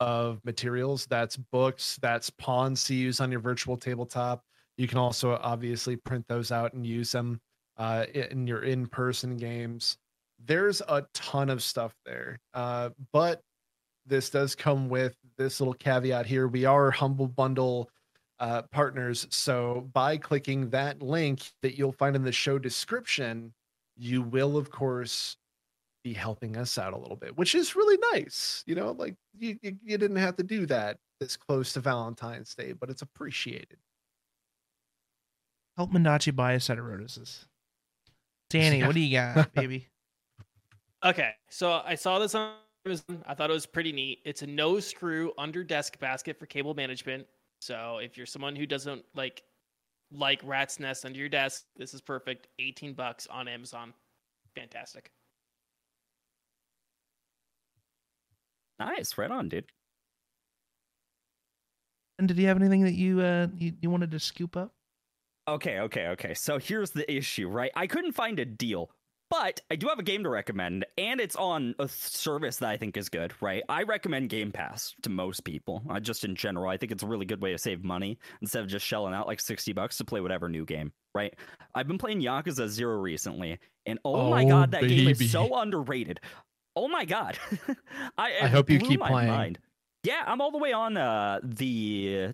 of 0.00 0.42
materials. 0.44 1.06
That's 1.06 1.36
books, 1.36 1.98
that's 2.00 2.30
pawns 2.30 2.84
to 2.84 2.94
use 2.94 3.20
on 3.20 3.30
your 3.30 3.40
virtual 3.40 3.76
tabletop. 3.76 4.42
You 4.78 4.88
can 4.88 4.96
also 4.96 5.38
obviously 5.42 5.96
print 5.96 6.24
those 6.26 6.50
out 6.50 6.72
and 6.72 6.86
use 6.86 7.12
them 7.12 7.38
uh, 7.76 8.06
in 8.14 8.46
your 8.46 8.62
in 8.62 8.86
person 8.86 9.36
games. 9.36 9.98
There's 10.42 10.80
a 10.88 11.04
ton 11.12 11.50
of 11.50 11.62
stuff 11.62 11.92
there. 12.06 12.38
Uh, 12.54 12.90
but 13.12 13.42
this 14.06 14.30
does 14.30 14.54
come 14.54 14.88
with 14.88 15.16
this 15.36 15.60
little 15.60 15.74
caveat 15.74 16.24
here. 16.24 16.48
We 16.48 16.64
are 16.64 16.90
Humble 16.90 17.28
Bundle 17.28 17.90
uh, 18.40 18.62
partners. 18.62 19.26
So 19.30 19.88
by 19.92 20.16
clicking 20.16 20.70
that 20.70 21.02
link 21.02 21.52
that 21.62 21.76
you'll 21.76 21.92
find 21.92 22.14
in 22.16 22.22
the 22.22 22.32
show 22.32 22.58
description, 22.58 23.52
you 23.96 24.22
will, 24.22 24.56
of 24.56 24.70
course, 24.70 25.36
be 26.04 26.12
helping 26.12 26.56
us 26.56 26.78
out 26.78 26.92
a 26.92 26.96
little 26.98 27.16
bit, 27.16 27.36
which 27.36 27.54
is 27.54 27.74
really 27.74 27.98
nice. 28.12 28.62
You 28.66 28.76
know, 28.76 28.92
like 28.92 29.16
you, 29.38 29.58
you, 29.62 29.76
you 29.82 29.98
didn't 29.98 30.16
have 30.16 30.36
to 30.36 30.44
do 30.44 30.66
that 30.66 30.98
this 31.20 31.36
close 31.36 31.72
to 31.72 31.80
Valentine's 31.80 32.54
Day, 32.54 32.72
but 32.72 32.90
it's 32.90 33.02
appreciated. 33.02 33.78
Help 35.76 35.92
Mendachi 35.92 36.34
buy 36.34 36.52
a 36.52 36.60
set 36.60 36.78
of 36.78 36.84
roses. 36.84 37.46
Danny, 38.50 38.78
Yeah. 38.80 38.86
what 38.86 38.94
do 38.94 39.00
you 39.00 39.16
got, 39.16 39.52
baby? 39.54 39.88
Okay, 41.04 41.30
so 41.48 41.80
I 41.84 41.94
saw 41.94 42.18
this 42.18 42.34
on 42.34 42.54
Amazon. 42.84 43.22
I 43.24 43.34
thought 43.34 43.50
it 43.50 43.52
was 43.52 43.66
pretty 43.66 43.92
neat. 43.92 44.18
It's 44.24 44.42
a 44.42 44.48
no 44.48 44.80
screw 44.80 45.32
under 45.38 45.62
desk 45.62 45.96
basket 46.00 46.36
for 46.36 46.46
cable 46.46 46.74
management. 46.74 47.24
So 47.60 47.98
if 47.98 48.16
you're 48.16 48.26
someone 48.26 48.56
who 48.56 48.66
doesn't 48.66 49.04
like 49.14 49.42
like 50.10 50.40
rat's 50.44 50.80
nest 50.80 51.04
under 51.04 51.18
your 51.18 51.28
desk, 51.28 51.64
this 51.76 51.92
is 51.94 52.00
perfect. 52.00 52.48
18 52.58 52.94
bucks 52.94 53.26
on 53.26 53.48
Amazon. 53.48 53.92
Fantastic. 54.54 55.10
Nice, 58.78 59.18
right 59.18 59.30
on, 59.30 59.48
dude. 59.48 59.64
And 62.18 62.26
did 62.28 62.38
you 62.38 62.46
have 62.46 62.56
anything 62.56 62.84
that 62.84 62.94
you 62.94 63.20
uh 63.20 63.48
you, 63.56 63.72
you 63.80 63.90
wanted 63.90 64.10
to 64.12 64.20
scoop 64.20 64.56
up? 64.56 64.72
Okay, 65.46 65.78
okay, 65.80 66.08
okay. 66.08 66.34
So 66.34 66.58
here's 66.58 66.90
the 66.90 67.10
issue, 67.10 67.48
right? 67.48 67.72
I 67.74 67.86
couldn't 67.86 68.12
find 68.12 68.38
a 68.38 68.44
deal, 68.44 68.90
but 69.30 69.60
I 69.70 69.76
do 69.76 69.88
have 69.88 69.98
a 69.98 70.02
game 70.02 70.22
to 70.24 70.28
recommend, 70.30 70.84
and 70.96 71.20
it's 71.20 71.36
on 71.36 71.74
a 71.78 71.86
service 71.88 72.56
that 72.58 72.70
I 72.70 72.76
think 72.76 72.96
is 72.96 73.08
good, 73.08 73.34
right? 73.40 73.62
I 73.68 73.82
recommend 73.82 74.30
Game 74.30 74.52
Pass 74.52 74.94
to 75.02 75.10
most 75.10 75.44
people. 75.44 75.82
Uh, 75.88 76.00
just 76.00 76.24
in 76.24 76.34
general, 76.34 76.68
I 76.70 76.76
think 76.76 76.92
it's 76.92 77.02
a 77.02 77.06
really 77.06 77.26
good 77.26 77.42
way 77.42 77.52
to 77.52 77.58
save 77.58 77.84
money 77.84 78.18
instead 78.40 78.62
of 78.62 78.68
just 78.68 78.86
shelling 78.86 79.14
out 79.14 79.26
like 79.26 79.40
60 79.40 79.72
bucks 79.74 79.98
to 79.98 80.04
play 80.04 80.20
whatever 80.20 80.48
new 80.48 80.64
game, 80.64 80.92
right? 81.14 81.34
I've 81.74 81.88
been 81.88 81.98
playing 81.98 82.20
Yakuza 82.22 82.68
0 82.68 82.96
recently, 82.98 83.58
and 83.86 83.98
oh, 84.04 84.30
my 84.30 84.44
Oh, 84.44 84.48
god, 84.48 84.70
that 84.72 84.82
game 84.82 85.08
is 85.08 85.30
so 85.30 85.54
underrated. 85.56 86.20
Oh 86.76 86.88
my 86.88 87.04
god. 87.04 87.38
I, 88.18 88.32
I 88.42 88.46
hope 88.48 88.70
you 88.70 88.78
keep 88.78 89.00
my 89.00 89.08
playing. 89.10 89.28
mind. 89.28 89.58
Yeah, 90.04 90.22
I'm 90.26 90.40
all 90.40 90.52
the 90.52 90.58
way 90.58 90.72
on 90.72 90.96
uh 90.96 91.40
the 91.42 92.32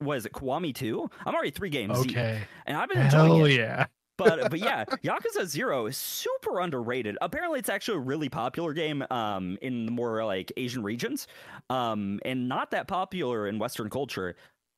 what 0.00 0.16
is 0.18 0.26
it, 0.26 0.32
Kiwami 0.32 0.74
2? 0.74 1.08
I'm 1.24 1.32
already 1.34 1.52
three 1.52 1.70
games 1.70 2.02
deep, 2.02 2.10
Okay. 2.10 2.40
and 2.66 2.76
I've 2.76 2.88
been 2.88 2.98
enjoying 2.98 3.26
Hell 3.36 3.44
it 3.46 3.52
yeah. 3.52 3.86
But 4.24 4.50
but 4.50 4.58
yeah, 4.58 4.84
Yakuza 4.84 5.46
Zero 5.46 5.86
is 5.86 5.96
super 5.96 6.60
underrated. 6.60 7.16
Apparently, 7.20 7.58
it's 7.58 7.68
actually 7.68 7.98
a 7.98 8.00
really 8.00 8.28
popular 8.28 8.72
game 8.72 9.04
um 9.10 9.58
in 9.62 9.86
the 9.86 9.92
more 9.92 10.24
like 10.24 10.52
Asian 10.56 10.82
regions, 10.82 11.26
um 11.70 12.20
and 12.24 12.48
not 12.48 12.70
that 12.70 12.88
popular 12.88 13.46
in 13.46 13.58
Western 13.58 13.90
culture. 13.90 14.36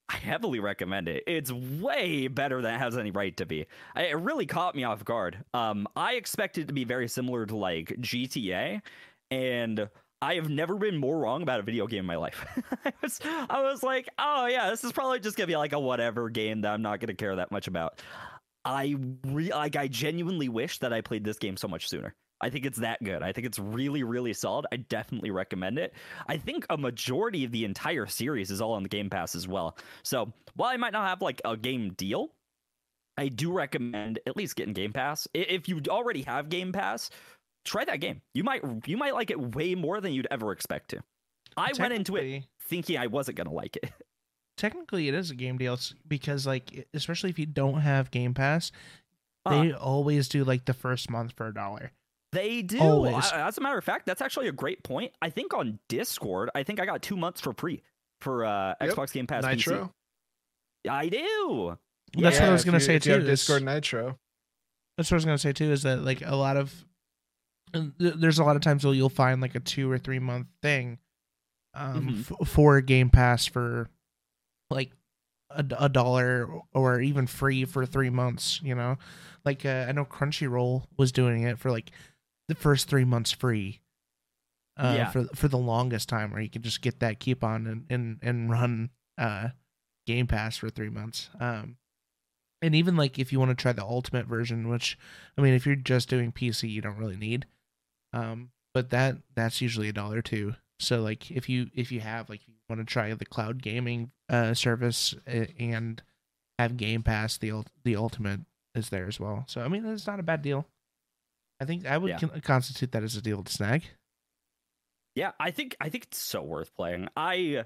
I 0.08 0.16
heavily 0.16 0.60
recommend 0.60 1.08
it. 1.08 1.24
It's 1.26 1.50
way 1.50 2.28
better 2.28 2.60
than 2.60 2.74
it 2.74 2.78
has 2.78 2.98
any 2.98 3.10
right 3.10 3.34
to 3.38 3.46
be. 3.46 3.66
I, 3.94 4.04
it 4.04 4.18
really 4.18 4.44
caught 4.44 4.74
me 4.74 4.84
off 4.84 5.02
guard. 5.02 5.42
Um, 5.54 5.88
I 5.96 6.14
expected 6.14 6.64
it 6.64 6.66
to 6.66 6.74
be 6.74 6.84
very 6.84 7.08
similar 7.08 7.46
to 7.46 7.56
like 7.56 7.88
GTA, 8.00 8.82
and 9.30 9.88
I 10.20 10.36
have 10.36 10.48
never 10.48 10.76
been 10.76 10.96
more 10.96 11.18
wrong 11.18 11.42
about 11.42 11.60
a 11.60 11.62
video 11.62 11.86
game 11.86 12.00
in 12.00 12.06
my 12.06 12.16
life. 12.16 12.46
I 12.84 12.92
was, 13.02 13.20
I 13.24 13.62
was 13.62 13.82
like, 13.82 14.08
oh 14.18 14.46
yeah, 14.46 14.70
this 14.70 14.82
is 14.84 14.92
probably 14.92 15.20
just 15.20 15.36
gonna 15.36 15.46
be 15.46 15.56
like 15.56 15.72
a 15.72 15.80
whatever 15.80 16.30
game 16.30 16.62
that 16.62 16.72
I'm 16.72 16.82
not 16.82 17.00
gonna 17.00 17.14
care 17.14 17.36
that 17.36 17.50
much 17.50 17.66
about. 17.66 18.00
I 18.64 18.96
re- 19.26 19.52
like 19.52 19.76
I 19.76 19.88
genuinely 19.88 20.48
wish 20.48 20.78
that 20.78 20.92
I 20.92 21.00
played 21.00 21.24
this 21.24 21.38
game 21.38 21.56
so 21.56 21.68
much 21.68 21.88
sooner. 21.88 22.14
I 22.40 22.50
think 22.50 22.66
it's 22.66 22.78
that 22.78 23.02
good. 23.02 23.22
I 23.22 23.32
think 23.32 23.46
it's 23.46 23.58
really, 23.58 24.02
really 24.02 24.32
solid. 24.34 24.66
I 24.72 24.76
definitely 24.76 25.30
recommend 25.30 25.78
it. 25.78 25.94
I 26.26 26.36
think 26.36 26.66
a 26.68 26.76
majority 26.76 27.44
of 27.44 27.52
the 27.52 27.64
entire 27.64 28.06
series 28.06 28.50
is 28.50 28.60
all 28.60 28.72
on 28.72 28.82
the 28.82 28.88
Game 28.88 29.08
Pass 29.08 29.34
as 29.34 29.48
well. 29.48 29.78
So 30.02 30.32
while 30.54 30.70
I 30.70 30.76
might 30.76 30.92
not 30.92 31.08
have 31.08 31.22
like 31.22 31.40
a 31.44 31.56
game 31.56 31.94
deal, 31.94 32.32
I 33.16 33.28
do 33.28 33.52
recommend 33.52 34.18
at 34.26 34.36
least 34.36 34.56
getting 34.56 34.74
Game 34.74 34.92
Pass. 34.92 35.28
If 35.32 35.68
you 35.68 35.80
already 35.88 36.22
have 36.22 36.48
Game 36.48 36.72
Pass, 36.72 37.10
try 37.64 37.84
that 37.84 38.00
game. 38.00 38.20
You 38.34 38.44
might 38.44 38.62
you 38.86 38.96
might 38.96 39.14
like 39.14 39.30
it 39.30 39.54
way 39.54 39.74
more 39.74 40.00
than 40.00 40.12
you'd 40.12 40.28
ever 40.30 40.52
expect 40.52 40.90
to. 40.90 41.00
I 41.56 41.70
went 41.78 41.94
into 41.94 42.16
it 42.16 42.44
thinking 42.68 42.98
I 42.98 43.06
wasn't 43.06 43.36
gonna 43.36 43.52
like 43.52 43.76
it. 43.76 43.90
Technically, 44.56 45.08
it 45.08 45.14
is 45.14 45.30
a 45.30 45.34
game 45.34 45.58
deal 45.58 45.78
because, 46.06 46.46
like, 46.46 46.86
especially 46.94 47.30
if 47.30 47.38
you 47.38 47.46
don't 47.46 47.80
have 47.80 48.10
Game 48.10 48.34
Pass, 48.34 48.70
Uh, 49.46 49.62
they 49.62 49.72
always 49.72 50.28
do 50.28 50.42
like 50.44 50.64
the 50.64 50.72
first 50.72 51.10
month 51.10 51.32
for 51.32 51.46
a 51.48 51.52
dollar. 51.54 51.92
They 52.32 52.62
do. 52.62 52.78
Always. 52.80 53.30
I- 53.32 53.46
as 53.48 53.58
a 53.58 53.60
matter 53.60 53.76
of 53.78 53.84
fact, 53.84 54.06
that's 54.06 54.22
actually 54.22 54.48
a 54.48 54.52
great 54.52 54.82
point. 54.82 55.12
I 55.20 55.28
think 55.30 55.52
on 55.54 55.78
Discord, 55.88 56.50
I 56.54 56.62
think 56.62 56.80
I 56.80 56.86
got 56.86 57.02
two 57.02 57.16
months 57.16 57.40
for 57.40 57.52
free 57.52 57.82
for 58.20 58.44
uh, 58.44 58.74
Yep. 58.80 58.90
Xbox 58.94 59.12
Game 59.12 59.26
Pass 59.26 59.44
Nitro. 59.44 59.92
PC. 60.86 60.90
I 60.90 61.08
do. 61.08 61.78
That's 62.16 62.38
what 62.40 62.48
I 62.48 62.52
was 62.52 62.64
gonna 62.64 62.76
you- 62.78 62.84
say 62.84 62.94
if 62.96 63.06
you 63.06 63.14
too, 63.16 63.20
is- 63.22 63.26
Discord 63.40 63.62
Nitro. 63.64 64.18
That's 64.96 65.10
what 65.10 65.16
I 65.16 65.18
was 65.18 65.24
gonna 65.24 65.38
say 65.38 65.52
too. 65.52 65.72
Is 65.72 65.82
that 65.82 66.02
like 66.04 66.22
a 66.22 66.36
lot 66.36 66.56
of 66.56 66.84
and 67.72 67.92
th- 67.98 68.14
there's 68.14 68.38
a 68.38 68.44
lot 68.44 68.54
of 68.56 68.62
times 68.62 68.84
where 68.84 68.94
you'll 68.94 69.08
find 69.08 69.40
like 69.40 69.54
a 69.56 69.60
two 69.60 69.90
or 69.90 69.98
three 69.98 70.20
month 70.20 70.46
thing 70.62 70.98
um, 71.74 72.06
Mhm. 72.24 72.40
f- 72.40 72.48
for 72.48 72.80
Game 72.80 73.10
Pass 73.10 73.46
for 73.46 73.90
like 74.70 74.92
a, 75.50 75.64
a 75.78 75.88
dollar 75.88 76.48
or 76.72 77.00
even 77.00 77.26
free 77.26 77.64
for 77.64 77.86
three 77.86 78.10
months. 78.10 78.60
You 78.62 78.74
know, 78.74 78.96
like 79.44 79.64
uh, 79.64 79.86
I 79.88 79.92
know 79.92 80.04
Crunchyroll 80.04 80.84
was 80.96 81.12
doing 81.12 81.42
it 81.42 81.58
for 81.58 81.70
like 81.70 81.90
the 82.48 82.54
first 82.54 82.88
three 82.88 83.04
months 83.04 83.32
free. 83.32 83.80
Uh, 84.76 84.94
Yeah. 84.96 85.10
for 85.10 85.24
for 85.34 85.46
the 85.48 85.58
longest 85.58 86.08
time, 86.08 86.32
where 86.32 86.40
you 86.40 86.50
could 86.50 86.64
just 86.64 86.82
get 86.82 86.98
that 87.00 87.20
coupon 87.20 87.66
and 87.66 87.86
and 87.88 88.18
and 88.22 88.50
run 88.50 88.90
uh, 89.16 89.50
Game 90.06 90.26
Pass 90.26 90.56
for 90.56 90.68
three 90.68 90.90
months. 90.90 91.30
Um, 91.38 91.76
and 92.60 92.74
even 92.74 92.96
like 92.96 93.18
if 93.18 93.32
you 93.32 93.38
want 93.38 93.50
to 93.50 93.54
try 93.62 93.72
the 93.72 93.84
ultimate 93.84 94.26
version, 94.26 94.68
which 94.68 94.98
I 95.38 95.42
mean, 95.42 95.54
if 95.54 95.64
you're 95.66 95.76
just 95.76 96.08
doing 96.08 96.32
PC, 96.32 96.68
you 96.68 96.80
don't 96.80 96.96
really 96.98 97.16
need. 97.16 97.46
Um, 98.12 98.50
but 98.72 98.90
that 98.90 99.18
that's 99.36 99.60
usually 99.60 99.88
a 99.88 99.92
dollar 99.92 100.22
too. 100.22 100.54
So 100.80 101.00
like 101.00 101.30
if 101.30 101.48
you 101.48 101.68
if 101.74 101.92
you 101.92 102.00
have 102.00 102.28
like 102.28 102.40
want 102.68 102.80
to 102.80 102.84
try 102.84 103.12
the 103.14 103.24
cloud 103.26 103.62
gaming 103.62 104.10
uh 104.28 104.54
service 104.54 105.14
and 105.26 106.02
have 106.58 106.76
Game 106.76 107.02
Pass, 107.02 107.36
the 107.38 107.64
the 107.84 107.96
ultimate 107.96 108.40
is 108.74 108.88
there 108.88 109.06
as 109.06 109.18
well. 109.20 109.44
So 109.48 109.60
I 109.60 109.68
mean, 109.68 109.84
it's 109.86 110.06
not 110.06 110.20
a 110.20 110.24
bad 110.24 110.42
deal. 110.42 110.66
I 111.60 111.64
think 111.64 111.86
I 111.86 111.98
would 111.98 112.10
Yeah. 112.10 112.18
con- 112.18 112.40
constitute 112.42 112.92
that 112.92 113.02
as 113.04 113.16
a 113.16 113.22
deal 113.22 113.42
to 113.42 113.52
snag. 113.52 113.84
Yeah, 115.14 115.32
I 115.38 115.50
think 115.52 115.76
I 115.80 115.88
think 115.88 116.04
it's 116.04 116.18
so 116.18 116.42
worth 116.42 116.74
playing. 116.74 117.08
I 117.16 117.64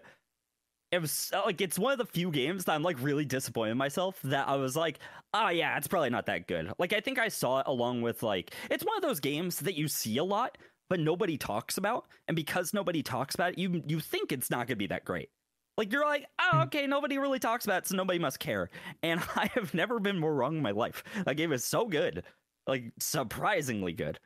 it 0.90 1.00
was 1.00 1.30
uh, 1.34 1.42
like 1.44 1.60
it's 1.60 1.78
one 1.78 1.92
of 1.92 1.98
the 1.98 2.06
few 2.06 2.30
games 2.30 2.64
that 2.64 2.72
I'm 2.72 2.82
like 2.82 3.00
really 3.02 3.24
disappointed 3.24 3.72
in 3.72 3.78
myself 3.78 4.18
that 4.24 4.48
I 4.48 4.56
was 4.56 4.76
like, 4.76 4.98
oh 5.34 5.48
yeah, 5.48 5.76
it's 5.76 5.88
probably 5.88 6.10
not 6.10 6.26
that 6.26 6.46
good. 6.46 6.72
Like 6.78 6.92
I 6.92 7.00
think 7.00 7.18
I 7.18 7.28
saw 7.28 7.60
it 7.60 7.66
along 7.66 8.02
with 8.02 8.22
like 8.22 8.54
it's 8.70 8.84
one 8.84 8.96
of 8.96 9.02
those 9.02 9.20
games 9.20 9.60
that 9.60 9.76
you 9.76 9.88
see 9.88 10.18
a 10.18 10.24
lot 10.24 10.58
but 10.90 11.00
nobody 11.00 11.36
talks 11.36 11.76
about, 11.78 12.06
and 12.28 12.36
because 12.36 12.72
nobody 12.74 13.02
talks 13.02 13.34
about 13.34 13.52
it, 13.52 13.58
you 13.58 13.82
you 13.86 14.00
think 14.00 14.32
it's 14.32 14.50
not 14.50 14.66
gonna 14.66 14.76
be 14.76 14.86
that 14.88 15.04
great. 15.04 15.30
Like 15.76 15.92
you're 15.92 16.04
like, 16.06 16.26
oh 16.40 16.50
Hmm. 16.52 16.60
okay, 16.62 16.86
nobody 16.86 17.18
really 17.18 17.38
talks 17.38 17.64
about 17.64 17.78
it, 17.84 17.86
so 17.88 17.96
nobody 17.96 18.18
must 18.18 18.40
care. 18.40 18.70
And 19.02 19.20
I 19.36 19.50
have 19.54 19.74
never 19.74 20.00
been 20.00 20.18
more 20.18 20.34
wrong 20.34 20.56
in 20.56 20.62
my 20.62 20.72
life. 20.72 21.02
That 21.24 21.36
game 21.36 21.52
is 21.52 21.64
so 21.64 21.86
good, 21.86 22.24
like 22.66 22.92
surprisingly 22.98 23.92
good. 23.92 24.18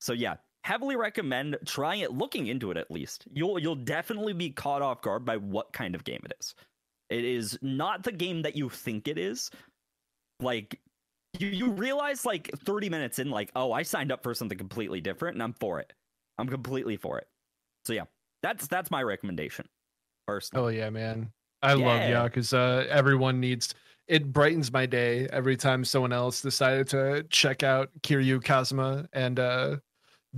So 0.00 0.12
yeah, 0.12 0.36
heavily 0.64 0.96
recommend 0.96 1.56
trying 1.66 2.00
it, 2.00 2.12
looking 2.12 2.48
into 2.48 2.70
it 2.70 2.76
at 2.76 2.90
least. 2.90 3.26
You'll 3.32 3.58
you'll 3.58 3.76
definitely 3.76 4.32
be 4.32 4.50
caught 4.50 4.82
off 4.82 5.02
guard 5.02 5.24
by 5.24 5.36
what 5.36 5.72
kind 5.72 5.94
of 5.94 6.04
game 6.04 6.20
it 6.24 6.32
is. 6.40 6.54
It 7.10 7.24
is 7.24 7.58
not 7.62 8.02
the 8.02 8.12
game 8.12 8.42
that 8.42 8.56
you 8.56 8.68
think 8.68 9.06
it 9.08 9.18
is. 9.18 9.50
Like 10.40 10.80
you 11.38 11.48
you 11.48 11.70
realize 11.72 12.24
like 12.24 12.50
30 12.58 12.88
minutes 12.90 13.18
in, 13.18 13.30
like, 13.30 13.50
oh, 13.56 13.72
I 13.72 13.82
signed 13.82 14.12
up 14.12 14.22
for 14.22 14.34
something 14.34 14.58
completely 14.58 15.00
different 15.00 15.36
and 15.36 15.42
I'm 15.42 15.54
for 15.54 15.80
it. 15.80 15.92
I'm 16.38 16.48
completely 16.48 16.96
for 16.96 17.18
it. 17.18 17.26
So 17.84 17.92
yeah, 17.92 18.04
that's 18.42 18.66
that's 18.66 18.90
my 18.90 19.02
recommendation. 19.02 19.66
Personally. 20.26 20.64
Oh 20.64 20.68
yeah, 20.68 20.90
man. 20.90 21.30
I 21.62 21.72
love 21.74 22.00
Yeah. 22.00 22.28
Yakuza. 22.28 22.86
Everyone 22.88 23.40
needs 23.40 23.74
it 24.08 24.32
brightens 24.32 24.72
my 24.72 24.86
day 24.86 25.26
every 25.32 25.56
time 25.56 25.84
someone 25.84 26.12
else 26.12 26.40
decided 26.40 26.88
to 26.88 27.24
check 27.30 27.62
out 27.62 27.90
Kiryu 28.02 28.42
Kazuma 28.42 29.08
and 29.12 29.38
uh 29.40 29.76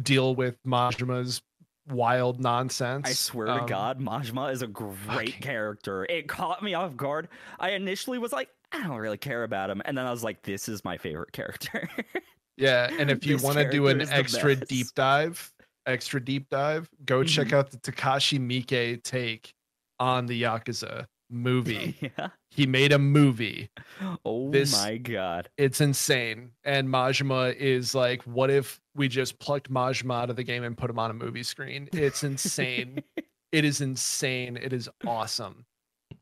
deal 0.02 0.34
with 0.34 0.56
Majima's 0.64 1.42
wild 1.88 2.40
nonsense. 2.40 3.08
I 3.08 3.12
swear 3.12 3.46
to 3.46 3.52
Um, 3.62 3.66
God, 3.66 3.98
Majima 4.00 4.52
is 4.52 4.62
a 4.62 4.66
great 4.66 4.96
fucking- 5.06 5.32
character. 5.42 6.04
It 6.08 6.28
caught 6.28 6.62
me 6.62 6.74
off 6.74 6.96
guard. 6.96 7.28
I 7.58 7.70
initially 7.70 8.18
was 8.18 8.32
like, 8.32 8.48
I 8.72 8.82
don't 8.86 8.98
really 8.98 9.16
care 9.18 9.42
about 9.44 9.70
him, 9.70 9.80
and 9.86 9.96
then 9.96 10.04
I 10.06 10.10
was 10.10 10.22
like, 10.22 10.42
this 10.42 10.68
is 10.68 10.84
my 10.84 10.98
favorite 10.98 11.32
character. 11.32 11.88
Yeah, 12.58 12.90
and 12.98 13.10
if 13.10 13.24
you 13.26 13.38
want 13.38 13.56
to 13.56 13.70
do 13.70 13.86
an 13.88 13.98
character 13.98 14.02
is 14.02 14.08
the 14.10 14.14
extra 14.16 14.56
best. 14.56 14.68
deep 14.68 14.86
dive, 14.94 15.50
extra 15.88 16.24
deep 16.24 16.48
dive, 16.50 16.88
go 17.04 17.24
check 17.24 17.48
Mhm. 17.48 17.52
out 17.54 17.70
the 17.70 17.78
Takashi 17.78 18.38
Miike 18.38 19.02
take 19.02 19.52
on 19.98 20.26
the 20.26 20.42
Yakuza 20.42 21.06
movie. 21.30 21.96
yeah. 22.18 22.28
he 22.50 22.66
made 22.66 22.92
a 22.92 22.98
movie. 22.98 23.68
Oh 24.24 24.50
This- 24.50 24.72
my 24.72 24.96
God. 24.96 25.48
It's 25.58 25.80
insane. 25.80 26.52
And 26.64 26.88
Majima 26.88 27.54
is 27.54 27.94
like, 27.94 28.22
what 28.22 28.50
if 28.50 28.80
we 28.94 29.08
just 29.08 29.38
plucked 29.38 29.70
Majima 29.70 30.14
out 30.22 30.30
of 30.30 30.36
the 30.36 30.44
game 30.44 30.64
and 30.64 30.76
put 30.76 30.88
him 30.90 30.98
on 30.98 31.10
a 31.10 31.14
movie 31.14 31.42
screen? 31.42 31.88
It's 31.92 32.22
insane. 32.24 33.02
it 33.52 33.64
is 33.64 33.80
insane. 33.80 34.56
It 34.56 34.72
is 34.72 34.88
awesome. 35.06 35.66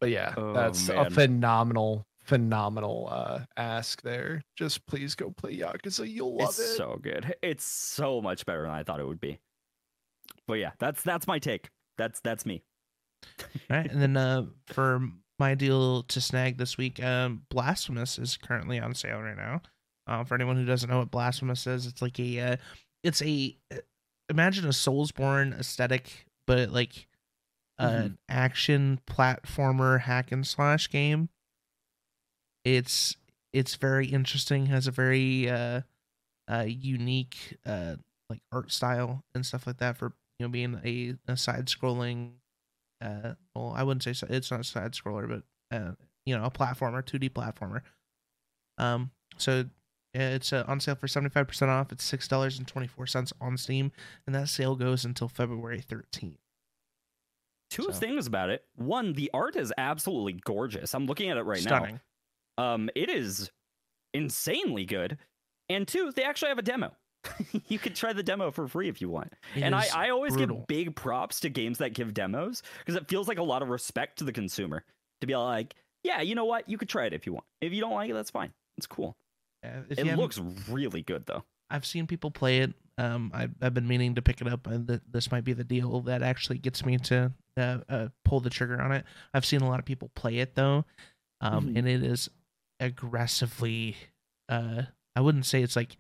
But 0.01 0.11
yeah, 0.11 0.35
Oh, 0.37 0.53
that's 0.53 0.89
a 0.89 1.09
phenomenal, 1.11 2.05
phenomenal 2.25 3.09
uh 3.11 3.45
ask 3.57 4.03
there. 4.03 4.43
Just 4.57 4.85
please 4.87 5.15
go 5.15 5.31
play 5.31 5.57
Yakuza. 5.59 6.11
You'll 6.11 6.37
love 6.37 6.49
it's 6.51 6.59
it. 6.59 6.77
so 6.77 6.99
good. 7.01 7.35
It's 7.43 7.65
so 7.65 8.21
much 8.21 8.45
better 8.45 8.63
than 8.63 8.71
I 8.73 8.83
thought 8.83 8.99
it 9.01 9.07
would 9.07 9.21
be. 9.21 9.39
But 10.47 10.55
yeah, 10.55 10.73
that's 10.79 11.03
that's 11.03 11.27
my 11.27 11.39
take. 11.39 11.71
That's 11.99 12.21
that's 12.21 12.47
me. 12.47 12.63
All 13.71 13.77
right, 13.77 13.91
and 13.91 14.01
then 14.01 14.17
uh, 14.17 14.47
for 14.67 15.01
my 15.39 15.55
deal 15.55 16.03
to 16.05 16.21
snag 16.21 16.59
this 16.59 16.79
week, 16.79 17.03
um, 17.03 17.43
Blasphemous 17.51 18.19
is 18.19 18.37
currently 18.37 18.79
on 18.79 18.95
sale 18.95 19.21
right 19.21 19.37
now. 19.37 19.63
Uh, 20.07 20.25
for 20.25 20.35
anyone 20.35 20.57
who 20.57 20.65
doesn't 20.65 20.89
know 20.89 20.99
what 20.99 21.11
Blasphemous 21.11 21.67
is, 21.67 21.87
it's 21.87 22.01
like 22.01 22.19
a, 22.21 22.41
uh, 22.41 22.57
it's 23.03 23.21
a, 23.23 23.57
uh, 23.73 23.79
imagine 24.29 24.65
a 24.65 24.69
Soulsborne 24.69 25.59
aesthetic, 25.59 26.27
but 26.47 26.71
like 26.71 27.09
an 27.79 28.19
action 28.29 29.01
platformer 29.07 30.01
hack 30.01 30.33
and 30.33 30.47
slash 30.47 30.89
game. 30.89 31.29
It's 32.65 33.17
it's 33.53 33.77
very 33.77 34.07
interesting. 34.07 34.67
Has 34.67 34.87
a 34.87 34.91
very 34.91 35.49
uh, 35.49 35.83
uh, 36.51 36.65
unique 36.67 37.57
uh, 37.65 37.97
like 38.29 38.41
art 38.53 38.73
style 38.73 39.25
and 39.35 39.45
stuff 39.45 39.67
like 39.67 39.79
that 39.79 39.97
for 39.97 40.15
you 40.39 40.47
know 40.47 40.51
being 40.51 40.81
a, 40.85 41.15
a 41.33 41.37
side 41.37 41.67
scrolling 41.67 42.33
uh 43.03 43.35
well 43.55 43.73
i 43.77 43.83
wouldn't 43.83 44.03
say 44.03 44.13
si- 44.13 44.27
it's 44.31 44.51
not 44.51 44.61
a 44.61 44.65
side 44.65 44.93
scroller 44.93 45.29
but 45.29 45.77
uh 45.77 45.93
you 46.25 46.37
know 46.37 46.45
a 46.45 46.51
platformer 46.51 47.03
2d 47.03 47.31
platformer 47.31 47.81
um 48.79 49.11
so 49.37 49.65
it's 50.15 50.51
uh, 50.53 50.65
on 50.67 50.81
sale 50.81 50.95
for 50.95 51.07
75% 51.07 51.69
off 51.69 51.93
it's 51.93 52.11
$6.24 52.11 53.33
on 53.41 53.57
steam 53.59 53.93
and 54.27 54.35
that 54.35 54.49
sale 54.49 54.75
goes 54.77 55.05
until 55.05 55.29
february 55.29 55.81
13th 55.83 56.37
Two 57.69 57.83
So- 57.83 57.91
things 57.93 58.29
about 58.29 58.49
it. 58.51 58.65
One, 58.77 59.13
the 59.15 59.29
art 59.35 59.57
is 59.57 59.73
absolutely 59.77 60.35
gorgeous. 60.35 60.95
I'm 60.95 61.07
looking 61.07 61.31
at 61.31 61.37
it 61.37 61.43
right 61.43 61.59
stunning 61.59 62.01
now. 62.57 62.75
Um, 62.75 62.91
it 62.95 63.11
is 63.11 63.51
insanely 64.15 64.85
good. 64.85 65.19
And 65.69 65.87
two, 65.87 66.13
they 66.13 66.23
actually 66.23 66.51
have 66.51 66.59
a 66.59 66.63
demo. 66.63 66.93
you 67.69 67.79
could 67.79 67.95
try 67.95 68.13
the 68.13 68.23
demo 68.23 68.51
for 68.51 68.67
free 68.69 68.89
if 68.89 69.01
you 69.01 69.09
want. 69.09 69.33
It 69.55 69.63
and 69.63 69.75
I, 69.75 69.87
I 69.95 70.11
always 70.11 70.35
brutal. 70.35 70.59
give 70.59 70.67
big 70.67 70.97
props 70.97 71.41
to 71.41 71.49
games 71.49 71.79
that 71.79 71.95
give 71.95 72.15
demos 72.15 72.63
because 72.81 72.95
it 72.97 73.09
feels 73.09 73.29
like 73.29 73.39
a 73.39 73.43
lot 73.43 73.63
of 73.63 73.69
respect 73.69 74.19
to 74.19 74.25
the 74.25 74.33
consumer 74.33 74.85
to 75.21 75.27
be 75.27 75.35
like, 75.37 75.75
yeah, 76.05 76.21
you 76.21 76.35
know 76.35 76.45
what? 76.45 76.69
You 76.69 76.79
could 76.79 76.89
try 76.89 77.07
it 77.07 77.13
if 77.13 77.27
you 77.27 77.33
want. 77.33 77.45
If 77.61 77.73
you 77.73 77.81
don't 77.81 77.95
like 77.95 78.11
it, 78.11 78.15
that's 78.15 78.31
fine. 78.31 78.53
It's 78.79 78.87
cool. 78.87 79.17
Yeah, 79.65 79.81
it 79.91 80.17
looks 80.17 80.39
really 80.71 81.03
good 81.03 81.25
though. 81.27 81.43
I've 81.71 81.85
seen 81.87 82.07
people 82.07 82.31
play 82.31 82.59
it. 82.59 82.73
Um, 82.99 83.33
I, 83.35 83.49
I've 83.61 83.75
been 83.75 83.89
meaning 83.89 84.15
to 84.15 84.23
pick 84.23 84.41
it 84.41 84.47
up, 84.49 84.67
and 84.69 84.87
th- 84.87 85.01
this 85.11 85.31
might 85.33 85.45
be 85.45 85.53
the 85.53 85.65
deal 85.65 86.01
that 86.03 86.23
actually 86.23 86.59
gets 86.59 86.85
me 86.87 86.97
to 86.99 87.33
uh, 87.57 87.79
uh, 87.89 88.09
pull 88.25 88.39
the 88.41 88.51
trigger 88.51 88.81
on 88.81 88.93
it. 88.93 89.05
I've 89.35 89.45
seen 89.45 89.61
a 89.63 89.69
lot 89.69 89.81
of 89.81 89.85
people 89.85 90.11
play 90.15 90.39
it 90.39 90.55
though, 90.55 90.85
um, 91.41 91.67
Mhm. 91.71 91.79
and 91.79 91.89
it 91.89 92.03
is 92.05 92.31
aggressively. 93.01 93.97
Uh, 94.49 94.83
I 95.15 95.21
wouldn't 95.21 95.47
say 95.47 95.63
it's 95.63 95.77
like 95.77 95.97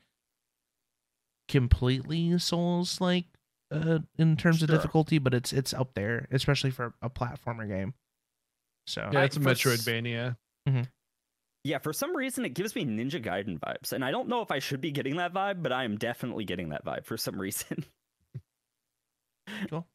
completely 1.48 2.38
Souls 2.38 3.00
like 3.00 3.26
uh, 3.70 3.98
in 4.18 4.36
terms 4.36 4.62
of 4.62 4.68
difficulty, 4.70 5.18
but 5.18 5.34
it's 5.34 5.52
it's 5.52 5.74
up 5.74 5.94
there, 5.94 6.26
especially 6.30 6.70
for 6.70 6.94
a 7.02 7.10
platformer 7.10 7.66
game. 7.68 7.94
So 8.86 9.08
Yeah, 9.12 9.22
it's 9.24 9.36
a 9.36 9.40
for 9.40 9.50
s- 9.50 9.58
Metroidvania. 9.60 10.36
Yeah, 11.64 11.78
for 11.78 11.92
some 11.92 12.16
reason 12.16 12.44
it 12.44 12.54
gives 12.54 12.76
me 12.76 12.84
Ninja 12.84 13.20
Gaiden 13.20 13.58
vibes, 13.58 13.92
and 13.92 14.04
I 14.04 14.12
don't 14.12 14.28
know 14.28 14.40
if 14.42 14.52
I 14.52 14.60
should 14.60 14.80
be 14.80 14.92
getting 14.92 15.16
that 15.16 15.34
vibe, 15.34 15.62
but 15.64 15.72
I 15.72 15.82
am 15.82 15.96
definitely 15.96 16.44
getting 16.44 16.68
that 16.68 16.84
vibe 16.84 17.04
for 17.04 17.16
some 17.16 17.40
reason. 17.40 17.84
Cool. 19.70 19.86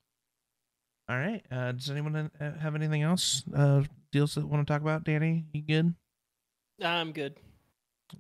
All 1.10 1.18
right. 1.18 1.44
Uh, 1.52 1.74
does 1.74 1.90
anyone 1.90 2.16
uh, 2.40 2.58
have 2.60 2.74
anything 2.74 3.02
else? 3.02 3.44
Uh, 3.54 3.84
deals 4.14 4.36
that 4.36 4.48
want 4.48 4.66
to 4.66 4.72
talk 4.74 4.82
about? 4.82 5.04
Danny, 5.04 5.46
you 5.52 5.62
good? 5.62 5.94
I'm 6.82 7.12
good. 7.12 7.36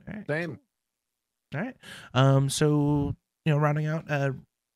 All 0.08 0.14
right. 0.14 0.28
Same. 0.28 0.60
All 1.56 1.62
right. 1.62 1.76
Um. 2.14 2.50
So 2.50 3.16
you 3.46 3.54
know, 3.54 3.58
rounding 3.60 3.88
out, 3.88 4.06
uh, 4.10 4.32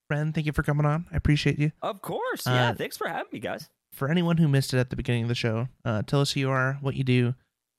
Ren, 0.09 0.33
thank 0.33 0.45
you 0.45 0.51
for 0.53 0.63
coming 0.63 0.85
on. 0.85 1.05
I 1.11 1.17
appreciate 1.17 1.57
you. 1.59 1.71
of 1.81 2.01
course, 2.01 2.43
yeah. 2.45 2.69
Uh, 2.69 2.73
thanks 2.73 2.97
for 2.97 3.07
having 3.07 3.27
me, 3.31 3.39
guys. 3.39 3.69
For 3.93 4.09
anyone 4.09 4.37
who 4.37 4.47
missed 4.47 4.73
it 4.73 4.77
at 4.79 4.89
the 4.89 4.95
beginning 4.95 5.23
of 5.23 5.29
the 5.29 5.35
show, 5.35 5.67
uh, 5.85 6.01
tell 6.03 6.21
us 6.21 6.33
who 6.33 6.41
you 6.41 6.49
are, 6.49 6.77
what 6.81 6.95
you 6.95 7.03
do, 7.03 7.33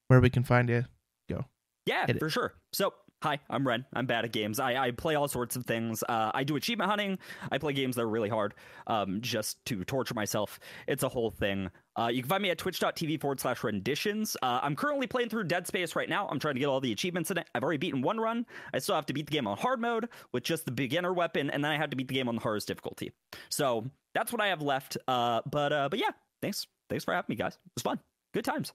where 0.09 0.21
we 0.21 0.31
can 0.31 0.43
find 0.45 0.69
you. 0.69 0.85
Go. 1.29 1.45
Yeah, 1.85 2.07
hit 2.07 2.17
it. 2.17 2.19
for 2.21 2.31
sure. 2.31 2.55
So, 2.73 2.95
hi, 3.23 3.39
I'm 3.49 3.67
Ren. 3.67 3.85
I'm 3.93 4.07
bad 4.07 4.25
at 4.25 4.33
games. 4.33 4.61
I, 4.61 4.77
I 4.77 4.91
play 4.91 5.15
all 5.15 5.29
sorts 5.29 5.57
of 5.57 5.65
things. 5.67 6.03
Uh, 6.09 6.31
I 6.35 6.45
do 6.45 6.57
achievement 6.57 6.91
hunting. 6.91 7.19
I 7.51 7.59
play 7.59 7.73
games 7.73 7.97
that 7.97 8.03
are 8.03 8.09
really 8.09 8.29
hard 8.29 8.55
um, 8.87 9.21
just 9.21 9.65
to 9.67 9.85
torture 9.85 10.15
myself. 10.15 10.61
It's 10.87 11.03
a 11.03 11.09
whole 11.09 11.31
thing. 11.31 11.71
Uh, 11.99 12.09
you 12.09 12.23
can 12.23 12.29
find 12.29 12.43
me 12.43 12.51
at 12.51 12.59
twitch.tv 12.59 13.21
forward 13.21 13.41
slash 13.41 13.65
renditions. 13.65 14.37
Uh, 14.43 14.61
I'm 14.63 14.77
currently 14.77 15.07
playing 15.07 15.31
through 15.31 15.45
Dead 15.45 15.67
Space 15.67 15.97
right 15.97 16.09
now. 16.09 16.29
I'm 16.29 16.39
trying 16.39 16.55
to 16.55 16.61
get 16.61 16.67
all 16.67 16.81
the 16.81 16.93
achievements 16.93 17.31
in 17.31 17.39
it. 17.39 17.49
I've 17.55 17.63
already 17.63 17.79
beaten 17.79 18.03
one 18.03 18.21
run. 18.21 18.47
I 18.75 18.79
still 18.79 18.95
have 18.95 19.07
to 19.07 19.13
beat 19.13 19.27
the 19.27 19.33
game 19.33 19.47
on 19.47 19.57
hard 19.57 19.81
mode 19.81 20.09
with 20.33 20.45
just 20.45 20.67
the 20.67 20.73
beginner 20.73 21.13
weapon, 21.13 21.51
and 21.51 21.65
then 21.65 21.73
I 21.73 21.79
have 21.79 21.91
to 21.91 21.97
beat 21.97 22.09
the 22.09 22.15
game 22.15 22.29
on 22.29 22.35
the 22.35 22.43
hardest 22.43 22.69
difficulty. 22.69 23.13
So 23.49 23.87
that's 24.15 24.33
what 24.33 24.41
I 24.43 24.49
have 24.49 24.63
left. 24.63 24.99
Uh, 25.09 25.41
but 25.51 25.73
uh, 25.73 25.89
but 25.89 25.99
yeah, 25.99 26.11
thanks. 26.43 26.67
Thanks 26.89 27.05
for 27.05 27.15
having 27.15 27.27
me, 27.31 27.37
guys. 27.37 27.55
It 27.55 27.73
was 27.75 27.83
fun. 27.83 27.99
Good 28.33 28.45
times. 28.45 28.73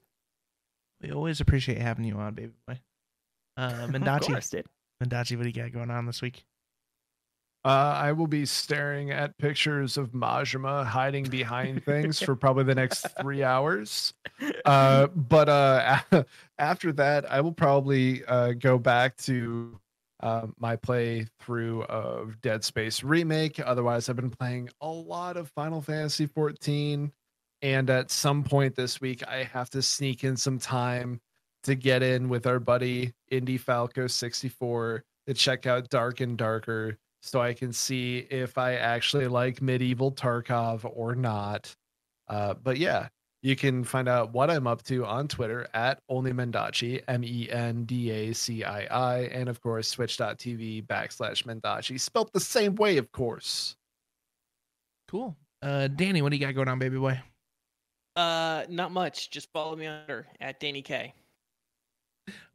We 1.01 1.11
always 1.11 1.41
appreciate 1.41 1.77
having 1.77 2.05
you 2.05 2.15
on, 2.15 2.33
baby 2.33 2.53
boy. 2.67 2.79
Uh, 3.57 3.73
Of 3.83 3.89
Mendachi, 3.91 4.27
course, 4.27 4.49
dude. 4.49 4.65
Mendachi, 5.03 5.37
what 5.37 5.43
do 5.43 5.49
you 5.49 5.53
got 5.53 5.71
going 5.71 5.91
on 5.91 6.05
this 6.05 6.21
week? 6.21 6.43
Uh, 7.63 7.93
I 7.95 8.11
will 8.13 8.27
be 8.27 8.47
staring 8.47 9.11
at 9.11 9.37
pictures 9.37 9.95
of 9.95 10.13
Majima 10.13 10.83
hiding 10.83 11.25
behind 11.25 11.85
things 11.85 12.19
for 12.19 12.35
probably 12.35 12.63
the 12.63 12.73
next 12.73 13.05
three 13.21 13.43
hours. 13.43 14.15
Uh, 14.65 15.07
but 15.07 15.47
uh, 15.47 15.99
after 16.57 16.91
that, 16.93 17.31
I 17.31 17.41
will 17.41 17.51
probably 17.51 18.25
uh, 18.25 18.53
go 18.53 18.79
back 18.79 19.15
to 19.17 19.79
uh, 20.21 20.47
my 20.57 20.75
playthrough 20.75 21.85
of 21.85 22.41
Dead 22.41 22.63
Space 22.63 23.03
Remake. 23.03 23.59
Otherwise, 23.59 24.09
I've 24.09 24.15
been 24.15 24.31
playing 24.31 24.69
a 24.81 24.87
lot 24.87 25.37
of 25.37 25.49
Final 25.51 25.81
Fantasy 25.83 26.25
14. 26.25 27.11
And 27.61 27.89
at 27.91 28.09
some 28.09 28.43
point 28.43 28.75
this 28.75 28.99
week, 29.01 29.23
I 29.27 29.43
have 29.43 29.69
to 29.71 29.83
sneak 29.83 30.23
in 30.23 30.35
some 30.35 30.57
time 30.57 31.21
to 31.63 31.75
get 31.75 32.03
in 32.03 32.29
with 32.29 32.47
our 32.47 32.59
buddy 32.59 33.13
Indy 33.29 33.57
Falco 33.57 34.07
64 34.07 35.03
to 35.27 35.33
check 35.33 35.65
out 35.65 35.89
Dark 35.89 36.21
and 36.21 36.37
Darker 36.37 36.97
so 37.21 37.41
I 37.41 37.53
can 37.53 37.71
see 37.71 38.27
if 38.29 38.57
I 38.57 38.75
actually 38.75 39.27
like 39.27 39.61
medieval 39.61 40.11
Tarkov 40.11 40.89
or 40.91 41.15
not. 41.15 41.75
Uh, 42.27 42.55
but 42.55 42.77
yeah, 42.77 43.09
you 43.43 43.55
can 43.55 43.83
find 43.83 44.07
out 44.07 44.33
what 44.33 44.49
I'm 44.49 44.67
up 44.67 44.83
to 44.83 45.05
on 45.05 45.27
Twitter 45.27 45.67
at 45.73 45.99
only 46.09 46.31
Mendachi, 46.31 47.01
M 47.07 47.23
E 47.23 47.49
N 47.51 47.85
D 47.85 48.11
A 48.11 48.33
C 48.33 48.63
I 48.63 48.83
I, 48.85 49.19
and 49.25 49.49
of 49.49 49.61
course, 49.61 49.91
twitch.tv 49.91 50.85
backslash 50.85 51.43
Mendachi, 51.43 51.99
spelt 51.99 52.31
the 52.33 52.39
same 52.39 52.75
way, 52.75 52.97
of 52.97 53.11
course. 53.11 53.75
Cool. 55.07 55.35
Uh, 55.61 55.87
Danny, 55.87 56.21
what 56.21 56.29
do 56.31 56.37
you 56.37 56.45
got 56.45 56.55
going 56.55 56.67
on, 56.67 56.79
baby 56.79 56.97
boy? 56.97 57.19
Uh, 58.15 58.63
not 58.69 58.91
much. 58.91 59.29
Just 59.29 59.51
follow 59.51 59.75
me 59.75 59.87
on 59.87 60.05
Twitter 60.05 60.27
at 60.39 60.59
Danny 60.59 60.81
K. 60.81 61.13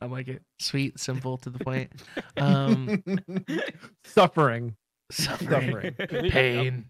I 0.01 0.07
like 0.07 0.29
it. 0.29 0.43
Sweet, 0.59 0.99
simple, 0.99 1.37
to 1.39 1.51
the 1.51 1.59
point. 1.59 1.91
Um, 2.39 3.03
Suffering. 4.05 4.77
suffering, 5.11 5.95
Suffering. 5.99 6.31
pain. 6.31 6.85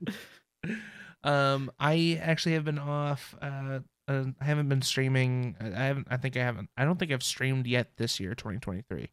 Um, 1.24 1.70
I 1.78 2.18
actually 2.22 2.53
have 2.55 2.64
been 2.64 2.78
off. 2.78 3.34
Uh, 3.41 3.80
uh, 4.09 4.24
I 4.41 4.45
haven't 4.45 4.68
been 4.68 4.82
streaming. 4.82 5.57
I 5.61 5.66
I 5.68 5.84
haven't. 5.87 6.07
I 6.11 6.16
think 6.16 6.37
I 6.37 6.41
haven't. 6.41 6.70
I 6.76 6.84
don't 6.84 6.99
think 6.99 7.12
I've 7.12 7.22
streamed 7.22 7.66
yet 7.66 7.91
this 7.97 8.20
year, 8.20 8.34
2023. 8.34 9.09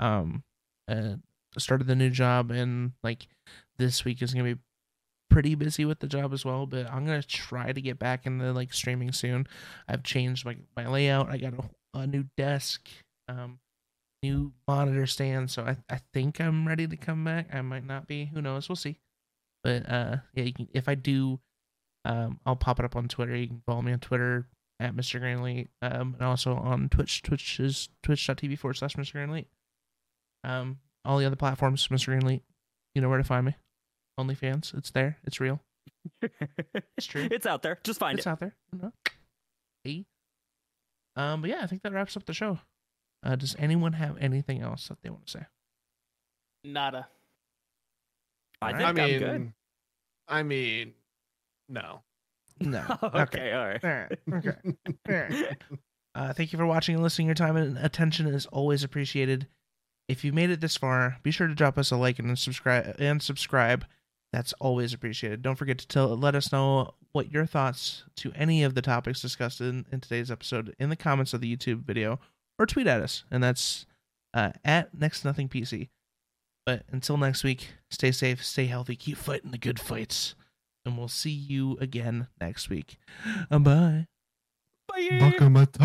Um, 0.00 0.42
uh, 0.88 1.14
started 1.58 1.86
the 1.86 1.96
new 1.96 2.10
job 2.10 2.50
and 2.50 2.92
like 3.02 3.26
this 3.78 4.04
week 4.04 4.22
is 4.22 4.32
gonna 4.32 4.54
be 4.54 4.60
pretty 5.30 5.54
busy 5.54 5.84
with 5.84 5.98
the 6.00 6.06
job 6.06 6.32
as 6.32 6.44
well, 6.44 6.66
but 6.66 6.86
I'm 6.90 7.04
gonna 7.04 7.22
try 7.22 7.72
to 7.72 7.80
get 7.80 7.98
back 7.98 8.26
into 8.26 8.52
like 8.52 8.72
streaming 8.72 9.12
soon. 9.12 9.46
I've 9.88 10.02
changed 10.02 10.44
my 10.46 10.56
my 10.76 10.86
layout. 10.86 11.28
I 11.30 11.36
got 11.38 11.54
a, 11.54 11.62
a 11.94 12.06
new 12.06 12.24
desk, 12.36 12.88
um, 13.28 13.58
new 14.22 14.52
monitor 14.66 15.06
stand, 15.06 15.50
so 15.50 15.62
I 15.62 15.76
I 15.90 16.00
think 16.12 16.40
I'm 16.40 16.66
ready 16.66 16.86
to 16.86 16.96
come 16.96 17.24
back. 17.24 17.48
I 17.52 17.62
might 17.62 17.84
not 17.86 18.06
be. 18.06 18.26
Who 18.26 18.42
knows? 18.42 18.68
We'll 18.68 18.76
see. 18.76 18.98
But 19.64 19.90
uh, 19.90 20.16
yeah, 20.34 20.44
you 20.44 20.52
can, 20.52 20.68
if 20.72 20.88
I 20.88 20.94
do, 20.94 21.40
um, 22.04 22.40
I'll 22.46 22.56
pop 22.56 22.78
it 22.78 22.84
up 22.84 22.96
on 22.96 23.08
Twitter. 23.08 23.36
You 23.36 23.48
can 23.48 23.62
follow 23.66 23.82
me 23.82 23.92
on 23.92 24.00
Twitter 24.00 24.46
at 24.80 24.94
Mr. 24.94 25.20
Greenlee, 25.20 25.68
um, 25.82 26.14
and 26.18 26.22
also 26.22 26.54
on 26.54 26.88
Twitch. 26.88 27.22
Twitch 27.22 27.58
is 27.60 27.88
twitch.tv 28.02 28.58
forward 28.58 28.74
slash 28.74 28.94
Mr. 28.94 29.14
Greenlee. 29.14 29.46
Um, 30.44 30.78
all 31.04 31.18
the 31.18 31.26
other 31.26 31.36
platforms, 31.36 31.88
Mr. 31.88 32.16
Greenlee. 32.16 32.42
You 32.94 33.02
know 33.02 33.08
where 33.08 33.18
to 33.18 33.24
find 33.24 33.46
me. 33.46 33.56
OnlyFans, 34.18 34.76
it's 34.76 34.90
there. 34.90 35.18
It's 35.24 35.40
real. 35.40 35.60
It's 36.96 37.06
true. 37.06 37.28
It's 37.30 37.46
out 37.46 37.62
there. 37.62 37.78
Just 37.84 38.00
find 38.00 38.18
it's 38.18 38.26
it. 38.26 38.30
out 38.30 38.40
there. 38.40 38.54
You 38.72 38.80
know? 38.82 38.92
Um, 41.18 41.40
but 41.40 41.50
yeah, 41.50 41.60
I 41.62 41.66
think 41.66 41.82
that 41.82 41.92
wraps 41.92 42.16
up 42.16 42.24
the 42.26 42.32
show. 42.32 42.60
Uh, 43.24 43.34
does 43.34 43.56
anyone 43.58 43.94
have 43.94 44.16
anything 44.18 44.62
else 44.62 44.86
that 44.88 45.02
they 45.02 45.10
want 45.10 45.26
to 45.26 45.32
say? 45.32 45.46
Nada. 46.64 47.08
I 48.62 48.70
think 48.72 48.82
I 48.84 48.88
I'm 48.88 48.94
mean, 48.94 49.18
good. 49.18 49.52
I 50.28 50.42
mean, 50.44 50.94
no. 51.68 52.02
No. 52.60 52.84
okay, 53.02 53.52
all 53.52 53.66
right. 53.66 53.84
All 53.84 53.90
right. 53.90 54.18
Okay. 54.32 54.56
All 55.08 55.14
right. 55.14 55.56
Uh, 56.14 56.32
thank 56.32 56.52
you 56.52 56.58
for 56.58 56.66
watching 56.66 56.96
and 56.96 57.04
listening. 57.04 57.28
Your 57.28 57.34
time 57.36 57.56
and 57.56 57.78
attention 57.78 58.26
is 58.26 58.46
always 58.46 58.82
appreciated. 58.82 59.46
If 60.08 60.24
you 60.24 60.32
made 60.32 60.50
it 60.50 60.60
this 60.60 60.76
far, 60.76 61.18
be 61.22 61.30
sure 61.30 61.46
to 61.46 61.54
drop 61.54 61.78
us 61.78 61.92
a 61.92 61.96
like 61.96 62.18
and 62.18 62.36
subscribe. 62.36 62.96
And 62.98 63.22
subscribe. 63.22 63.84
That's 64.32 64.52
always 64.54 64.92
appreciated. 64.92 65.42
Don't 65.42 65.54
forget 65.54 65.78
to 65.78 65.86
tell, 65.86 66.08
let 66.16 66.34
us 66.34 66.50
know 66.50 66.94
what 67.12 67.32
your 67.32 67.46
thoughts 67.46 68.04
to 68.16 68.32
any 68.34 68.62
of 68.62 68.74
the 68.74 68.82
topics 68.82 69.20
discussed 69.22 69.60
in, 69.60 69.86
in 69.90 70.00
today's 70.00 70.30
episode 70.30 70.74
in 70.78 70.90
the 70.90 70.96
comments 70.96 71.32
of 71.34 71.40
the 71.40 71.54
YouTube 71.54 71.84
video, 71.84 72.20
or 72.58 72.66
tweet 72.66 72.86
at 72.86 73.00
us, 73.00 73.24
and 73.30 73.42
that's 73.42 73.86
uh, 74.34 74.52
at 74.64 74.94
next 74.94 75.24
nothing 75.24 75.48
PC. 75.48 75.88
But 76.66 76.82
until 76.90 77.16
next 77.16 77.44
week, 77.44 77.68
stay 77.90 78.12
safe, 78.12 78.44
stay 78.44 78.66
healthy, 78.66 78.94
keep 78.94 79.16
fighting 79.16 79.52
the 79.52 79.58
good 79.58 79.80
fights, 79.80 80.34
and 80.84 80.98
we'll 80.98 81.08
see 81.08 81.30
you 81.30 81.78
again 81.80 82.28
next 82.40 82.68
week. 82.68 82.98
Bye. 83.50 84.06
Bye. 85.48 85.68